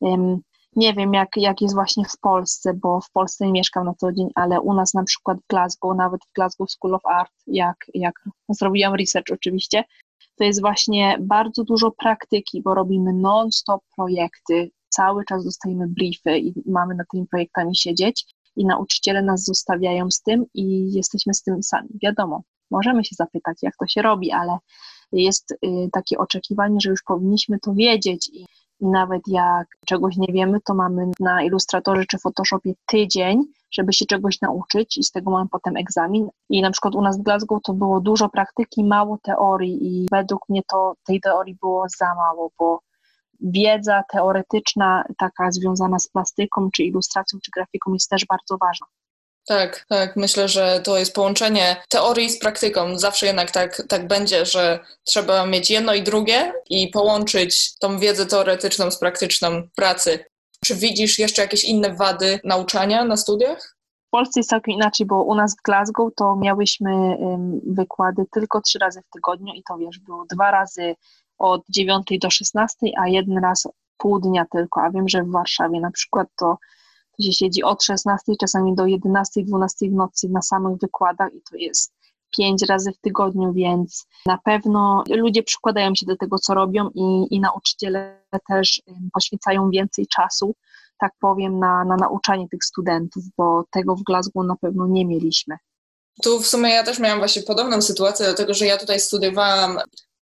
um, 0.00 0.40
nie 0.76 0.94
wiem, 0.94 1.14
jak, 1.14 1.28
jak 1.36 1.60
jest 1.60 1.74
właśnie 1.74 2.04
w 2.04 2.18
Polsce, 2.20 2.74
bo 2.74 3.00
w 3.00 3.10
Polsce 3.10 3.46
nie 3.46 3.52
mieszkam 3.52 3.84
na 3.84 3.94
co 3.94 4.12
dzień, 4.12 4.28
ale 4.34 4.60
u 4.60 4.74
nas 4.74 4.94
na 4.94 5.04
przykład 5.04 5.38
w 5.38 5.46
Glasgow, 5.48 5.96
nawet 5.96 6.20
w 6.24 6.32
Glasgow 6.34 6.70
School 6.70 6.94
of 6.94 7.06
Art, 7.06 7.32
jak, 7.46 7.76
jak 7.94 8.14
zrobiłam 8.48 8.94
research 8.94 9.32
oczywiście, 9.32 9.84
to 10.36 10.44
jest 10.44 10.60
właśnie 10.60 11.18
bardzo 11.20 11.64
dużo 11.64 11.90
praktyki, 11.90 12.62
bo 12.62 12.74
robimy 12.74 13.12
non-stop 13.12 13.82
projekty, 13.96 14.70
cały 14.88 15.24
czas 15.24 15.44
dostajemy 15.44 15.88
briefy 15.88 16.38
i 16.38 16.54
mamy 16.66 16.94
nad 16.94 17.06
tymi 17.12 17.26
projektami 17.26 17.76
siedzieć 17.76 18.34
i 18.56 18.66
nauczyciele 18.66 19.22
nas 19.22 19.44
zostawiają 19.44 20.10
z 20.10 20.22
tym 20.22 20.44
i 20.54 20.92
jesteśmy 20.92 21.34
z 21.34 21.42
tym 21.42 21.62
sami. 21.62 21.88
Wiadomo, 22.02 22.42
możemy 22.70 23.04
się 23.04 23.14
zapytać, 23.16 23.58
jak 23.62 23.76
to 23.76 23.86
się 23.86 24.02
robi, 24.02 24.30
ale 24.30 24.58
jest 25.12 25.52
y, 25.52 25.56
takie 25.92 26.18
oczekiwanie, 26.18 26.76
że 26.82 26.90
już 26.90 27.02
powinniśmy 27.02 27.58
to 27.58 27.74
wiedzieć 27.74 28.30
i 28.32 28.46
nawet 28.82 29.22
jak 29.26 29.66
czegoś 29.86 30.16
nie 30.16 30.32
wiemy, 30.32 30.60
to 30.64 30.74
mamy 30.74 31.10
na 31.20 31.42
Illustratorze 31.42 32.04
czy 32.10 32.18
Photoshopie 32.18 32.72
tydzień, 32.86 33.44
żeby 33.70 33.92
się 33.92 34.06
czegoś 34.06 34.40
nauczyć 34.40 34.98
i 34.98 35.02
z 35.02 35.10
tego 35.10 35.30
mam 35.30 35.48
potem 35.48 35.76
egzamin. 35.76 36.28
I 36.48 36.62
na 36.62 36.70
przykład 36.70 36.94
u 36.94 37.02
nas 37.02 37.18
w 37.18 37.22
Glasgow 37.22 37.62
to 37.62 37.72
było 37.72 38.00
dużo 38.00 38.28
praktyki, 38.28 38.84
mało 38.84 39.18
teorii 39.22 39.78
i 39.86 40.06
według 40.10 40.48
mnie 40.48 40.62
to 40.70 40.94
tej 41.06 41.20
teorii 41.20 41.56
było 41.60 41.86
za 41.98 42.14
mało, 42.14 42.50
bo 42.58 42.80
wiedza 43.40 44.02
teoretyczna, 44.12 45.04
taka 45.18 45.50
związana 45.50 45.98
z 45.98 46.08
plastyką, 46.08 46.70
czy 46.70 46.82
ilustracją, 46.82 47.38
czy 47.44 47.50
grafiką 47.50 47.92
jest 47.92 48.10
też 48.10 48.26
bardzo 48.26 48.58
ważna. 48.58 48.86
Tak, 49.46 49.84
tak. 49.88 50.16
Myślę, 50.16 50.48
że 50.48 50.80
to 50.84 50.98
jest 50.98 51.14
połączenie 51.14 51.76
teorii 51.88 52.30
z 52.30 52.38
praktyką. 52.38 52.98
Zawsze 52.98 53.26
jednak 53.26 53.50
tak, 53.50 53.82
tak 53.88 54.06
będzie, 54.06 54.46
że 54.46 54.80
trzeba 55.04 55.46
mieć 55.46 55.70
jedno 55.70 55.94
i 55.94 56.02
drugie 56.02 56.52
i 56.70 56.88
połączyć 56.88 57.78
tą 57.78 57.98
wiedzę 57.98 58.26
teoretyczną 58.26 58.90
z 58.90 58.98
praktyczną 58.98 59.68
pracy. 59.76 60.24
Czy 60.64 60.74
widzisz 60.74 61.18
jeszcze 61.18 61.42
jakieś 61.42 61.64
inne 61.64 61.94
wady 61.94 62.40
nauczania 62.44 63.04
na 63.04 63.16
studiach? 63.16 63.76
W 64.06 64.10
Polsce 64.10 64.40
jest 64.40 64.50
całkiem 64.50 64.74
inaczej, 64.74 65.06
bo 65.06 65.22
u 65.22 65.34
nas 65.34 65.56
w 65.56 65.62
Glasgow 65.62 66.14
to 66.16 66.36
miałyśmy 66.36 66.90
wykłady 67.66 68.24
tylko 68.32 68.60
trzy 68.60 68.78
razy 68.78 69.00
w 69.00 69.10
tygodniu 69.10 69.52
i 69.54 69.62
to 69.68 69.78
wiesz, 69.78 69.98
było 69.98 70.24
dwa 70.30 70.50
razy 70.50 70.94
od 71.38 71.62
9 71.68 72.06
do 72.20 72.30
16, 72.30 72.76
a 72.98 73.08
jeden 73.08 73.38
raz 73.38 73.68
pół 73.96 74.20
dnia 74.20 74.44
tylko, 74.52 74.82
a 74.82 74.90
wiem, 74.90 75.08
że 75.08 75.22
w 75.22 75.30
Warszawie 75.30 75.80
na 75.80 75.90
przykład 75.90 76.28
to 76.38 76.56
gdzie 77.22 77.32
siedzi 77.32 77.62
od 77.62 77.82
16 77.82 78.32
czasami 78.40 78.74
do 78.74 78.86
11, 78.86 79.42
12 79.42 79.86
w 79.86 79.92
nocy 79.92 80.28
na 80.28 80.42
samych 80.42 80.78
wykładach 80.78 81.34
i 81.34 81.40
to 81.50 81.56
jest 81.56 81.92
pięć 82.36 82.62
razy 82.68 82.92
w 82.92 82.98
tygodniu, 82.98 83.52
więc 83.52 84.06
na 84.26 84.38
pewno 84.44 85.04
ludzie 85.08 85.42
przykładają 85.42 85.94
się 85.94 86.06
do 86.06 86.16
tego, 86.16 86.38
co 86.38 86.54
robią 86.54 86.90
i, 86.94 87.26
i 87.30 87.40
nauczyciele 87.40 88.22
też 88.48 88.82
poświęcają 89.12 89.70
więcej 89.70 90.06
czasu, 90.06 90.54
tak 90.98 91.12
powiem, 91.20 91.58
na, 91.58 91.84
na 91.84 91.96
nauczanie 91.96 92.48
tych 92.48 92.64
studentów, 92.64 93.24
bo 93.36 93.64
tego 93.70 93.96
w 93.96 94.02
Glasgow 94.02 94.46
na 94.46 94.56
pewno 94.56 94.86
nie 94.86 95.06
mieliśmy. 95.06 95.56
Tu 96.22 96.40
w 96.40 96.46
sumie 96.46 96.70
ja 96.70 96.84
też 96.84 96.98
miałam 96.98 97.18
właśnie 97.18 97.42
podobną 97.42 97.82
sytuację, 97.82 98.26
dlatego 98.26 98.54
że 98.54 98.66
ja 98.66 98.76
tutaj 98.76 99.00
studiowałam 99.00 99.78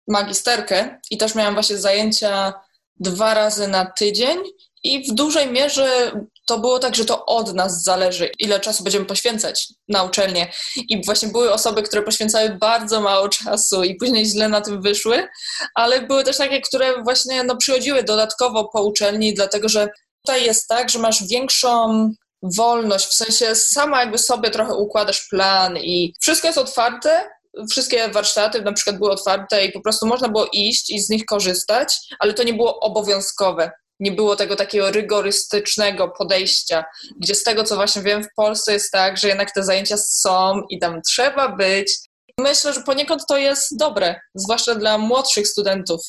magisterkę 0.08 1.00
i 1.12 1.18
też 1.18 1.36
miałam 1.36 1.54
właśnie 1.54 1.78
zajęcia 1.78 2.54
dwa 3.00 3.34
razy 3.34 3.68
na 3.68 3.86
tydzień 3.86 4.38
i 4.84 5.12
w 5.12 5.14
dużej 5.14 5.52
mierze 5.52 6.12
to 6.48 6.60
było 6.60 6.80
tak, 6.80 6.96
że 6.96 7.06
to 7.06 7.26
od 7.26 7.54
nas 7.54 7.84
zależy, 7.84 8.32
ile 8.40 8.60
czasu 8.60 8.84
będziemy 8.84 9.06
poświęcać 9.06 9.68
na 9.88 10.04
uczelnię. 10.04 10.52
I 10.90 11.06
właśnie 11.06 11.30
były 11.30 11.54
osoby, 11.54 11.84
które 11.84 12.04
poświęcały 12.04 12.50
bardzo 12.50 13.02
mało 13.02 13.30
czasu 13.30 13.84
i 13.84 13.96
później 13.96 14.26
źle 14.26 14.50
na 14.50 14.62
tym 14.62 14.82
wyszły, 14.82 15.28
ale 15.76 16.02
były 16.02 16.24
też 16.24 16.38
takie, 16.38 16.62
które 16.62 17.04
właśnie 17.04 17.44
no, 17.44 17.58
przychodziły 17.58 18.04
dodatkowo 18.04 18.70
po 18.74 18.84
uczelni, 18.84 19.34
dlatego 19.34 19.70
że 19.70 19.88
tutaj 20.26 20.46
jest 20.46 20.68
tak, 20.68 20.90
że 20.90 21.00
masz 21.00 21.24
większą 21.24 22.10
wolność, 22.58 23.06
w 23.06 23.14
sensie 23.14 23.56
sama 23.56 24.00
jakby 24.00 24.18
sobie 24.18 24.50
trochę 24.50 24.76
układasz 24.76 25.28
plan 25.30 25.78
i 25.78 26.14
wszystko 26.22 26.48
jest 26.48 26.60
otwarte, 26.60 27.30
wszystkie 27.72 28.10
warsztaty 28.10 28.62
na 28.62 28.74
przykład 28.74 28.98
były 28.98 29.12
otwarte 29.12 29.66
i 29.66 29.72
po 29.72 29.82
prostu 29.82 30.06
można 30.06 30.30
było 30.30 30.48
iść 30.54 30.90
i 30.90 31.00
z 31.00 31.10
nich 31.10 31.26
korzystać, 31.26 32.00
ale 32.20 32.34
to 32.34 32.44
nie 32.44 32.54
było 32.54 32.80
obowiązkowe. 32.80 33.72
Nie 34.00 34.12
było 34.12 34.36
tego 34.36 34.56
takiego 34.56 34.92
rygorystycznego 34.92 36.10
podejścia, 36.18 36.86
gdzie 37.20 37.36
z 37.36 37.44
tego, 37.44 37.64
co 37.64 37.76
właśnie 37.76 38.02
wiem, 38.02 38.24
w 38.24 38.34
Polsce 38.36 38.74
jest 38.74 38.92
tak, 38.92 39.18
że 39.18 39.28
jednak 39.28 39.52
te 39.52 39.64
zajęcia 39.64 39.98
są 39.98 40.62
i 40.70 40.80
tam 40.80 41.02
trzeba 41.02 41.50
być. 41.50 42.00
Myślę, 42.40 42.74
że 42.74 42.82
poniekąd 42.82 43.22
to 43.28 43.38
jest 43.38 43.78
dobre, 43.78 44.20
zwłaszcza 44.36 44.76
dla 44.76 44.98
młodszych 44.98 45.48
studentów. 45.48 46.02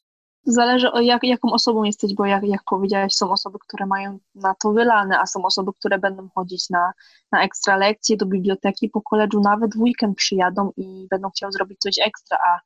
Zależy 0.47 0.93
o 0.93 1.01
jak, 1.01 1.23
jaką 1.23 1.53
osobą 1.53 1.85
jesteś, 1.85 2.15
bo 2.15 2.27
jak, 2.27 2.45
jak 2.45 2.63
powiedziałeś, 2.65 3.15
są 3.15 3.33
osoby, 3.33 3.59
które 3.69 3.87
mają 3.87 4.19
na 4.35 4.55
to 4.63 4.73
wylane, 4.73 5.19
a 5.21 5.27
są 5.27 5.45
osoby, 5.45 5.73
które 5.79 5.99
będą 5.99 6.29
chodzić 6.35 6.71
na, 6.71 6.93
na 7.33 7.45
ekstra 7.45 7.77
lekcje 7.77 8.17
do 8.17 8.27
biblioteki 8.27 8.89
po 8.89 9.03
koledżu, 9.03 9.41
nawet 9.41 9.75
w 9.75 9.81
weekend 9.81 10.17
przyjadą 10.17 10.73
i 10.77 11.07
będą 11.11 11.31
chciały 11.31 11.53
zrobić 11.53 11.79
coś 11.81 11.95
ekstra, 12.07 12.39
a, 12.47 12.61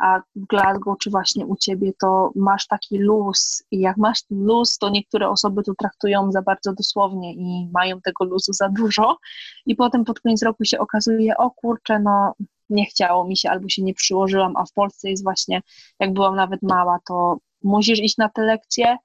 a 0.00 0.20
w 0.36 0.46
Glasgow 0.46 0.98
czy 0.98 1.10
właśnie 1.10 1.46
u 1.46 1.56
ciebie 1.56 1.92
to 2.00 2.32
masz 2.36 2.66
taki 2.66 2.98
luz 2.98 3.62
i 3.70 3.80
jak 3.80 3.96
masz 3.96 4.22
ten 4.22 4.44
luz, 4.44 4.78
to 4.78 4.88
niektóre 4.88 5.28
osoby 5.28 5.62
to 5.62 5.72
traktują 5.78 6.32
za 6.32 6.42
bardzo 6.42 6.72
dosłownie 6.72 7.34
i 7.34 7.70
mają 7.72 8.00
tego 8.00 8.24
luzu 8.24 8.52
za 8.52 8.68
dużo 8.68 9.18
i 9.66 9.76
potem 9.76 10.04
pod 10.04 10.20
koniec 10.20 10.42
roku 10.42 10.64
się 10.64 10.78
okazuje, 10.78 11.36
o 11.36 11.50
kurczę, 11.50 11.98
no 11.98 12.34
nie 12.70 12.86
chciało 12.86 13.24
mi 13.24 13.36
się 13.36 13.50
albo 13.50 13.68
się 13.68 13.82
nie 13.82 13.94
przyłożyłam, 13.94 14.56
a 14.56 14.64
w 14.64 14.72
Polsce 14.72 15.10
jest 15.10 15.22
właśnie, 15.22 15.62
jak 16.00 16.12
byłam 16.12 16.36
nawet 16.36 16.62
mała, 16.62 16.98
to 17.08 17.38
musisz 17.62 17.98
iść 17.98 18.16
na 18.18 18.28
te 18.28 18.42
lekcje, 18.42 18.96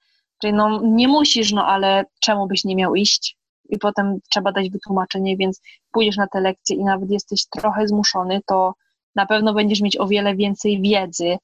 czyli 0.41 0.53
no 0.53 0.81
nie 0.83 1.07
musisz, 1.07 1.51
no 1.51 1.65
ale 1.65 2.05
czemu 2.21 2.47
byś 2.47 2.63
nie 2.63 2.75
miał 2.75 2.95
iść? 2.95 3.37
I 3.69 3.77
potem 3.77 4.19
trzeba 4.31 4.51
dać 4.51 4.69
wytłumaczenie, 4.69 5.37
więc 5.37 5.61
pójdziesz 5.91 6.17
na 6.17 6.27
te 6.27 6.41
lekcje 6.41 6.75
i 6.75 6.83
nawet 6.83 7.11
jesteś 7.11 7.45
trochę 7.49 7.87
zmuszony, 7.87 8.41
to 8.45 8.73
na 9.15 9.25
pewno 9.25 9.53
będziesz 9.53 9.81
mieć 9.81 9.99
o 9.99 10.07
wiele 10.07 10.35
więcej 10.35 10.81
wiedzy 10.81 11.37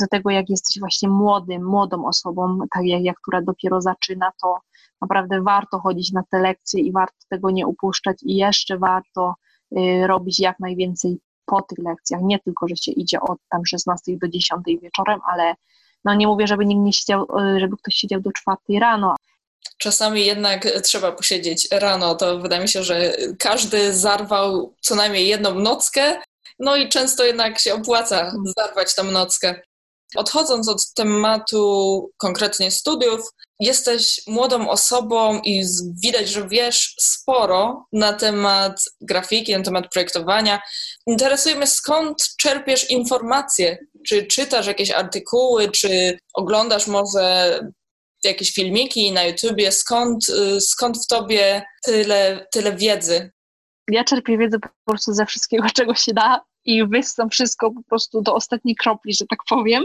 do 0.00 0.06
tego, 0.10 0.30
jak 0.30 0.50
jesteś 0.50 0.80
właśnie 0.80 1.08
młodym, 1.08 1.64
młodą 1.64 2.06
osobą, 2.06 2.58
tak 2.74 2.84
jak 2.84 3.02
ja, 3.02 3.14
która 3.22 3.42
dopiero 3.42 3.80
zaczyna, 3.80 4.32
to 4.42 4.58
naprawdę 5.00 5.42
warto 5.42 5.78
chodzić 5.78 6.12
na 6.12 6.22
te 6.30 6.38
lekcje 6.38 6.80
i 6.80 6.92
warto 6.92 7.16
tego 7.28 7.50
nie 7.50 7.66
upuszczać. 7.66 8.16
I 8.22 8.36
jeszcze 8.36 8.78
warto 8.78 9.34
y, 9.78 10.06
robić 10.06 10.40
jak 10.40 10.60
najwięcej 10.60 11.18
po 11.46 11.62
tych 11.62 11.78
lekcjach, 11.78 12.20
nie 12.22 12.38
tylko, 12.38 12.68
że 12.68 12.76
się 12.76 12.92
idzie 12.92 13.20
od 13.20 13.38
tam 13.50 13.66
16 13.66 14.16
do 14.16 14.28
10 14.28 14.60
wieczorem, 14.82 15.20
ale 15.32 15.54
no 16.04 16.14
nie 16.14 16.26
mówię, 16.26 16.46
żeby 16.46 16.66
nikt 16.66 16.80
nie 16.80 16.92
siedział, 16.92 17.26
e, 17.38 17.60
żeby 17.60 17.76
ktoś 17.76 17.94
siedział 17.94 18.20
do 18.20 18.30
4 18.32 18.80
rano. 18.80 19.14
Czasami 19.78 20.26
jednak 20.26 20.64
trzeba 20.82 21.12
posiedzieć 21.12 21.68
rano, 21.72 22.14
to 22.14 22.38
wydaje 22.38 22.62
mi 22.62 22.68
się, 22.68 22.82
że 22.82 23.12
każdy 23.38 23.94
zarwał 23.94 24.74
co 24.80 24.94
najmniej 24.94 25.28
jedną 25.28 25.54
nockę, 25.54 26.22
no 26.58 26.76
i 26.76 26.88
często 26.88 27.24
jednak 27.24 27.60
się 27.60 27.74
opłaca 27.74 28.32
zarwać 28.58 28.94
tą 28.94 29.04
nockę. 29.04 29.60
Odchodząc 30.16 30.68
od 30.68 30.92
tematu 30.94 32.10
konkretnie 32.16 32.70
studiów, 32.70 33.20
jesteś 33.60 34.20
młodą 34.26 34.68
osobą 34.68 35.40
i 35.44 35.64
widać, 36.02 36.28
że 36.28 36.48
wiesz 36.48 36.94
sporo 37.00 37.86
na 37.92 38.12
temat 38.12 38.80
grafiki, 39.00 39.52
na 39.52 39.62
temat 39.62 39.84
projektowania. 39.92 40.62
Interesuje 41.06 41.54
mnie, 41.54 41.66
skąd 41.66 42.16
czerpiesz 42.38 42.90
informacje? 42.90 43.78
Czy 44.06 44.26
czytasz 44.26 44.66
jakieś 44.66 44.90
artykuły, 44.90 45.70
czy 45.70 46.18
oglądasz 46.34 46.86
może 46.86 47.60
jakieś 48.24 48.52
filmiki 48.52 49.12
na 49.12 49.24
YouTubie? 49.24 49.72
Skąd, 49.72 50.26
skąd 50.60 50.98
w 51.04 51.06
tobie 51.06 51.62
tyle, 51.84 52.46
tyle 52.52 52.76
wiedzy? 52.76 53.30
Ja 53.88 54.04
czerpię 54.04 54.38
wiedzę 54.38 54.58
po 54.58 54.68
prostu 54.84 55.12
ze 55.12 55.26
wszystkiego, 55.26 55.66
czego 55.76 55.94
się 55.94 56.12
da 56.12 56.40
i 56.64 56.86
wyssam 56.86 57.30
wszystko 57.30 57.70
po 57.70 57.82
prostu 57.82 58.22
do 58.22 58.34
ostatniej 58.34 58.76
kropli, 58.76 59.14
że 59.14 59.26
tak 59.26 59.38
powiem. 59.48 59.84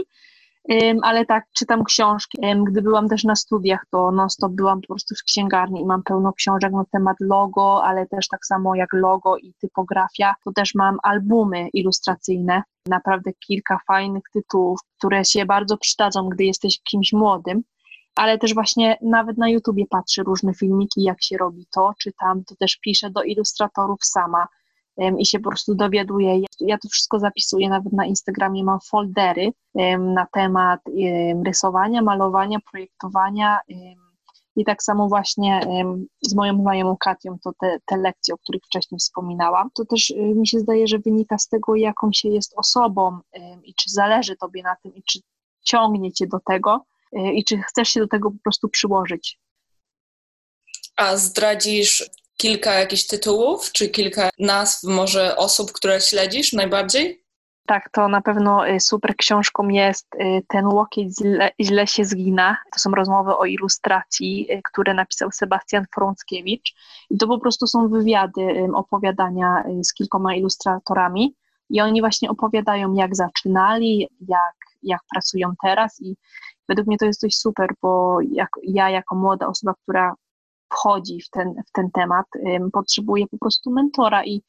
Ale 1.02 1.26
tak, 1.26 1.44
czytam 1.56 1.84
książki. 1.84 2.38
Gdy 2.66 2.82
byłam 2.82 3.08
też 3.08 3.24
na 3.24 3.36
studiach, 3.36 3.86
to 3.90 4.10
non-stop 4.10 4.52
byłam 4.52 4.80
po 4.80 4.86
prostu 4.86 5.14
w 5.14 5.22
księgarni 5.22 5.80
i 5.80 5.86
mam 5.86 6.02
pełno 6.02 6.32
książek 6.32 6.72
na 6.72 6.84
temat 6.92 7.16
logo, 7.20 7.84
ale 7.84 8.06
też 8.06 8.28
tak 8.28 8.46
samo 8.46 8.74
jak 8.74 8.92
logo 8.92 9.36
i 9.36 9.54
typografia, 9.60 10.34
to 10.44 10.52
też 10.52 10.74
mam 10.74 10.96
albumy 11.02 11.68
ilustracyjne, 11.72 12.62
naprawdę 12.86 13.30
kilka 13.46 13.78
fajnych 13.86 14.22
tytułów, 14.32 14.80
które 14.98 15.24
się 15.24 15.46
bardzo 15.46 15.76
przydadzą, 15.76 16.28
gdy 16.28 16.44
jesteś 16.44 16.80
kimś 16.82 17.12
młodym 17.12 17.62
ale 18.14 18.38
też 18.38 18.54
właśnie 18.54 18.98
nawet 19.02 19.38
na 19.38 19.48
YouTubie 19.48 19.84
patrzę 19.90 20.22
różne 20.22 20.54
filmiki, 20.54 21.02
jak 21.02 21.22
się 21.22 21.36
robi 21.36 21.66
to, 21.74 21.92
czytam, 21.98 22.44
to 22.44 22.54
też 22.56 22.76
piszę 22.76 23.10
do 23.10 23.22
ilustratorów 23.22 24.04
sama 24.04 24.48
i 25.18 25.26
się 25.26 25.40
po 25.40 25.50
prostu 25.50 25.74
dowiaduję. 25.74 26.40
Ja 26.60 26.78
to 26.78 26.88
wszystko 26.88 27.18
zapisuję, 27.18 27.68
nawet 27.68 27.92
na 27.92 28.06
Instagramie 28.06 28.64
mam 28.64 28.78
foldery 28.80 29.52
na 29.98 30.26
temat 30.32 30.80
rysowania, 31.46 32.02
malowania, 32.02 32.58
projektowania 32.70 33.60
i 34.56 34.64
tak 34.64 34.82
samo 34.82 35.08
właśnie 35.08 35.60
z 36.22 36.34
moją 36.34 36.60
znajomą 36.60 36.96
Katią, 36.96 37.38
to 37.44 37.52
te, 37.60 37.78
te 37.86 37.96
lekcje, 37.96 38.34
o 38.34 38.38
których 38.38 38.62
wcześniej 38.64 38.98
wspominałam, 38.98 39.70
to 39.74 39.84
też 39.84 40.10
y, 40.10 40.14
mi 40.16 40.46
się 40.46 40.58
zdaje, 40.58 40.86
że 40.86 40.98
wynika 40.98 41.38
z 41.38 41.48
tego, 41.48 41.74
jaką 41.74 42.12
się 42.12 42.28
jest 42.28 42.54
osobą 42.56 43.18
i 43.64 43.74
czy 43.74 43.90
zależy 43.90 44.36
tobie 44.36 44.62
na 44.62 44.76
tym 44.82 44.94
i 44.94 45.02
czy 45.02 45.18
ciągnie 45.62 46.12
cię 46.12 46.26
do 46.26 46.40
tego 46.40 46.84
i 47.12 47.44
czy 47.44 47.62
chcesz 47.62 47.88
się 47.88 48.00
do 48.00 48.08
tego 48.08 48.30
po 48.30 48.38
prostu 48.42 48.68
przyłożyć. 48.68 49.38
A 50.96 51.16
zdradzisz 51.16 52.10
kilka 52.36 52.74
jakichś 52.74 53.06
tytułów, 53.06 53.72
czy 53.72 53.88
kilka 53.88 54.30
nazw 54.38 54.82
może 54.84 55.36
osób, 55.36 55.72
które 55.72 56.00
śledzisz 56.00 56.52
najbardziej? 56.52 57.24
Tak, 57.66 57.90
to 57.92 58.08
na 58.08 58.20
pewno 58.20 58.68
y, 58.68 58.80
super 58.80 59.16
książką 59.16 59.68
jest 59.68 60.14
y, 60.14 60.42
Ten 60.48 60.66
łokieć 60.66 61.18
źle, 61.18 61.50
źle 61.60 61.86
się 61.86 62.04
zgina. 62.04 62.56
To 62.72 62.78
są 62.78 62.90
rozmowy 62.90 63.36
o 63.36 63.44
ilustracji, 63.44 64.52
y, 64.52 64.60
które 64.64 64.94
napisał 64.94 65.30
Sebastian 65.32 65.84
Frąckiewicz. 65.94 66.74
I 67.10 67.18
to 67.18 67.26
po 67.26 67.38
prostu 67.38 67.66
są 67.66 67.88
wywiady, 67.88 68.66
opowiadania 68.74 69.64
z 69.82 69.94
kilkoma 69.94 70.34
ilustratorami. 70.34 71.36
I 71.70 71.80
oni 71.80 72.00
właśnie 72.00 72.30
opowiadają, 72.30 72.94
jak 72.94 73.16
zaczynali, 73.16 74.08
jak, 74.28 74.54
jak 74.82 75.00
pracują 75.12 75.52
teraz. 75.62 76.00
I 76.00 76.16
według 76.70 76.86
mnie 76.86 76.98
to 76.98 77.06
jest 77.06 77.22
dość 77.22 77.38
super, 77.38 77.68
bo 77.82 78.18
jak, 78.32 78.48
ja, 78.62 78.90
jako 78.90 79.14
młoda 79.14 79.46
osoba, 79.46 79.74
która 79.82 80.14
wchodzi 80.72 81.20
w 81.20 81.30
ten, 81.30 81.54
w 81.68 81.72
ten 81.72 81.90
temat, 81.90 82.26
potrzebuje 82.72 83.26
po 83.26 83.38
prostu 83.38 83.70
mentora 83.70 84.24
i, 84.24 84.42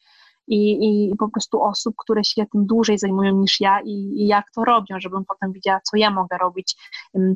i, 0.47 1.09
i 1.09 1.15
po 1.15 1.29
prostu 1.29 1.61
osób, 1.61 1.95
które 1.97 2.23
się 2.23 2.45
tym 2.45 2.65
dłużej 2.65 2.97
zajmują 2.97 3.37
niż 3.37 3.59
ja 3.59 3.81
i, 3.81 3.91
i 3.91 4.27
jak 4.27 4.51
to 4.55 4.63
robią, 4.63 4.99
żebym 4.99 5.25
potem 5.25 5.51
widziała, 5.51 5.79
co 5.91 5.97
ja 5.97 6.11
mogę 6.11 6.37
robić. 6.37 6.75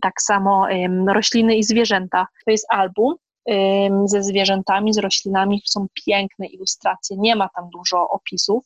Tak 0.02 0.22
samo 0.22 0.68
rośliny 1.08 1.56
i 1.56 1.64
zwierzęta. 1.64 2.28
To 2.46 2.52
jest 2.52 2.66
album, 2.70 3.16
ze 4.06 4.24
zwierzętami, 4.24 4.94
z 4.94 4.98
roślinami. 4.98 5.62
Są 5.66 5.88
piękne 6.06 6.48
ilustracje, 6.48 7.18
nie 7.18 7.36
ma 7.36 7.50
tam 7.56 7.70
dużo 7.70 8.10
opisów, 8.10 8.64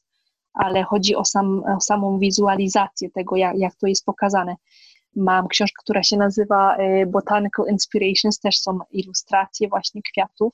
ale 0.53 0.84
chodzi 0.84 1.15
o, 1.15 1.26
sam, 1.26 1.63
o 1.78 1.82
samą 1.82 2.20
wizualizację 2.20 3.09
tego, 3.09 3.36
jak, 3.36 3.57
jak 3.57 3.76
to 3.76 3.88
jest 3.88 4.05
pokazane. 4.05 4.55
Mam 5.16 5.47
książkę, 5.47 5.82
która 5.84 6.03
się 6.03 6.18
nazywa 6.18 6.78
y, 6.78 7.05
Botanical 7.05 7.66
Inspirations, 7.70 8.39
też 8.39 8.60
są 8.60 8.80
ilustracje 8.91 9.68
właśnie 9.68 10.01
kwiatów. 10.01 10.53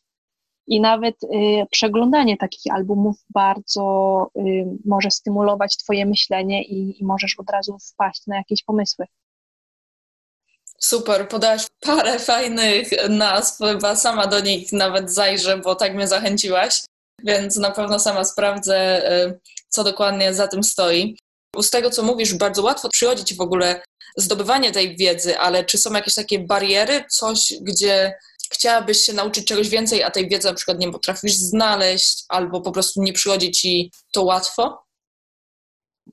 I 0.67 0.81
nawet 0.81 1.23
y, 1.23 1.27
przeglądanie 1.71 2.37
takich 2.37 2.73
albumów 2.73 3.15
bardzo 3.29 4.27
y, 4.37 4.41
może 4.85 5.11
stymulować 5.11 5.77
Twoje 5.77 6.05
myślenie 6.05 6.63
i, 6.63 7.01
i 7.01 7.05
możesz 7.05 7.39
od 7.39 7.49
razu 7.49 7.77
wpaść 7.79 8.27
na 8.27 8.37
jakieś 8.37 8.63
pomysły. 8.63 9.05
Super, 10.79 11.27
podałaś 11.27 11.67
parę 11.81 12.19
fajnych 12.19 13.09
nazw, 13.09 13.57
chyba 13.57 13.95
sama 13.95 14.27
do 14.27 14.39
nich 14.39 14.73
nawet 14.73 15.11
zajrzę, 15.11 15.57
bo 15.57 15.75
tak 15.75 15.95
mnie 15.95 16.07
zachęciłaś, 16.07 16.81
więc 17.23 17.55
na 17.55 17.71
pewno 17.71 17.99
sama 17.99 18.23
sprawdzę, 18.23 19.01
co 19.69 19.83
dokładnie 19.83 20.33
za 20.33 20.47
tym 20.47 20.63
stoi. 20.63 21.17
Z 21.61 21.69
tego, 21.69 21.89
co 21.89 22.03
mówisz, 22.03 22.33
bardzo 22.33 22.63
łatwo 22.63 22.89
przychodzić 22.89 23.35
w 23.35 23.41
ogóle 23.41 23.81
zdobywanie 24.17 24.71
tej 24.71 24.97
wiedzy, 24.97 25.39
ale 25.39 25.65
czy 25.65 25.77
są 25.77 25.93
jakieś 25.93 26.13
takie 26.13 26.39
bariery, 26.39 27.03
coś, 27.09 27.53
gdzie 27.61 28.13
chciałabyś 28.51 28.97
się 28.97 29.13
nauczyć 29.13 29.47
czegoś 29.47 29.69
więcej, 29.69 30.03
a 30.03 30.11
tej 30.11 30.29
wiedzy 30.29 30.47
na 30.47 30.53
przykład 30.53 30.79
nie 30.79 30.91
potrafisz 30.91 31.33
znaleźć, 31.33 32.23
albo 32.29 32.61
po 32.61 32.71
prostu 32.71 33.03
nie 33.03 33.13
przychodzi 33.13 33.51
ci 33.51 33.91
to 34.13 34.23
łatwo? 34.23 34.83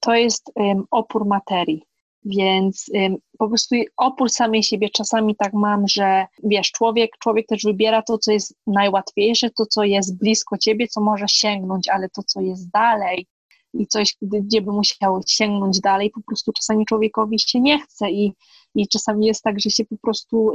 To 0.00 0.14
jest 0.14 0.42
um, 0.54 0.84
opór 0.90 1.26
materii. 1.26 1.82
Więc 2.24 2.86
um, 2.94 3.16
po 3.38 3.48
prostu 3.48 3.76
opór 3.96 4.30
samej 4.30 4.62
siebie 4.62 4.90
czasami 4.90 5.36
tak 5.36 5.52
mam, 5.52 5.88
że 5.88 6.26
wiesz, 6.44 6.70
człowiek, 6.70 7.10
człowiek 7.18 7.46
też 7.46 7.62
wybiera 7.64 8.02
to, 8.02 8.18
co 8.18 8.32
jest 8.32 8.54
najłatwiejsze, 8.66 9.50
to, 9.50 9.66
co 9.66 9.84
jest 9.84 10.18
blisko 10.18 10.58
ciebie, 10.58 10.88
co 10.88 11.00
może 11.00 11.24
sięgnąć, 11.28 11.88
ale 11.88 12.08
to, 12.08 12.22
co 12.22 12.40
jest 12.40 12.70
dalej, 12.70 13.26
i 13.74 13.86
coś, 13.86 14.16
gdzie 14.22 14.62
by 14.62 14.72
musiał 14.72 15.20
sięgnąć 15.26 15.80
dalej, 15.80 16.10
po 16.10 16.20
prostu 16.26 16.52
czasami 16.52 16.86
człowiekowi 16.86 17.38
się 17.38 17.60
nie 17.60 17.78
chce 17.78 18.10
i, 18.10 18.32
i 18.74 18.88
czasami 18.88 19.26
jest 19.26 19.42
tak, 19.42 19.60
że 19.60 19.70
się 19.70 19.84
po 19.84 19.96
prostu 19.96 20.52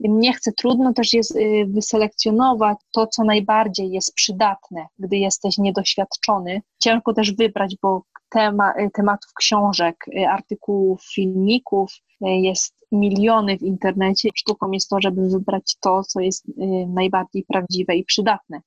nie 0.00 0.32
chce. 0.32 0.52
Trudno 0.52 0.92
też 0.92 1.12
jest 1.12 1.36
y, 1.36 1.66
wyselekcjonować 1.68 2.78
to, 2.92 3.06
co 3.06 3.24
najbardziej 3.24 3.90
jest 3.90 4.14
przydatne, 4.14 4.86
gdy 4.98 5.16
jesteś 5.16 5.58
niedoświadczony. 5.58 6.62
Ciężko 6.78 7.14
też 7.14 7.32
wybrać, 7.32 7.76
bo 7.82 8.02
tema, 8.28 8.72
y, 8.72 8.90
tematów 8.94 9.32
książek, 9.34 9.96
y, 10.08 10.28
artykułów, 10.28 11.02
filmików 11.14 11.92
jest 12.20 12.74
miliony 12.92 13.58
w 13.58 13.62
internecie. 13.62 14.28
Sztuką 14.34 14.70
jest 14.70 14.88
to, 14.88 14.96
żeby 15.00 15.28
wybrać 15.28 15.76
to, 15.80 16.02
co 16.04 16.20
jest 16.20 16.44
najbardziej 16.88 17.44
prawdziwe 17.48 17.96
i 17.96 18.04
przydatne. 18.04 18.60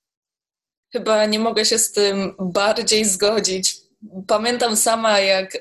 Chyba 0.93 1.25
nie 1.25 1.39
mogę 1.39 1.65
się 1.65 1.79
z 1.79 1.91
tym 1.91 2.35
bardziej 2.39 3.05
zgodzić. 3.05 3.75
Pamiętam 4.27 4.77
sama, 4.77 5.19
jak 5.19 5.55
y, 5.55 5.59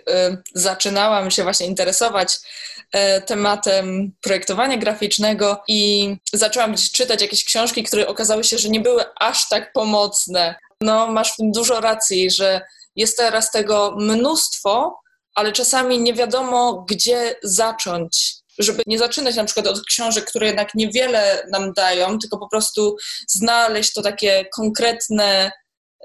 zaczynałam 0.55 1.31
się 1.31 1.43
właśnie 1.43 1.67
interesować 1.67 2.35
y, 2.37 3.23
tematem 3.23 4.13
projektowania 4.21 4.77
graficznego 4.77 5.63
i 5.69 6.15
zaczęłam 6.33 6.75
czytać 6.93 7.23
jakieś 7.23 7.45
książki, 7.45 7.83
które 7.83 8.09
okazały 8.09 8.45
się, 8.45 8.59
że 8.59 8.69
nie 8.69 8.81
były 8.81 9.05
aż 9.21 9.49
tak 9.49 9.73
pomocne. 9.73 10.55
No, 10.81 11.07
masz 11.07 11.33
w 11.33 11.37
tym 11.37 11.53
dużo 11.53 11.81
racji, 11.81 12.31
że 12.31 12.61
jest 12.97 13.17
teraz 13.17 13.51
tego 13.51 13.97
mnóstwo, 13.99 15.01
ale 15.35 15.53
czasami 15.53 15.99
nie 15.99 16.15
wiadomo, 16.15 16.85
gdzie 16.89 17.37
zacząć 17.43 18.42
żeby 18.63 18.83
nie 18.87 18.99
zaczynać 18.99 19.37
na 19.37 19.45
przykład 19.45 19.67
od 19.67 19.85
książek, 19.85 20.25
które 20.25 20.47
jednak 20.47 20.75
niewiele 20.75 21.47
nam 21.51 21.73
dają, 21.73 22.19
tylko 22.19 22.39
po 22.39 22.49
prostu 22.49 22.97
znaleźć 23.29 23.93
to 23.93 24.03
takie 24.03 24.45
konkretne 24.57 25.51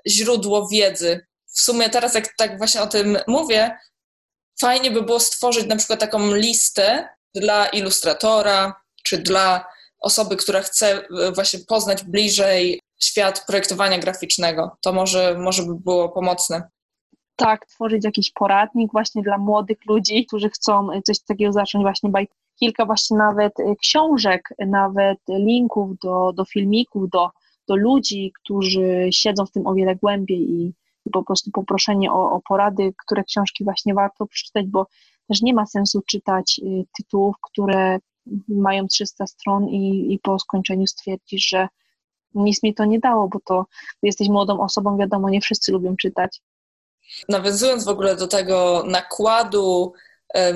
źródło 0.08 0.68
wiedzy. 0.68 1.26
W 1.46 1.62
sumie 1.62 1.90
teraz, 1.90 2.16
jak 2.16 2.36
tak 2.38 2.58
właśnie 2.58 2.82
o 2.82 2.88
tym 2.88 3.18
mówię, 3.28 3.78
fajnie 4.60 4.92
by 4.92 5.02
było 5.02 5.20
stworzyć 5.20 5.68
na 5.68 5.76
przykład 5.76 6.00
taką 6.00 6.36
listę 6.36 7.10
dla 7.36 7.68
ilustratora, 7.68 8.82
czy 9.04 9.18
dla 9.18 9.66
osoby, 10.00 10.38
która 10.38 10.62
chce 10.62 11.08
e, 11.08 11.32
właśnie 11.32 11.60
poznać 11.60 12.04
bliżej 12.04 12.82
świat 13.00 13.44
projektowania 13.48 14.00
graficznego. 14.00 14.78
To 14.82 14.94
może, 14.94 15.38
może 15.40 15.64
by 15.64 15.76
było 15.76 16.10
pomocne. 16.10 16.70
Tak, 17.36 17.66
tworzyć 17.66 18.06
jakiś 18.06 18.32
poradnik 18.32 18.92
właśnie 18.92 19.22
dla 19.22 19.38
młodych 19.38 19.78
ludzi, 19.86 20.26
którzy 20.26 20.50
chcą 20.50 20.88
coś 21.06 21.20
takiego 21.20 21.54
zacząć 21.54 21.82
właśnie 21.82 22.10
kilka 22.60 22.86
właśnie 22.86 23.18
nawet 23.18 23.60
y, 23.60 23.76
książek, 23.82 24.50
nawet 24.68 25.20
linków 25.30 26.00
do, 26.04 26.34
do 26.34 26.46
filmików, 26.46 27.10
do, 27.10 27.30
do 27.68 27.76
ludzi, 27.76 28.32
którzy 28.42 29.08
siedzą 29.12 29.46
w 29.46 29.52
tym 29.52 29.68
o 29.68 29.74
wiele 29.74 29.96
głębiej 29.96 30.52
i, 30.52 30.74
po 31.14 31.24
prostu 31.24 31.52
poproszenie 31.52 32.12
o, 32.12 32.32
o 32.32 32.42
porady, 32.42 32.94
które 33.06 33.24
książki 33.24 33.64
właśnie 33.64 33.94
warto 33.94 34.26
przeczytać, 34.26 34.66
bo 34.66 34.88
też 35.28 35.42
nie 35.42 35.54
ma 35.54 35.66
sensu 35.66 36.02
czytać 36.02 36.62
y, 36.64 36.86
tytułów, 36.98 37.36
które 37.42 38.00
mają 38.48 38.88
300 38.88 39.28
stron 39.28 39.70
i, 39.70 40.14
i 40.14 40.20
po 40.20 40.40
skończeniu 40.40 40.88
stwierdzisz, 40.88 41.48
że 41.48 41.68
nic 42.36 42.64
mi 42.64 42.74
to 42.74 42.86
nie 42.86 43.00
dało, 43.00 43.28
bo 43.28 43.40
to 43.46 43.66
jesteś 44.04 44.30
młodą 44.30 44.60
osobą, 44.60 44.98
wiadomo, 44.98 45.30
nie 45.30 45.42
wszyscy 45.42 45.72
lubią 45.72 45.96
czytać. 45.96 46.42
Nawiązując 47.30 47.86
w 47.86 47.90
ogóle 47.90 48.16
do 48.16 48.28
tego 48.28 48.84
nakładu 48.88 49.94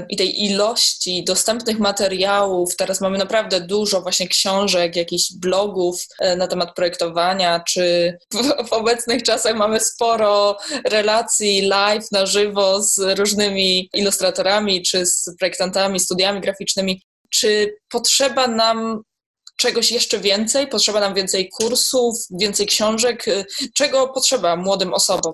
i 0.10 0.18
tej 0.18 0.44
ilości 0.46 1.24
dostępnych 1.24 1.80
materiałów. 1.80 2.76
Teraz 2.76 3.02
mamy 3.02 3.18
naprawdę 3.18 3.62
dużo 3.62 4.02
właśnie 4.02 4.28
książek, 4.28 4.96
jakichś 4.96 5.34
blogów 5.34 6.06
e, 6.20 6.36
na 6.36 6.48
temat 6.48 6.76
projektowania, 6.76 7.64
czy 7.68 8.18
w, 8.34 8.70
w 8.70 8.74
obecnych 8.74 9.24
czasach 9.24 9.56
mamy 9.56 9.80
sporo 9.80 10.58
relacji 10.86 11.62
live, 11.62 12.12
na 12.12 12.26
żywo 12.26 12.84
z 12.84 13.20
różnymi 13.20 13.90
ilustratorami, 13.94 14.82
czy 14.82 15.06
z 15.06 15.30
projektantami, 15.40 16.00
studiami 16.00 16.42
graficznymi. 16.42 17.02
Czy 17.30 17.76
potrzeba 17.92 18.48
nam 18.48 19.02
czegoś 19.58 19.92
jeszcze 19.92 20.20
więcej? 20.20 20.68
Potrzeba 20.68 21.00
nam 21.00 21.14
więcej 21.14 21.50
kursów, 21.50 22.16
więcej 22.32 22.66
książek? 22.66 23.28
E, 23.28 23.46
czego 23.74 24.08
potrzeba 24.08 24.56
młodym 24.56 24.94
osobom? 24.94 25.34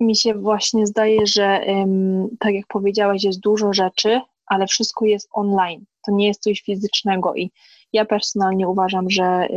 Mi 0.00 0.16
się 0.16 0.34
właśnie 0.34 0.86
zdaje, 0.86 1.26
że 1.26 1.60
tak 2.40 2.54
jak 2.54 2.66
powiedziałeś, 2.66 3.24
jest 3.24 3.40
dużo 3.40 3.72
rzeczy, 3.72 4.20
ale 4.46 4.66
wszystko 4.66 5.04
jest 5.04 5.28
online. 5.32 5.84
To 6.06 6.12
nie 6.12 6.26
jest 6.26 6.42
coś 6.42 6.60
fizycznego 6.60 7.34
i 7.34 7.50
ja 7.92 8.04
personalnie 8.04 8.68
uważam, 8.68 9.10
że 9.10 9.48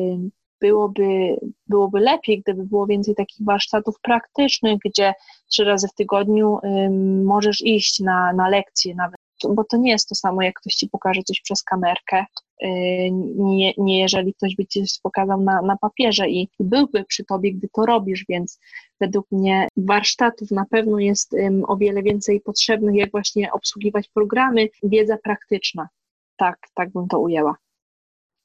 byłoby, 0.61 1.39
byłoby 1.67 1.99
lepiej, 1.99 2.41
gdyby 2.41 2.63
było 2.63 2.87
więcej 2.87 3.15
takich 3.15 3.45
warsztatów 3.45 3.95
praktycznych, 4.01 4.77
gdzie 4.85 5.13
trzy 5.49 5.63
razy 5.63 5.87
w 5.87 5.93
tygodniu 5.93 6.59
możesz 7.23 7.61
iść 7.61 7.99
na, 7.99 8.33
na 8.33 8.49
lekcje 8.49 8.95
nawet, 8.95 9.17
bo 9.55 9.63
to 9.63 9.77
nie 9.77 9.91
jest 9.91 10.09
to 10.09 10.15
samo, 10.15 10.41
jak 10.41 10.59
ktoś 10.59 10.73
ci 10.73 10.89
pokaże 10.89 11.21
coś 11.23 11.41
przez 11.41 11.63
kamerkę, 11.63 12.25
nie, 13.35 13.73
nie 13.77 13.99
jeżeli 13.99 14.33
ktoś 14.33 14.55
by 14.55 14.65
ci 14.65 14.83
pokazał 15.03 15.41
na, 15.41 15.61
na 15.61 15.77
papierze 15.77 16.29
i 16.29 16.49
byłby 16.59 17.03
przy 17.03 17.25
tobie, 17.25 17.53
gdy 17.53 17.67
to 17.73 17.85
robisz, 17.85 18.25
więc 18.29 18.59
według 18.99 19.31
mnie 19.31 19.67
warsztatów 19.77 20.51
na 20.51 20.65
pewno 20.65 20.99
jest 20.99 21.35
o 21.67 21.77
wiele 21.77 22.03
więcej 22.03 22.41
potrzebnych, 22.41 22.95
jak 22.95 23.11
właśnie 23.11 23.51
obsługiwać 23.51 24.09
programy, 24.13 24.69
wiedza 24.83 25.17
praktyczna. 25.17 25.89
Tak, 26.37 26.57
tak 26.73 26.91
bym 26.91 27.07
to 27.07 27.19
ujęła. 27.19 27.55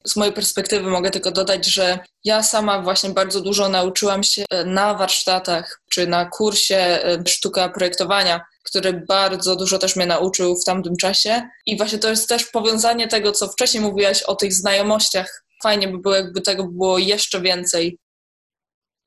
Z 0.07 0.16
mojej 0.16 0.34
perspektywy 0.34 0.90
mogę 0.90 1.11
tylko 1.11 1.30
dodać, 1.30 1.66
że 1.66 1.98
ja 2.24 2.42
sama 2.42 2.82
właśnie 2.82 3.11
bardzo 3.11 3.40
dużo 3.40 3.68
nauczyłam 3.68 4.22
się 4.22 4.44
e, 4.50 4.64
na 4.64 4.94
warsztatach 4.94 5.80
czy 5.90 6.07
na 6.07 6.24
kursie 6.24 6.76
e, 6.76 7.22
sztuka 7.26 7.68
projektowania, 7.68 8.40
który 8.62 9.04
bardzo 9.09 9.57
dużo 9.57 9.78
też 9.78 9.96
mnie 9.96 10.07
nauczył 10.07 10.57
w 10.57 10.64
tamtym 10.64 10.96
czasie. 10.96 11.48
I 11.66 11.76
właśnie 11.76 11.98
to 11.98 12.11
jest 12.11 12.28
też 12.28 12.44
powiązanie 12.44 13.09
tego, 13.09 13.32
co 13.32 13.48
wcześniej 13.48 13.82
mówiłaś 13.82 14.22
o 14.22 14.36
tych 14.36 14.52
znajomościach. 14.52 15.44
Fajnie 15.62 15.88
by 15.88 15.98
było, 15.98 16.14
jakby 16.14 16.40
tego 16.40 16.64
było 16.64 16.98
jeszcze 16.98 17.40
więcej. 17.40 17.98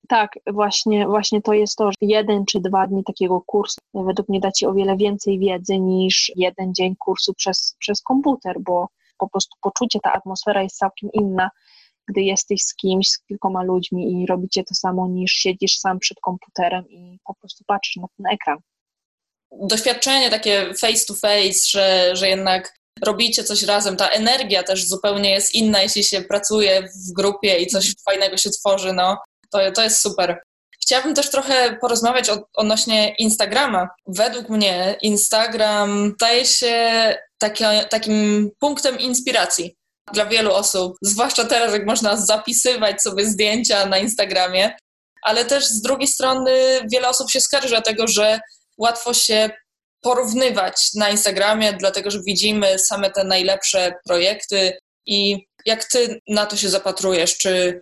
Tak, 0.08 0.32
właśnie, 0.48 1.08
właśnie 1.08 1.42
to 1.42 1.54
jest 1.54 1.76
to, 1.76 1.92
że 1.92 1.98
jeden 2.02 2.46
czy 2.46 2.60
dwa 2.60 2.88
dni 2.88 3.04
takiego 3.04 3.42
kursu 3.46 3.82
według 3.94 4.30
mnie 4.30 4.40
da 4.40 4.52
Ci 4.52 4.66
o 4.66 4.74
wiele 4.74 4.98
więcej 4.98 5.40
wiedzy 5.40 5.80
niż 5.80 6.32
jeden 6.36 6.74
dzień 6.74 6.96
kursu 6.96 7.34
przez, 7.34 7.76
przez 7.80 8.02
komputer, 8.02 8.56
bo 8.60 8.88
po 9.20 9.30
prostu 9.30 9.58
poczucie, 9.62 10.00
ta 10.04 10.14
atmosfera 10.14 10.64
jest 10.64 10.78
całkiem 10.78 11.10
inna, 11.14 11.50
gdy 12.08 12.22
jesteś 12.22 12.62
z 12.64 12.76
kimś, 12.76 13.10
z 13.10 13.20
kilkoma 13.20 13.64
ludźmi 13.64 14.22
i 14.22 14.26
robicie 14.26 14.64
to 14.64 14.76
samo 14.76 15.08
niż 15.08 15.32
siedzisz 15.32 15.78
sam 15.78 16.00
przed 16.00 16.18
komputerem 16.22 16.90
i 16.90 17.20
po 17.26 17.36
prostu 17.36 17.64
patrzysz 17.68 17.96
na 17.96 18.08
ten 18.18 18.26
ekran. 18.34 18.58
Doświadczenie 19.52 20.30
takie 20.30 20.74
face 20.74 21.06
to 21.06 21.14
face, 21.14 21.70
że, 21.70 22.16
że 22.16 22.30
jednak 22.30 22.80
robicie 23.06 23.44
coś 23.44 23.64
razem, 23.64 23.98
ta 23.98 24.08
energia 24.08 24.64
też 24.64 24.88
zupełnie 24.88 25.32
jest 25.32 25.56
inna, 25.56 25.82
jeśli 25.82 26.04
się 26.04 26.22
pracuje 26.22 26.82
w 26.82 27.14
grupie 27.14 27.58
i 27.58 27.68
coś 27.68 27.96
fajnego 28.06 28.38
się 28.38 28.50
tworzy, 28.50 28.94
no 28.94 29.18
to, 29.52 29.72
to 29.72 29.84
jest 29.84 30.02
super. 30.02 30.42
Chciałabym 30.84 31.16
też 31.16 31.30
trochę 31.30 31.78
porozmawiać 31.82 32.32
odnośnie 32.54 33.16
Instagrama. 33.16 33.90
Według 34.08 34.50
mnie 34.50 34.96
Instagram 35.02 36.14
staje 36.16 36.46
się 36.46 37.16
taki, 37.38 37.64
takim 37.90 38.50
punktem 38.60 39.00
inspiracji 39.00 39.76
dla 40.14 40.26
wielu 40.26 40.54
osób, 40.54 40.98
zwłaszcza 41.02 41.46
teraz, 41.46 41.74
jak 41.74 41.86
można 41.86 42.18
zapisywać 42.18 43.02
sobie 43.02 43.26
zdjęcia 43.26 43.86
na 43.86 43.98
Instagramie, 43.98 44.78
ale 45.22 45.46
też 45.46 45.66
z 45.66 45.82
drugiej 45.82 46.08
strony 46.08 46.52
wiele 46.94 47.10
osób 47.10 47.32
się 47.32 47.42
skarży 47.42 47.82
tego, 47.82 48.08
że 48.08 48.40
łatwo 48.78 49.14
się 49.14 49.50
porównywać 50.02 50.90
na 50.96 51.10
Instagramie, 51.10 51.74
dlatego 51.74 52.12
że 52.12 52.20
widzimy 52.28 52.80
same 52.80 53.12
te 53.12 53.24
najlepsze 53.24 53.94
projekty 54.08 54.78
i 55.06 55.48
jak 55.66 55.84
ty 55.84 56.20
na 56.28 56.46
to 56.46 56.58
się 56.58 56.70
zapatrujesz? 56.70 57.38
Czy 57.38 57.82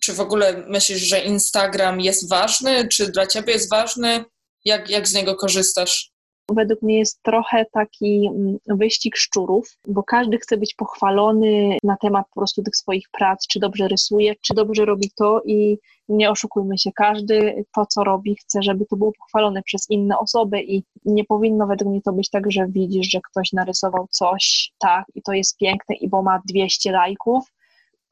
czy 0.00 0.12
w 0.12 0.20
ogóle 0.20 0.64
myślisz, 0.68 1.00
że 1.00 1.20
Instagram 1.20 2.00
jest 2.00 2.28
ważny? 2.28 2.88
Czy 2.88 3.12
dla 3.12 3.26
ciebie 3.26 3.52
jest 3.52 3.70
ważny? 3.70 4.24
Jak, 4.64 4.90
jak 4.90 5.08
z 5.08 5.14
niego 5.14 5.34
korzystasz? 5.34 6.12
według 6.54 6.82
mnie 6.82 6.98
jest 6.98 7.22
trochę 7.22 7.66
taki 7.72 8.26
mm, 8.26 8.56
wyścig 8.78 9.16
szczurów, 9.16 9.78
bo 9.86 10.02
każdy 10.02 10.38
chce 10.38 10.56
być 10.56 10.74
pochwalony 10.74 11.76
na 11.82 11.96
temat 11.96 12.26
po 12.34 12.40
prostu 12.40 12.62
tych 12.62 12.76
swoich 12.76 13.06
prac, 13.12 13.46
czy 13.46 13.60
dobrze 13.60 13.88
rysuje, 13.88 14.34
czy 14.40 14.54
dobrze 14.54 14.84
robi 14.84 15.10
to 15.16 15.42
i 15.46 15.78
nie 16.08 16.30
oszukujmy 16.30 16.78
się, 16.78 16.90
każdy 16.92 17.64
to, 17.74 17.86
co 17.86 18.04
robi, 18.04 18.36
chce, 18.36 18.62
żeby 18.62 18.86
to 18.86 18.96
było 18.96 19.12
pochwalone 19.18 19.62
przez 19.62 19.90
inne 19.90 20.18
osoby 20.18 20.62
i 20.62 20.82
nie 21.04 21.24
powinno 21.24 21.66
według 21.66 21.90
mnie 21.90 22.02
to 22.02 22.12
być 22.12 22.30
tak, 22.30 22.52
że 22.52 22.66
widzisz, 22.68 23.10
że 23.10 23.20
ktoś 23.30 23.52
narysował 23.52 24.06
coś, 24.10 24.72
tak, 24.78 25.04
i 25.14 25.22
to 25.22 25.32
jest 25.32 25.56
piękne, 25.56 25.94
i 25.94 26.08
bo 26.08 26.22
ma 26.22 26.40
200 26.48 26.92
lajków, 26.92 27.44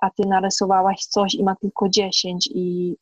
a 0.01 0.11
ty 0.11 0.28
narysowałaś 0.28 1.05
coś 1.05 1.34
i 1.34 1.44
ma 1.44 1.57
tylko 1.57 1.88
10 1.88 2.48
i 2.55 2.96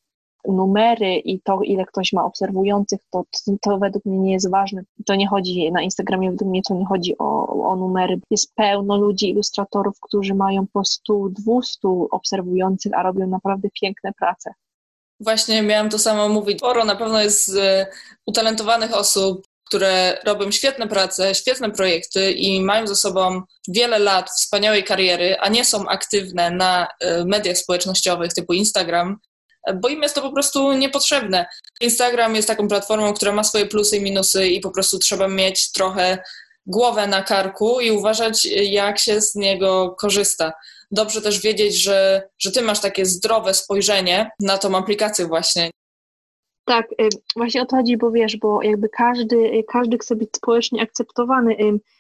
numery 0.49 1.14
i 1.14 1.40
to, 1.40 1.61
ile 1.62 1.86
ktoś 1.86 2.12
ma 2.12 2.24
obserwujących, 2.24 3.01
to, 3.11 3.24
to 3.62 3.78
według 3.78 4.05
mnie 4.05 4.18
nie 4.18 4.32
jest 4.32 4.51
ważne. 4.51 4.82
To 5.07 5.14
nie 5.14 5.28
chodzi, 5.28 5.72
na 5.72 5.82
Instagramie 5.82 6.30
według 6.30 6.51
mnie 6.51 6.62
to 6.68 6.74
nie 6.74 6.86
chodzi 6.86 7.18
o, 7.18 7.46
o 7.70 7.76
numery. 7.76 8.20
Jest 8.30 8.55
pełno 8.55 8.96
ludzi, 8.96 9.30
ilustratorów, 9.30 10.01
którzy 10.01 10.34
mają 10.34 10.66
po 10.72 10.84
100, 10.84 11.28
200 11.28 11.88
obserwujących, 12.11 12.92
a 12.94 13.03
robią 13.03 13.26
naprawdę 13.26 13.68
piękne 13.80 14.12
prace. 14.12 14.55
Właśnie 15.20 15.62
miałam 15.62 15.90
to 15.90 15.99
samo 15.99 16.28
mówić. 16.28 16.59
Sporo 16.59 16.84
na 16.84 16.96
pewno 16.96 17.20
jest 17.20 17.57
e, 17.57 17.86
utalentowanych 18.26 18.94
osób, 18.94 19.46
które 19.68 20.18
robią 20.24 20.50
świetne 20.50 20.88
prace, 20.88 21.34
świetne 21.34 21.70
projekty 21.70 22.32
i 22.32 22.60
mają 22.60 22.86
ze 22.86 22.96
sobą 22.96 23.42
wiele 23.68 23.98
lat 23.98 24.30
wspaniałej 24.30 24.84
kariery, 24.84 25.36
a 25.40 25.48
nie 25.48 25.64
są 25.64 25.88
aktywne 25.88 26.50
na 26.50 26.88
e, 27.00 27.24
mediach 27.24 27.58
społecznościowych 27.58 28.32
typu 28.32 28.52
Instagram, 28.52 29.18
bo 29.74 29.88
im 29.88 30.02
jest 30.02 30.14
to 30.14 30.22
po 30.22 30.32
prostu 30.32 30.72
niepotrzebne. 30.72 31.46
Instagram 31.80 32.36
jest 32.36 32.48
taką 32.48 32.68
platformą, 32.68 33.14
która 33.14 33.32
ma 33.32 33.44
swoje 33.44 33.66
plusy 33.66 33.96
i 33.96 34.02
minusy 34.02 34.46
i 34.46 34.60
po 34.60 34.70
prostu 34.70 34.98
trzeba 34.98 35.28
mieć 35.28 35.72
trochę 35.72 36.18
głowę 36.66 37.06
na 37.06 37.22
karku 37.22 37.80
i 37.80 37.90
uważać, 37.90 38.44
jak 38.62 38.98
się 38.98 39.20
z 39.20 39.34
niego 39.34 39.96
korzysta. 40.00 40.52
Dobrze 40.90 41.22
też 41.22 41.40
wiedzieć, 41.40 41.82
że, 41.82 42.28
że 42.38 42.52
ty 42.52 42.62
masz 42.62 42.80
takie 42.80 43.06
zdrowe 43.06 43.54
spojrzenie 43.54 44.30
na 44.40 44.58
tą 44.58 44.76
aplikację 44.76 45.26
właśnie. 45.26 45.70
Tak, 46.68 46.92
y, 46.92 47.08
właśnie 47.36 47.62
o 47.62 47.66
to 47.66 47.76
chodzi, 47.76 47.96
bo 47.96 48.10
wiesz, 48.10 48.36
bo 48.36 48.62
jakby 48.62 48.88
każdy, 48.88 49.64
każdy 49.68 49.98
chce 49.98 50.16
być 50.16 50.28
społecznie 50.36 50.82
akceptowany. 50.82 51.56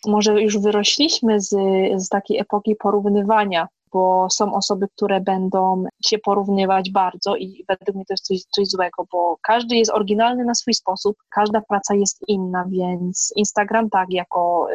Może 0.06 0.42
już 0.42 0.58
wyrośliśmy 0.58 1.40
z, 1.40 1.48
z 1.96 2.08
takiej 2.08 2.38
epoki 2.38 2.76
porównywania 2.76 3.68
bo 3.92 4.26
są 4.30 4.54
osoby, 4.54 4.88
które 4.96 5.20
będą 5.20 5.84
się 6.04 6.18
porównywać 6.18 6.90
bardzo 6.90 7.36
i 7.36 7.64
według 7.68 7.96
mnie 7.96 8.04
to 8.04 8.12
jest 8.12 8.24
coś, 8.24 8.42
coś 8.42 8.66
złego, 8.66 9.04
bo 9.12 9.36
każdy 9.42 9.76
jest 9.76 9.90
oryginalny 9.90 10.44
na 10.44 10.54
swój 10.54 10.74
sposób, 10.74 11.16
każda 11.30 11.60
praca 11.60 11.94
jest 11.94 12.24
inna, 12.28 12.64
więc 12.68 13.32
Instagram 13.36 13.90
tak 13.90 14.06
jako 14.10 14.68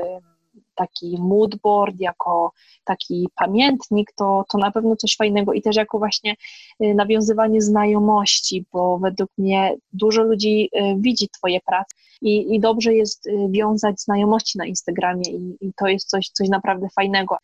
taki 0.76 1.18
moodboard, 1.20 1.96
jako 2.00 2.52
taki 2.84 3.30
pamiętnik, 3.36 4.12
to, 4.16 4.46
to 4.52 4.58
na 4.58 4.72
pewno 4.72 4.96
coś 4.96 5.16
fajnego 5.16 5.54
i 5.54 5.62
też 5.62 5.76
jako 5.76 6.00
właśnie 6.00 6.36
y, 6.84 6.94
nawiązywanie 6.94 7.62
znajomości, 7.62 8.66
bo 8.74 8.98
według 8.98 9.30
mnie 9.38 9.76
dużo 9.94 10.24
ludzi 10.24 10.70
y, 10.76 10.96
widzi 10.98 11.30
Twoje 11.30 11.60
prace 11.62 11.96
i, 12.22 12.56
i 12.56 12.60
dobrze 12.60 12.94
jest 12.94 13.28
y, 13.28 13.32
wiązać 13.50 14.02
znajomości 14.02 14.58
na 14.58 14.66
Instagramie 14.66 15.32
i, 15.32 15.58
i 15.62 15.74
to 15.78 15.88
jest 15.88 16.10
coś, 16.10 16.30
coś 16.30 16.50
naprawdę 16.50 16.88
fajnego. 16.96 17.38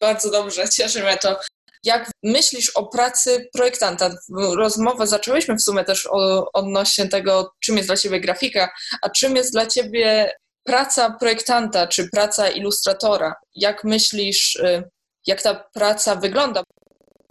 Bardzo 0.00 0.30
dobrze, 0.30 0.68
cieszy 0.76 1.02
mnie 1.02 1.16
to. 1.16 1.36
Jak 1.84 2.10
myślisz 2.22 2.70
o 2.70 2.86
pracy 2.86 3.48
projektanta? 3.52 4.10
Rozmowę 4.56 5.06
zaczęłyśmy 5.06 5.56
w 5.56 5.62
sumie 5.62 5.84
też 5.84 6.08
o, 6.10 6.52
odnośnie 6.52 7.08
tego, 7.08 7.52
czym 7.60 7.76
jest 7.76 7.88
dla 7.88 7.96
Ciebie 7.96 8.20
grafika, 8.20 8.70
a 9.02 9.10
czym 9.10 9.36
jest 9.36 9.52
dla 9.52 9.66
Ciebie 9.66 10.32
praca 10.64 11.10
projektanta 11.10 11.86
czy 11.86 12.10
praca 12.10 12.48
ilustratora. 12.48 13.34
Jak 13.56 13.84
myślisz, 13.84 14.56
y, 14.56 14.90
jak 15.26 15.42
ta 15.42 15.54
praca 15.74 16.16
wygląda? 16.16 16.62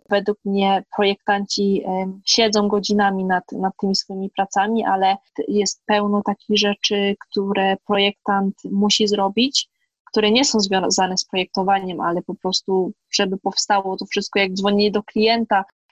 Według 0.10 0.38
mnie 0.46 0.84
projektanci 0.96 1.84
siedzą 2.26 2.68
godzinami 2.68 3.26
nad, 3.26 3.52
nad 3.52 3.74
tymi 3.82 3.96
swoimi 3.96 4.30
pracami, 4.30 4.86
ale 4.86 5.18
jest 5.48 5.82
pełno 5.86 6.22
takich 6.26 6.58
rzeczy, 6.58 7.16
które 7.30 7.78
projektant 7.88 8.56
musi 8.72 9.08
zrobić, 9.08 9.68
które 10.12 10.32
nie 10.32 10.46
są 10.46 10.60
związane 10.60 11.18
z 11.18 11.26
projektowaniem, 11.26 12.02
ale 12.02 12.22
po 12.22 12.36
prostu, 12.36 12.92
żeby 13.14 13.38
powstało 13.38 13.98
to 13.98 14.06
wszystko, 14.06 14.40
jak 14.40 14.54
dzwonienie 14.54 14.92
do 14.92 15.04
klienta, 15.04 15.60
y, 15.62 15.83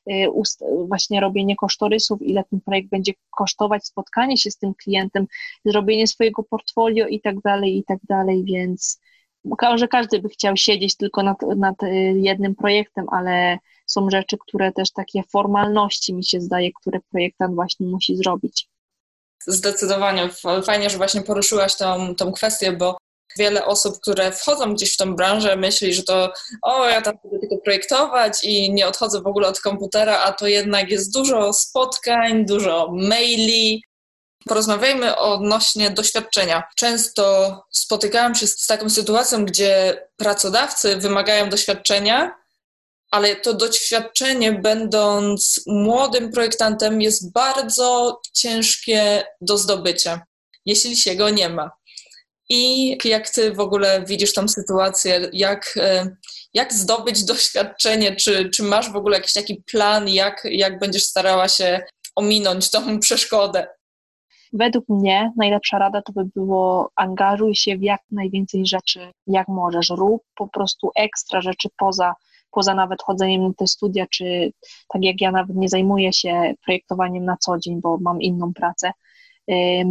właśnie 0.88 1.20
robienie 1.20 1.56
kosztorysów, 1.56 2.22
ile 2.22 2.44
ten 2.44 2.62
projekt 2.62 2.90
będzie 2.90 3.14
kosztować, 3.38 3.86
spotkanie 3.86 4.38
się 4.38 4.52
z 4.52 4.58
tym 4.58 4.74
klientem, 4.74 5.28
zrobienie 5.66 6.08
swojego 6.08 6.44
portfolio 6.44 7.08
i 7.08 7.22
tak 7.22 7.42
dalej, 7.42 7.78
i 7.78 7.84
tak 7.84 8.00
dalej, 8.04 8.44
więc 8.44 9.00
że 9.76 9.88
każdy 9.88 10.20
by 10.20 10.30
chciał 10.30 10.58
siedzieć 10.58 10.98
tylko 10.98 11.24
nad, 11.24 11.42
nad 11.42 11.84
y, 11.84 11.88
jednym 12.16 12.56
projektem, 12.56 13.06
ale 13.12 13.58
są 13.86 14.10
rzeczy, 14.10 14.38
które 14.48 14.72
też 14.72 14.92
takie 14.92 15.24
formalności 15.24 16.14
mi 16.14 16.26
się 16.26 16.42
zdaje, 16.42 16.72
które 16.82 17.00
projektant 17.12 17.56
właśnie 17.56 17.88
musi 17.88 18.18
zrobić. 18.18 18.70
Zdecydowanie. 19.48 20.30
Fajnie, 20.64 20.90
że 20.90 20.98
właśnie 20.98 21.22
poruszyłaś 21.22 21.76
tą, 21.76 22.16
tą 22.16 22.32
kwestię, 22.32 22.72
bo 22.72 22.98
wiele 23.38 23.66
osób, 23.66 24.00
które 24.02 24.32
wchodzą 24.32 24.74
gdzieś 24.74 24.94
w 24.94 24.98
tą 24.98 25.16
branżę, 25.16 25.56
myśli, 25.56 25.94
że 25.94 26.04
to 26.04 26.34
o, 26.62 26.86
ja 26.86 27.02
tam 27.02 27.14
będę 27.24 27.40
tylko 27.40 27.58
projektować 27.58 28.44
i 28.44 28.74
nie 28.74 28.88
odchodzę 28.88 29.22
w 29.22 29.28
ogóle 29.28 29.48
od 29.48 29.60
komputera, 29.60 30.20
a 30.20 30.32
to 30.32 30.48
jednak 30.48 30.90
jest 30.90 31.14
dużo 31.14 31.54
spotkań, 31.54 32.46
dużo 32.46 32.90
maili. 32.94 33.84
Porozmawiajmy 34.48 35.18
odnośnie 35.18 35.90
doświadczenia. 35.90 36.64
Często 36.76 37.56
spotykałam 37.72 38.36
się 38.36 38.48
z 38.48 38.66
taką 38.66 38.90
sytuacją, 38.90 39.46
gdzie 39.46 40.02
pracodawcy 40.18 40.98
wymagają 40.98 41.50
doświadczenia, 41.50 42.32
ale 43.12 43.36
to 43.36 43.54
doświadczenie, 43.54 44.52
będąc 44.52 45.64
młodym 45.68 46.32
projektantem, 46.32 47.02
jest 47.02 47.32
bardzo 47.32 48.20
ciężkie 48.34 49.24
do 49.42 49.58
zdobycia, 49.58 50.22
jeśli 50.66 50.98
się 50.98 51.16
go 51.16 51.30
nie 51.30 51.50
ma. 51.50 51.72
I 52.54 52.98
jak 53.06 53.30
ty 53.30 53.54
w 53.54 53.60
ogóle 53.60 54.04
widzisz 54.08 54.34
tą 54.34 54.48
sytuację, 54.48 55.30
jak, 55.34 55.74
e, 55.78 56.16
jak 56.54 56.74
zdobyć 56.74 57.24
doświadczenie, 57.24 58.16
czy, 58.16 58.50
czy 58.50 58.64
masz 58.64 58.92
w 58.92 58.96
ogóle 58.96 59.18
jakiś 59.18 59.34
taki 59.34 59.64
plan, 59.72 60.10
jak, 60.10 60.48
jak 60.52 60.80
będziesz 60.80 61.04
starała 61.04 61.48
się 61.48 61.82
ominąć 62.16 62.72
tą 62.72 62.80
przeszkodę? 63.00 63.68
Według 64.54 64.90
mnie 64.90 65.32
najlepsza 65.38 65.80
rada 65.80 66.02
to 66.02 66.14
by 66.14 66.26
było 66.36 66.92
angażuj 66.96 67.56
się 67.56 67.78
w 67.78 67.84
jak 67.84 68.02
najwięcej 68.12 68.66
rzeczy, 68.66 69.12
jak 69.28 69.48
możesz. 69.48 69.90
Rób 69.90 70.24
po 70.36 70.48
prostu 70.48 70.92
ekstra 70.96 71.42
rzeczy 71.42 71.70
poza, 71.78 72.14
poza 72.52 72.76
nawet 72.76 73.02
chodzeniem 73.02 73.48
na 73.48 73.54
te 73.58 73.68
studia, 73.68 74.06
czy 74.12 74.52
tak 74.94 75.04
jak 75.04 75.22
ja 75.22 75.32
nawet 75.32 75.56
nie 75.56 75.70
zajmuję 75.70 76.14
się 76.14 76.54
projektowaniem 76.66 77.26
na 77.26 77.38
co 77.38 77.58
dzień, 77.58 77.82
bo 77.82 77.98
mam 77.98 78.22
inną 78.22 78.54
pracę 78.54 78.92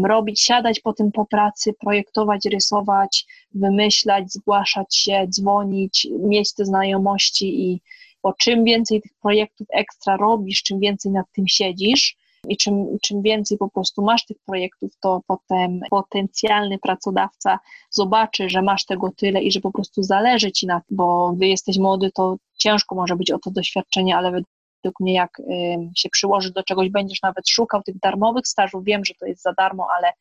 robić, 0.05 0.41
siadać 0.41 0.81
po 0.81 0.93
tym 0.93 1.13
po 1.13 1.27
pracy, 1.27 1.73
projektować, 1.81 2.45
rysować, 2.45 3.27
wymyślać, 3.55 4.33
zgłaszać 4.33 4.97
się, 4.97 5.27
dzwonić, 5.29 6.09
mieć 6.21 6.55
te 6.55 6.65
znajomości 6.65 7.71
i 7.71 7.81
bo 8.23 8.33
czym 8.33 8.65
więcej 8.65 9.03
tych 9.03 9.13
projektów 9.23 9.67
ekstra 9.73 10.17
robisz, 10.17 10.63
czym 10.63 10.81
więcej 10.81 11.13
nad 11.13 11.27
tym 11.33 11.49
siedzisz 11.49 12.17
i 12.49 12.57
czym, 12.57 12.99
czym 13.03 13.23
więcej 13.23 13.59
po 13.59 13.71
prostu 13.71 14.03
masz 14.03 14.27
tych 14.27 14.37
projektów, 14.47 14.91
to 15.01 15.21
potem 15.27 15.81
potencjalny 15.91 16.79
pracodawca 16.79 17.59
zobaczy, 17.91 18.49
że 18.49 18.63
masz 18.63 18.85
tego 18.85 19.11
tyle 19.17 19.43
i 19.43 19.53
że 19.53 19.61
po 19.61 19.73
prostu 19.73 20.03
zależy 20.03 20.53
ci 20.53 20.67
na 20.67 20.81
tym, 20.81 20.97
bo 20.97 21.33
gdy 21.33 21.47
jesteś 21.47 21.79
młody, 21.79 22.11
to 22.15 22.37
ciężko 22.59 22.95
może 22.95 23.17
być 23.17 23.31
o 23.31 23.39
to 23.39 23.51
doświadczenie, 23.51 24.17
ale 24.17 24.43
według 24.85 25.01
mnie 25.01 25.15
jak 25.15 25.43
się 25.97 26.09
przyłożysz 26.09 26.53
do 26.53 26.63
czegoś, 26.63 26.89
będziesz 26.89 27.23
nawet 27.23 27.49
szukał 27.49 27.83
tych 27.83 27.99
darmowych 27.99 28.47
stażów, 28.47 28.85
wiem, 28.85 29.05
że 29.05 29.15
to 29.21 29.27
jest 29.27 29.43
za 29.43 29.53
darmo, 29.53 29.89
ale, 29.97 30.13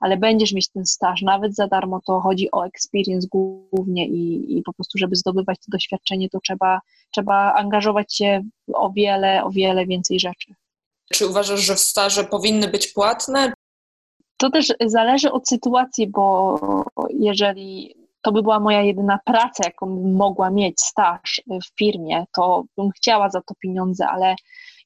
ale 0.00 0.16
będziesz 0.16 0.52
mieć 0.52 0.68
ten 0.68 0.86
staż 0.86 1.22
nawet 1.22 1.54
za 1.54 1.66
darmo, 1.66 2.00
to 2.06 2.20
chodzi 2.20 2.50
o 2.52 2.66
experience 2.66 3.28
głównie 3.30 4.06
i, 4.08 4.58
i 4.58 4.62
po 4.62 4.72
prostu, 4.72 4.98
żeby 4.98 5.16
zdobywać 5.16 5.58
to 5.58 5.64
doświadczenie, 5.68 6.28
to 6.28 6.38
trzeba, 6.40 6.80
trzeba 7.10 7.54
angażować 7.54 8.16
się 8.16 8.42
w 8.68 8.74
o 8.74 8.90
wiele, 8.90 9.44
o 9.44 9.50
wiele 9.50 9.86
więcej 9.86 10.20
rzeczy. 10.20 10.54
Czy 11.12 11.26
uważasz, 11.26 11.60
że 11.60 11.76
staże 11.76 12.24
powinny 12.24 12.68
być 12.68 12.86
płatne? 12.86 13.52
To 14.36 14.50
też 14.50 14.72
zależy 14.86 15.32
od 15.32 15.48
sytuacji, 15.48 16.08
bo 16.08 16.58
jeżeli 17.18 17.99
to 18.22 18.32
by 18.32 18.42
była 18.42 18.60
moja 18.60 18.82
jedyna 18.82 19.18
praca, 19.24 19.64
jaką 19.64 19.86
bym 19.86 20.14
mogła 20.16 20.50
mieć, 20.50 20.80
staż 20.80 21.42
w 21.46 21.78
firmie, 21.78 22.24
to 22.34 22.64
bym 22.76 22.90
chciała 22.90 23.30
za 23.30 23.40
to 23.40 23.54
pieniądze, 23.62 24.06
ale 24.06 24.34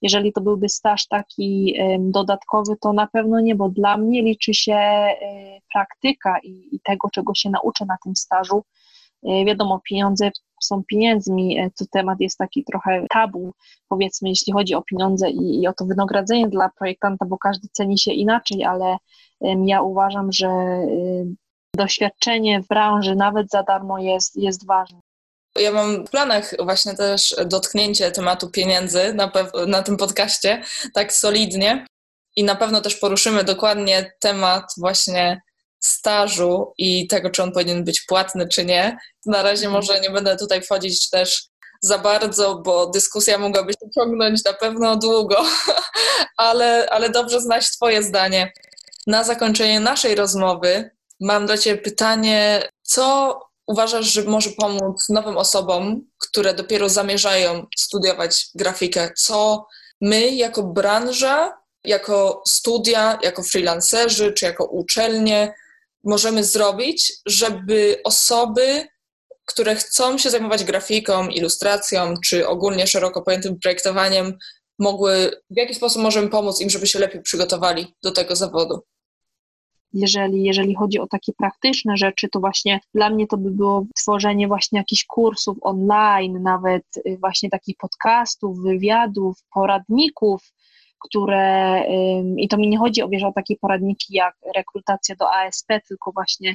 jeżeli 0.02 0.32
to 0.32 0.40
byłby 0.40 0.68
staż 0.68 1.06
taki 1.06 1.74
dodatkowy, 1.98 2.76
to 2.80 2.92
na 2.92 3.06
pewno 3.06 3.40
nie, 3.40 3.54
bo 3.54 3.68
dla 3.68 3.96
mnie 3.96 4.22
liczy 4.22 4.54
się 4.54 4.74
e, 4.74 5.16
praktyka 5.72 6.38
i, 6.42 6.80
tego, 6.84 7.08
czego 7.10 7.34
się 7.34 7.50
nauczę 7.50 7.84
na 7.84 7.96
tym 8.04 8.16
stażu. 8.16 8.62
E, 9.26 9.44
wiadomo, 9.44 9.80
pieniądze 9.88 10.30
są 10.62 10.82
pieniędzmi, 10.84 11.58
to 11.78 11.84
temat 11.92 12.20
jest 12.20 12.38
taki 12.38 12.64
trochę 12.64 13.06
tabu, 13.10 13.52
powiedzmy, 13.88 14.28
jeśli 14.28 14.52
chodzi 14.52 14.74
o 14.74 14.82
pieniądze 14.82 15.30
i, 15.30 15.62
i 15.62 15.68
o 15.68 15.72
to 15.72 15.84
wynagrodzenie 15.84 16.48
dla 16.48 16.70
projektanta, 16.78 17.26
bo 17.26 17.38
każdy 17.38 17.68
ceni 17.72 17.98
się 17.98 18.12
inaczej, 18.12 18.64
ale 18.64 18.96
ja 19.66 19.82
uważam, 19.82 20.32
że 20.32 20.48
doświadczenie 21.74 22.62
w 22.62 22.66
branży, 22.66 23.14
nawet 23.16 23.50
za 23.50 23.62
darmo, 23.62 23.98
jest, 23.98 24.36
jest 24.36 24.66
ważne. 24.66 25.00
Ja 25.58 25.72
mam 25.72 26.06
w 26.06 26.10
planach 26.10 26.54
właśnie 26.58 26.94
też 26.94 27.36
dotknięcie 27.46 28.10
tematu 28.10 28.50
pieniędzy 28.50 29.14
na, 29.14 29.32
na 29.66 29.82
tym 29.82 29.96
podcaście 29.96 30.62
tak 30.94 31.12
solidnie 31.12 31.86
i 32.36 32.44
na 32.44 32.54
pewno 32.54 32.80
też 32.80 32.96
poruszymy 32.96 33.44
dokładnie 33.44 34.12
temat 34.20 34.64
właśnie 34.78 35.42
stażu 35.80 36.72
i 36.78 37.06
tego, 37.06 37.30
czy 37.30 37.42
on 37.42 37.52
powinien 37.52 37.84
być 37.84 38.00
płatny, 38.00 38.48
czy 38.48 38.64
nie. 38.64 38.98
Na 39.26 39.42
razie 39.42 39.66
mhm. 39.66 39.72
może 39.72 40.00
nie 40.00 40.10
będę 40.10 40.36
tutaj 40.36 40.62
wchodzić 40.62 41.10
też 41.10 41.48
za 41.82 41.98
bardzo, 41.98 42.54
bo 42.54 42.86
dyskusja 42.86 43.38
mogłaby 43.38 43.72
się 43.72 43.90
ciągnąć 43.94 44.44
na 44.44 44.52
pewno 44.52 44.96
długo, 44.96 45.44
ale, 46.36 46.86
ale 46.90 47.10
dobrze 47.10 47.40
znać 47.40 47.70
Twoje 47.70 48.02
zdanie. 48.02 48.52
Na 49.06 49.24
zakończenie 49.24 49.80
naszej 49.80 50.14
rozmowy 50.14 50.90
mam 51.20 51.46
do 51.46 51.58
Ciebie 51.58 51.82
pytanie, 51.82 52.68
co 52.82 53.40
uważasz, 53.66 54.06
że 54.06 54.22
może 54.22 54.50
pomóc 54.50 55.08
nowym 55.08 55.36
osobom, 55.36 56.06
które 56.18 56.54
dopiero 56.54 56.88
zamierzają 56.88 57.66
studiować 57.78 58.46
grafikę? 58.54 59.10
Co 59.16 59.66
my 60.00 60.34
jako 60.34 60.62
branża, 60.62 61.58
jako 61.84 62.42
studia, 62.48 63.18
jako 63.22 63.42
freelancerzy 63.42 64.32
czy 64.32 64.44
jako 64.44 64.64
uczelnie 64.64 65.54
możemy 66.04 66.44
zrobić, 66.44 67.12
żeby 67.26 68.00
osoby, 68.04 68.86
które 69.46 69.74
chcą 69.74 70.18
się 70.18 70.30
zajmować 70.30 70.64
grafiką, 70.64 71.28
ilustracją 71.28 72.14
czy 72.24 72.48
ogólnie 72.48 72.86
szeroko 72.86 73.22
pojętym 73.22 73.58
projektowaniem, 73.58 74.38
mogły, 74.78 75.30
w 75.50 75.56
jaki 75.56 75.74
sposób 75.74 76.02
możemy 76.02 76.28
pomóc 76.28 76.60
im, 76.60 76.70
żeby 76.70 76.86
się 76.86 76.98
lepiej 76.98 77.22
przygotowali 77.22 77.94
do 78.02 78.12
tego 78.12 78.36
zawodu? 78.36 78.84
Jeżeli, 79.94 80.42
jeżeli 80.42 80.74
chodzi 80.74 80.98
o 80.98 81.06
takie 81.06 81.32
praktyczne 81.32 81.96
rzeczy, 81.96 82.28
to 82.28 82.40
właśnie 82.40 82.80
dla 82.94 83.10
mnie 83.10 83.26
to 83.26 83.36
by 83.36 83.50
było 83.50 83.86
tworzenie 83.96 84.48
właśnie 84.48 84.78
jakichś 84.78 85.04
kursów 85.04 85.58
online, 85.60 86.42
nawet 86.42 86.84
y, 86.96 87.18
właśnie 87.20 87.50
takich 87.50 87.76
podcastów, 87.76 88.62
wywiadów, 88.62 89.36
poradników, 89.54 90.52
które, 90.98 91.82
i 92.36 92.48
to 92.48 92.56
mi 92.56 92.68
nie 92.68 92.78
chodzi 92.78 93.02
o, 93.02 93.08
wiesz, 93.08 93.22
o 93.22 93.32
takie 93.32 93.56
poradniki 93.56 94.14
jak 94.14 94.36
rekrutacja 94.56 95.16
do 95.16 95.34
ASP, 95.34 95.68
tylko 95.88 96.12
właśnie 96.12 96.54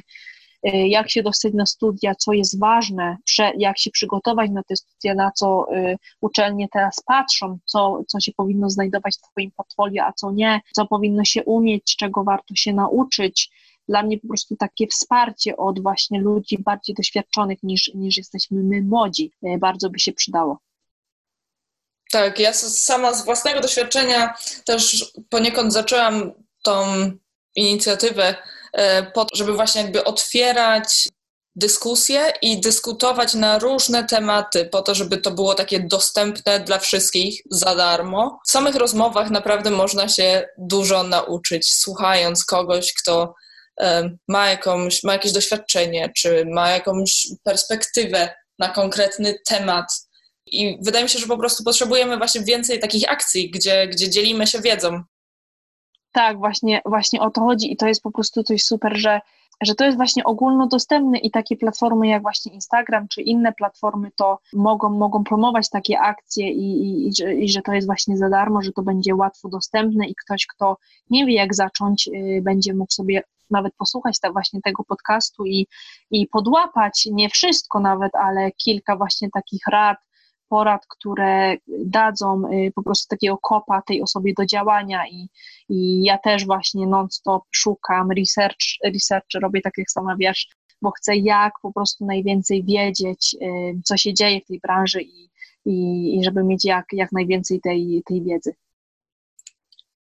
jak 0.62 1.10
się 1.10 1.22
dostać 1.22 1.52
na 1.54 1.66
studia, 1.66 2.14
co 2.14 2.32
jest 2.32 2.58
ważne, 2.58 3.16
jak 3.56 3.78
się 3.78 3.90
przygotować 3.90 4.50
na 4.50 4.62
te 4.62 4.76
studia, 4.76 5.14
na 5.14 5.30
co 5.30 5.66
y, 5.76 5.96
uczelnie 6.20 6.68
teraz 6.72 7.02
patrzą, 7.06 7.58
co, 7.64 8.02
co 8.08 8.20
się 8.20 8.32
powinno 8.32 8.70
znajdować 8.70 9.16
w 9.16 9.30
Twoim 9.30 9.50
portfolio, 9.50 10.04
a 10.04 10.12
co 10.12 10.30
nie, 10.30 10.60
co 10.72 10.86
powinno 10.86 11.24
się 11.24 11.44
umieć, 11.44 11.96
czego 11.96 12.24
warto 12.24 12.54
się 12.54 12.72
nauczyć. 12.72 13.50
Dla 13.88 14.02
mnie 14.02 14.18
po 14.18 14.28
prostu 14.28 14.56
takie 14.56 14.86
wsparcie 14.86 15.56
od 15.56 15.82
właśnie 15.82 16.20
ludzi 16.20 16.58
bardziej 16.58 16.94
doświadczonych 16.94 17.62
niż, 17.62 17.90
niż 17.94 18.16
jesteśmy 18.16 18.62
my 18.62 18.82
młodzi 18.82 19.32
y, 19.46 19.58
bardzo 19.58 19.90
by 19.90 19.98
się 19.98 20.12
przydało. 20.12 20.58
Tak, 22.12 22.38
ja 22.38 22.52
sama 22.52 23.14
z 23.14 23.24
własnego 23.24 23.60
doświadczenia 23.60 24.34
też 24.64 25.12
poniekąd 25.28 25.72
zaczęłam 25.72 26.32
tą 26.62 26.84
inicjatywę 27.54 28.36
po 29.14 29.24
to, 29.24 29.36
żeby 29.36 29.52
właśnie 29.52 29.82
jakby 29.82 30.04
otwierać 30.04 31.08
dyskusje 31.56 32.32
i 32.42 32.60
dyskutować 32.60 33.34
na 33.34 33.58
różne 33.58 34.04
tematy, 34.04 34.64
po 34.64 34.82
to, 34.82 34.94
żeby 34.94 35.18
to 35.18 35.30
było 35.30 35.54
takie 35.54 35.80
dostępne 35.80 36.60
dla 36.60 36.78
wszystkich 36.78 37.42
za 37.50 37.74
darmo. 37.74 38.40
W 38.46 38.50
samych 38.50 38.74
rozmowach 38.74 39.30
naprawdę 39.30 39.70
można 39.70 40.08
się 40.08 40.48
dużo 40.58 41.02
nauczyć, 41.02 41.74
słuchając 41.74 42.44
kogoś, 42.44 42.94
kto 42.94 43.34
e, 43.80 44.10
ma, 44.28 44.50
jakąś, 44.50 45.02
ma 45.02 45.12
jakieś 45.12 45.32
doświadczenie, 45.32 46.12
czy 46.16 46.44
ma 46.46 46.70
jakąś 46.70 47.26
perspektywę 47.44 48.34
na 48.58 48.68
konkretny 48.68 49.34
temat. 49.48 49.86
I 50.46 50.78
wydaje 50.82 51.04
mi 51.04 51.10
się, 51.10 51.18
że 51.18 51.26
po 51.26 51.38
prostu 51.38 51.64
potrzebujemy 51.64 52.16
właśnie 52.16 52.40
więcej 52.40 52.80
takich 52.80 53.10
akcji, 53.10 53.50
gdzie, 53.50 53.88
gdzie 53.88 54.10
dzielimy 54.10 54.46
się 54.46 54.60
wiedzą. 54.60 55.02
Tak, 56.12 56.38
właśnie, 56.38 56.82
właśnie 56.84 57.20
o 57.20 57.30
to 57.30 57.40
chodzi 57.40 57.72
i 57.72 57.76
to 57.76 57.88
jest 57.88 58.02
po 58.02 58.10
prostu 58.10 58.42
coś 58.42 58.62
super, 58.62 58.96
że, 58.96 59.20
że 59.60 59.74
to 59.74 59.84
jest 59.84 59.96
właśnie 59.96 60.24
ogólnodostępne 60.24 61.18
i 61.18 61.30
takie 61.30 61.56
platformy 61.56 62.08
jak 62.08 62.22
właśnie 62.22 62.52
Instagram 62.52 63.08
czy 63.08 63.22
inne 63.22 63.52
platformy 63.52 64.10
to 64.16 64.38
mogą, 64.52 64.88
mogą 64.88 65.24
promować 65.24 65.70
takie 65.70 66.00
akcje 66.00 66.50
i, 66.50 66.82
i, 66.82 67.08
i, 67.08 67.14
że, 67.14 67.34
i 67.34 67.48
że 67.48 67.62
to 67.62 67.72
jest 67.72 67.86
właśnie 67.86 68.16
za 68.16 68.28
darmo, 68.28 68.62
że 68.62 68.72
to 68.72 68.82
będzie 68.82 69.14
łatwo 69.14 69.48
dostępne 69.48 70.06
i 70.06 70.14
ktoś, 70.14 70.46
kto 70.46 70.76
nie 71.10 71.26
wie 71.26 71.34
jak 71.34 71.54
zacząć, 71.54 72.06
yy, 72.06 72.42
będzie 72.42 72.74
mógł 72.74 72.92
sobie 72.92 73.22
nawet 73.50 73.74
posłuchać 73.74 74.20
ta, 74.20 74.32
właśnie 74.32 74.60
tego 74.62 74.84
podcastu 74.84 75.46
i, 75.46 75.66
i 76.10 76.26
podłapać, 76.26 77.08
nie 77.12 77.28
wszystko 77.28 77.80
nawet, 77.80 78.16
ale 78.16 78.52
kilka 78.52 78.96
właśnie 78.96 79.30
takich 79.30 79.62
rad, 79.66 79.98
porad, 80.50 80.86
które 80.86 81.56
dadzą 81.68 82.42
y, 82.52 82.72
po 82.74 82.82
prostu 82.82 83.08
takiego 83.08 83.38
kopa 83.38 83.82
tej 83.82 84.02
osobie 84.02 84.32
do 84.38 84.46
działania 84.46 85.08
i, 85.08 85.28
i 85.68 86.02
ja 86.02 86.18
też 86.18 86.46
właśnie 86.46 86.86
non-stop 86.86 87.42
szukam, 87.50 88.10
research, 88.10 88.66
research 88.84 89.26
robię 89.42 89.60
tak 89.60 89.72
jak 89.78 89.90
sama 89.90 90.16
wiesz, 90.16 90.48
bo 90.82 90.90
chcę 90.90 91.16
jak 91.16 91.52
po 91.62 91.72
prostu 91.72 92.06
najwięcej 92.06 92.64
wiedzieć, 92.64 93.36
y, 93.42 93.80
co 93.84 93.96
się 93.96 94.14
dzieje 94.14 94.40
w 94.40 94.46
tej 94.46 94.60
branży 94.60 95.02
i, 95.02 95.30
i, 95.64 96.16
i 96.18 96.24
żeby 96.24 96.44
mieć 96.44 96.64
jak, 96.64 96.86
jak 96.92 97.12
najwięcej 97.12 97.60
tej, 97.60 98.02
tej 98.06 98.22
wiedzy. 98.22 98.54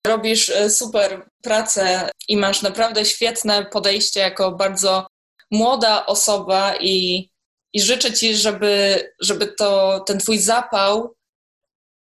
Robisz 0.07 0.49
y, 0.49 0.70
super 0.70 1.28
pracę 1.42 2.11
i 2.28 2.36
masz 2.36 2.62
naprawdę 2.62 3.05
świetne 3.05 3.64
podejście 3.64 4.20
jako 4.20 4.53
bardzo 4.53 5.07
młoda 5.51 6.07
osoba 6.07 6.74
i 6.80 7.28
i 7.75 7.81
życzę 7.81 8.12
Ci, 8.12 8.37
żeby, 8.37 9.03
żeby 9.20 9.47
to, 9.47 10.01
ten 10.07 10.18
Twój 10.18 10.39
zapał 10.39 11.14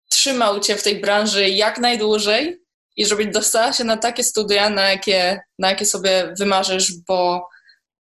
trzymał 0.10 0.60
Cię 0.60 0.76
w 0.76 0.84
tej 0.84 1.02
branży 1.02 1.50
jak 1.50 1.80
najdłużej 1.80 2.62
i 2.98 3.06
żebyś 3.06 3.28
dostała 3.28 3.74
się 3.74 3.84
na 3.84 3.98
takie 3.98 4.24
studia, 4.24 4.70
na 4.70 4.90
jakie, 4.90 5.40
na 5.60 5.70
jakie 5.70 5.86
sobie 5.86 6.34
wymarzysz, 6.40 6.94
bo, 7.08 7.48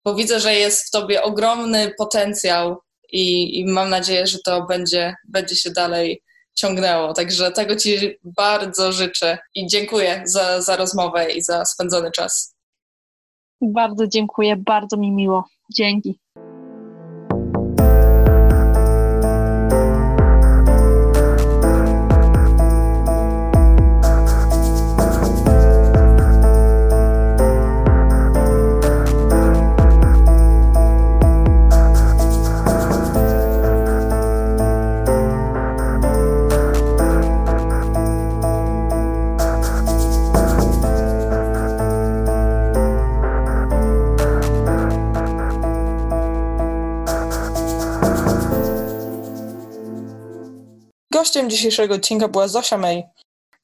bo 0.05 0.15
widzę, 0.15 0.39
że 0.39 0.53
jest 0.53 0.87
w 0.87 0.91
Tobie 0.91 1.23
ogromny 1.23 1.91
potencjał 1.97 2.77
i, 3.11 3.59
i 3.59 3.65
mam 3.65 3.89
nadzieję, 3.89 4.27
że 4.27 4.37
to 4.45 4.65
będzie, 4.65 5.15
będzie 5.27 5.55
się 5.55 5.71
dalej 5.71 6.21
ciągnęło. 6.55 7.13
Także 7.13 7.51
tego 7.51 7.75
Ci 7.75 8.17
bardzo 8.23 8.91
życzę 8.91 9.37
i 9.55 9.67
dziękuję 9.67 10.21
za, 10.25 10.61
za 10.61 10.75
rozmowę 10.75 11.31
i 11.31 11.41
za 11.41 11.65
spędzony 11.65 12.11
czas. 12.11 12.55
Bardzo 13.61 14.07
dziękuję, 14.07 14.55
bardzo 14.55 14.97
mi 14.97 15.11
miło. 15.11 15.43
Dzięki. 15.73 16.24
Gościem 51.15 51.49
dzisiejszego 51.49 51.95
odcinka 51.95 52.27
była 52.27 52.47
Zosia 52.47 52.77
May. 52.77 53.03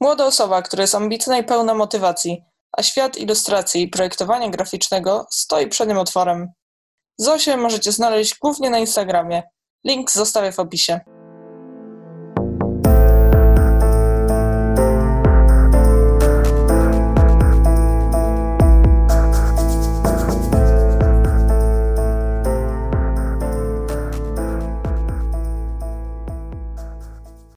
Młoda 0.02 0.26
osoba, 0.26 0.62
która 0.62 0.82
jest 0.82 0.95
ambitna 0.95 1.38
i 1.38 1.43
pełna 1.43 1.74
motywacji, 1.74 2.43
a 2.78 2.84
świat 2.84 3.18
ilustracji 3.18 3.82
i 3.82 3.88
projektowania 3.88 4.49
graficznego 4.49 5.26
stoi 5.30 5.68
przed 5.68 5.88
nim 5.88 5.97
otworem. 5.97 6.52
Zosię 7.18 7.58
możecie 7.58 7.91
znaleźć 7.91 8.39
głównie 8.39 8.70
na 8.70 8.80
Instagramie. 8.80 9.43
Link 9.86 10.12
zostawię 10.12 10.52
w 10.52 10.60
opisie. 10.60 10.99